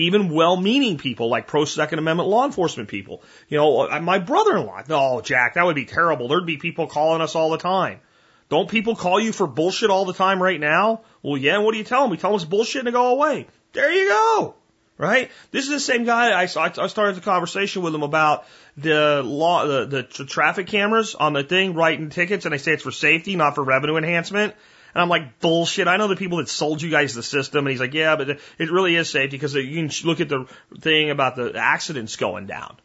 [0.00, 3.22] even well-meaning people like pro Second Amendment law enforcement people.
[3.48, 4.82] You know, uh, my brother-in-law.
[4.90, 6.28] Oh, Jack, that would be terrible.
[6.28, 8.00] There'd be people calling us all the time.
[8.48, 11.02] Don't people call you for bullshit all the time right now?
[11.22, 11.58] Well, yeah.
[11.58, 12.10] What do you tell them?
[12.10, 13.46] We tell them it's bullshit and go away.
[13.72, 14.54] There you go.
[14.98, 15.30] Right?
[15.50, 16.32] This is the same guy.
[16.32, 18.44] I, I started the conversation with him about
[18.76, 22.82] the law, the, the traffic cameras on the thing, writing tickets, and they say it's
[22.82, 24.54] for safety, not for revenue enhancement.
[24.94, 25.88] And I'm like, bullshit.
[25.88, 27.66] I know the people that sold you guys the system.
[27.66, 30.46] And he's like, yeah, but it really is safety because you can look at the
[30.80, 32.76] thing about the accidents going down.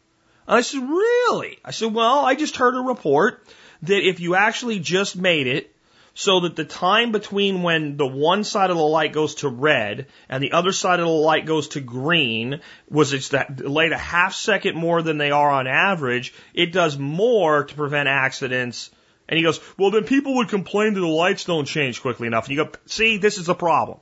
[0.48, 1.60] And I said, really?
[1.66, 3.46] I said, well, I just heard a report
[3.84, 5.76] that if you actually just made it
[6.14, 10.08] so that the time between when the one side of the light goes to red
[10.30, 13.98] and the other side of the light goes to green was it's that delayed a
[13.98, 18.92] half second more than they are on average, it does more to prevent accidents
[19.28, 22.48] and he goes, well, then people would complain that the lights don't change quickly enough.
[22.48, 24.00] And you go, see, this is a problem.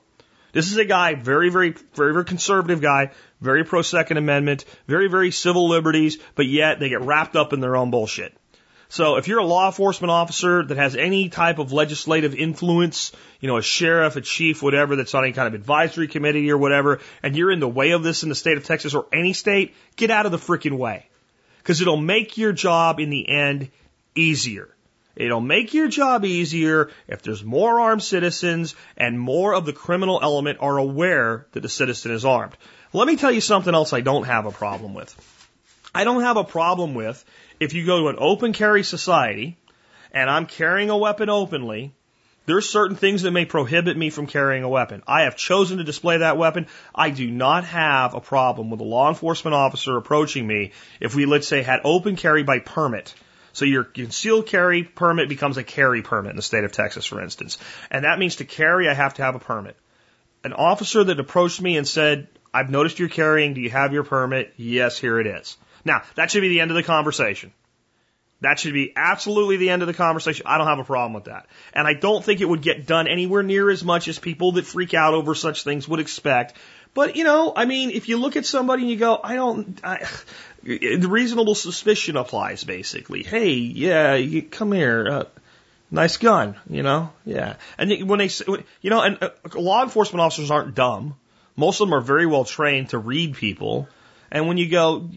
[0.52, 3.10] This is a guy, very, very, very, very conservative guy,
[3.40, 7.60] very pro Second Amendment, very, very civil liberties, but yet they get wrapped up in
[7.60, 8.36] their own bullshit.
[8.88, 13.10] So if you're a law enforcement officer that has any type of legislative influence,
[13.40, 16.58] you know, a sheriff, a chief, whatever, that's on any kind of advisory committee or
[16.58, 19.32] whatever, and you're in the way of this in the state of Texas or any
[19.32, 21.08] state, get out of the freaking way.
[21.58, 23.70] Because it'll make your job in the end
[24.14, 24.73] easier.
[25.16, 30.18] It'll make your job easier if there's more armed citizens and more of the criminal
[30.22, 32.56] element are aware that the citizen is armed.
[32.92, 35.14] Let me tell you something else I don't have a problem with.
[35.94, 37.24] I don't have a problem with
[37.60, 39.56] if you go to an open carry society
[40.12, 41.92] and I'm carrying a weapon openly,
[42.46, 45.02] there's certain things that may prohibit me from carrying a weapon.
[45.06, 46.66] I have chosen to display that weapon.
[46.94, 51.24] I do not have a problem with a law enforcement officer approaching me if we,
[51.24, 53.14] let's say, had open carry by permit.
[53.54, 57.22] So your concealed carry permit becomes a carry permit in the state of Texas, for
[57.22, 57.56] instance.
[57.90, 59.76] And that means to carry, I have to have a permit.
[60.42, 63.54] An officer that approached me and said, I've noticed you're carrying.
[63.54, 64.52] Do you have your permit?
[64.56, 65.56] Yes, here it is.
[65.84, 67.52] Now, that should be the end of the conversation.
[68.40, 70.46] That should be absolutely the end of the conversation.
[70.46, 71.46] I don't have a problem with that.
[71.72, 74.66] And I don't think it would get done anywhere near as much as people that
[74.66, 76.54] freak out over such things would expect.
[76.92, 79.80] But, you know, I mean, if you look at somebody and you go, I don't,
[79.82, 80.06] I,
[80.64, 83.22] the reasonable suspicion applies basically.
[83.22, 85.06] Hey, yeah, you come here.
[85.08, 85.24] Uh,
[85.90, 87.12] nice gun, you know?
[87.24, 87.56] Yeah.
[87.78, 88.30] And when they,
[88.80, 91.16] you know, and uh, law enforcement officers aren't dumb.
[91.56, 93.88] Most of them are very well trained to read people.
[94.30, 95.08] And when you go,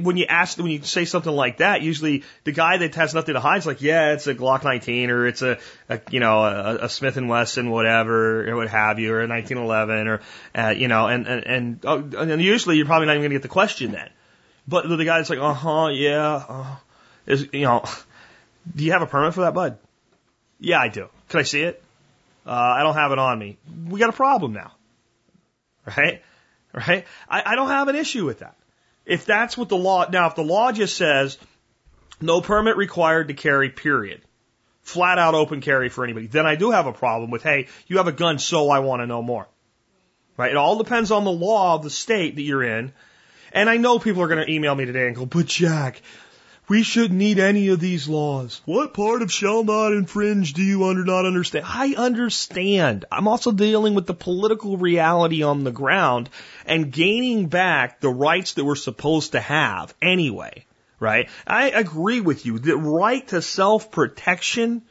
[0.00, 3.34] when you ask, when you say something like that, usually the guy that has nothing
[3.34, 5.58] to hide is like, yeah, it's a Glock 19 or it's a,
[5.90, 9.28] a you know, a, a Smith and Wesson, whatever, or what have you, or a
[9.28, 10.20] 1911 or,
[10.54, 13.34] uh, you know, and, and, and, oh, and usually you're probably not even going to
[13.34, 14.08] get the question then.
[14.66, 16.76] But the guy's like, uh huh, yeah, uh,
[17.26, 17.84] is, you know,
[18.74, 19.78] do you have a permit for that, bud?
[20.60, 21.08] Yeah, I do.
[21.28, 21.82] Can I see it?
[22.46, 23.58] Uh, I don't have it on me.
[23.88, 24.72] We got a problem now.
[25.84, 26.22] Right?
[26.72, 27.06] Right?
[27.28, 28.56] I, I don't have an issue with that.
[29.04, 31.36] If that's what the law, now if the law just says
[32.20, 34.22] no permit required to carry, period,
[34.82, 37.98] flat out open carry for anybody, then I do have a problem with, hey, you
[37.98, 39.48] have a gun, so I want to know more.
[40.36, 40.52] Right?
[40.52, 42.92] It all depends on the law of the state that you're in.
[43.52, 46.00] And I know people are going to email me today and go, but Jack,
[46.68, 48.62] we shouldn't need any of these laws.
[48.64, 51.66] What part of shall not infringe do you under not understand?
[51.68, 53.04] I understand.
[53.12, 56.30] I'm also dealing with the political reality on the ground
[56.64, 60.64] and gaining back the rights that we're supposed to have anyway,
[60.98, 61.28] right?
[61.46, 62.58] I agree with you.
[62.58, 64.82] The right to self protection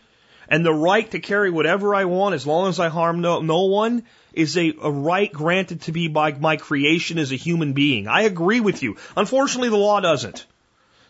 [0.50, 3.64] and the right to carry whatever I want as long as I harm no, no
[3.64, 8.08] one is a, a right granted to me by my creation as a human being.
[8.08, 8.98] I agree with you.
[9.16, 10.45] Unfortunately, the law doesn't.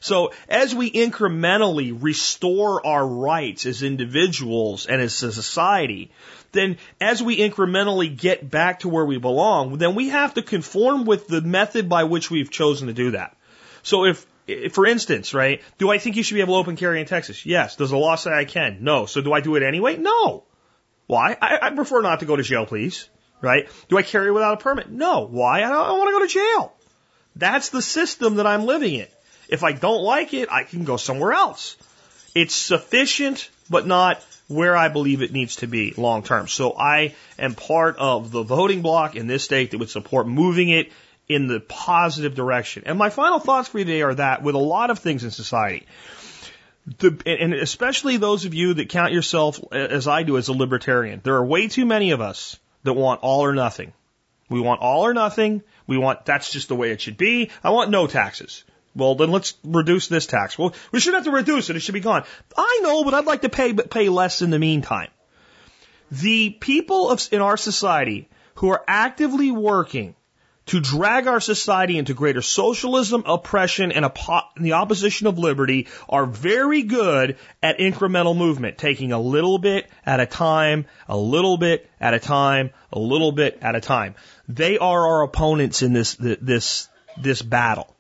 [0.01, 6.11] So as we incrementally restore our rights as individuals and as a society,
[6.53, 11.05] then as we incrementally get back to where we belong, then we have to conform
[11.05, 13.37] with the method by which we've chosen to do that.
[13.83, 14.25] So if,
[14.71, 17.45] for instance, right, do I think you should be able to open carry in Texas?
[17.45, 17.75] Yes.
[17.75, 18.79] Does the law say I can?
[18.81, 19.05] No.
[19.05, 19.97] So do I do it anyway?
[19.97, 20.45] No.
[21.11, 21.35] Why?
[21.41, 23.09] I, I prefer not to go to jail, please.
[23.41, 23.67] Right?
[23.89, 24.89] Do I carry without a permit?
[24.89, 25.27] No.
[25.27, 25.57] Why?
[25.57, 26.73] I don't, I don't want to go to jail.
[27.35, 29.07] That's the system that I'm living in.
[29.49, 31.75] If I don't like it, I can go somewhere else.
[32.33, 36.47] It's sufficient, but not where I believe it needs to be long term.
[36.47, 40.69] So I am part of the voting block in this state that would support moving
[40.69, 40.93] it
[41.27, 42.83] in the positive direction.
[42.85, 45.31] And my final thoughts for you today are that with a lot of things in
[45.31, 45.87] society,
[46.85, 51.21] the, and especially those of you that count yourself as I do as a libertarian,
[51.23, 53.93] there are way too many of us that want all or nothing.
[54.49, 55.63] We want all or nothing.
[55.87, 57.51] We want, that's just the way it should be.
[57.63, 58.63] I want no taxes.
[58.95, 60.57] Well, then let's reduce this tax.
[60.57, 61.75] Well, we shouldn't have to reduce it.
[61.75, 62.25] It should be gone.
[62.57, 65.09] I know, but I'd like to pay, but pay less in the meantime.
[66.11, 70.15] The people of, in our society who are actively working
[70.71, 74.05] to drag our society into greater socialism, oppression, and,
[74.55, 80.21] the opposition of liberty are very good at incremental movement, taking a little bit at
[80.21, 84.15] a time, a little bit at a time, a little bit at a time.
[84.47, 86.87] They are our opponents in this, this,
[87.21, 87.93] this battle.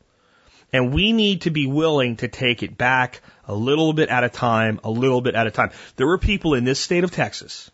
[0.71, 3.19] And we need to be willing to take it back
[3.49, 5.71] a little bit at a time, a little bit at a time.
[5.97, 7.70] There were people in this state of Texas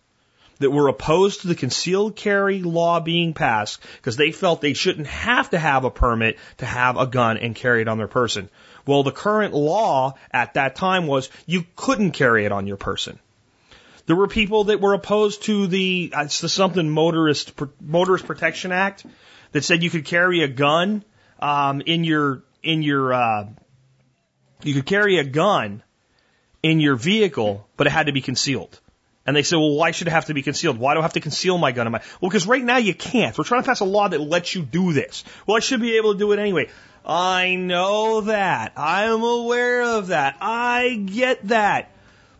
[0.59, 5.07] that were opposed to the concealed carry law being passed because they felt they shouldn't
[5.07, 8.49] have to have a permit to have a gun and carry it on their person.
[8.85, 13.19] Well, the current law at that time was you couldn't carry it on your person.
[14.05, 19.05] There were people that were opposed to the, it's the something motorist, motorist protection act
[19.51, 21.03] that said you could carry a gun,
[21.39, 23.47] um, in your in your, uh,
[24.63, 25.83] you could carry a gun
[26.63, 28.79] in your vehicle, but it had to be concealed.
[29.27, 30.79] And they said, well, why should it have to be concealed?
[30.79, 32.93] Why do I have to conceal my gun in my, well, because right now you
[32.93, 33.37] can't.
[33.37, 35.23] We're trying to pass a law that lets you do this.
[35.45, 36.69] Well, I should be able to do it anyway.
[37.05, 38.73] I know that.
[38.77, 40.37] I am aware of that.
[40.41, 41.91] I get that.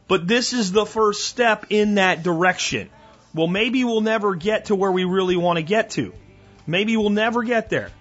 [0.08, 2.90] But this is the first step in that direction.
[3.34, 6.14] Well, maybe we'll never get to where we really want to get to.
[6.66, 7.92] Maybe we'll never get there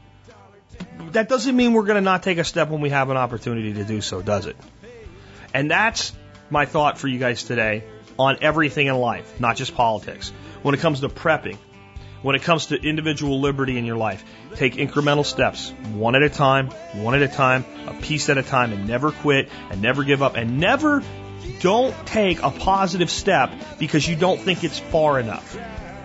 [1.13, 3.75] that doesn't mean we're going to not take a step when we have an opportunity
[3.75, 4.57] to do so, does it?
[5.55, 6.13] And that's
[6.51, 7.85] my thought for you guys today
[8.19, 10.33] on everything in life, not just politics.
[10.63, 11.59] When it comes to prepping,
[12.23, 14.25] when it comes to individual liberty in your life,
[14.57, 18.43] take incremental steps, one at a time, one at a time, a piece at a
[18.43, 21.03] time, and never quit and never give up and never
[21.61, 25.57] don't take a positive step because you don't think it's far enough.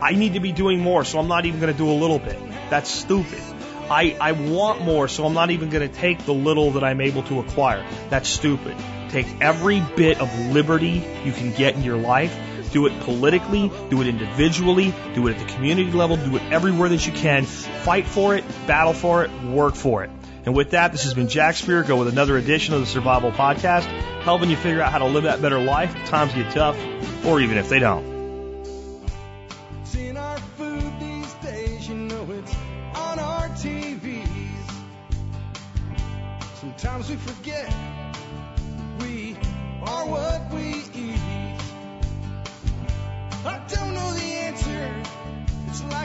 [0.01, 2.19] I need to be doing more, so I'm not even going to do a little
[2.19, 2.37] bit.
[2.69, 3.41] That's stupid.
[3.89, 7.01] I, I want more, so I'm not even going to take the little that I'm
[7.01, 7.85] able to acquire.
[8.09, 8.75] That's stupid.
[9.11, 12.37] Take every bit of liberty you can get in your life.
[12.71, 16.87] Do it politically, do it individually, do it at the community level, do it everywhere
[16.87, 17.43] that you can.
[17.43, 20.09] Fight for it, battle for it, work for it.
[20.45, 23.83] And with that, this has been Jack Spirko with another edition of the Survival Podcast,
[24.21, 26.77] helping you figure out how to live that better life if times get tough,
[27.25, 28.10] or even if they don't.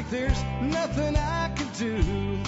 [0.06, 2.38] Like there's nothing I can do.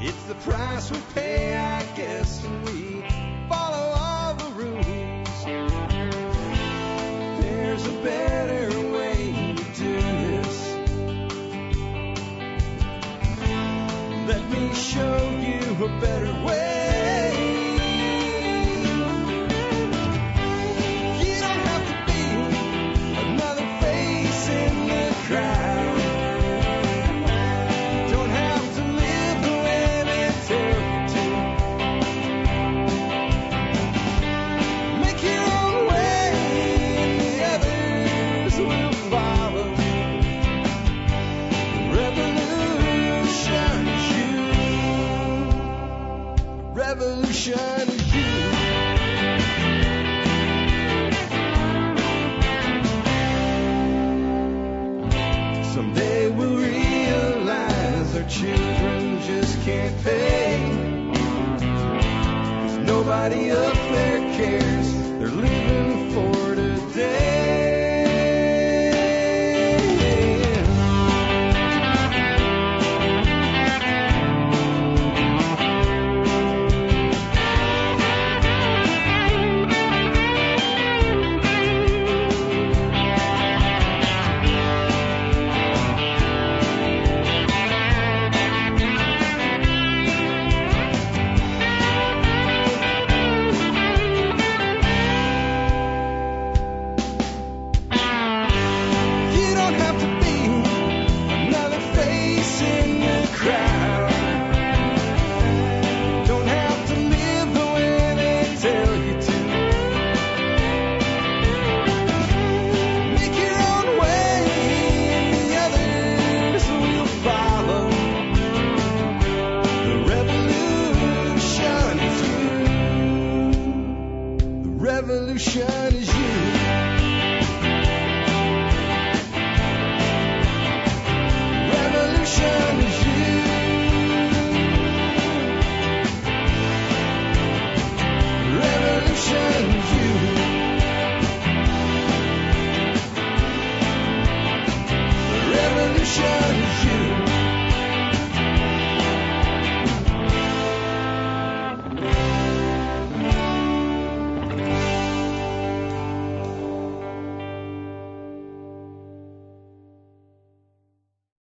[0.00, 3.04] It's the price we pay, I guess, and we
[3.48, 5.44] follow all the rules.
[7.40, 10.76] There's a better way to do this.
[14.28, 17.25] Let me show you a better way.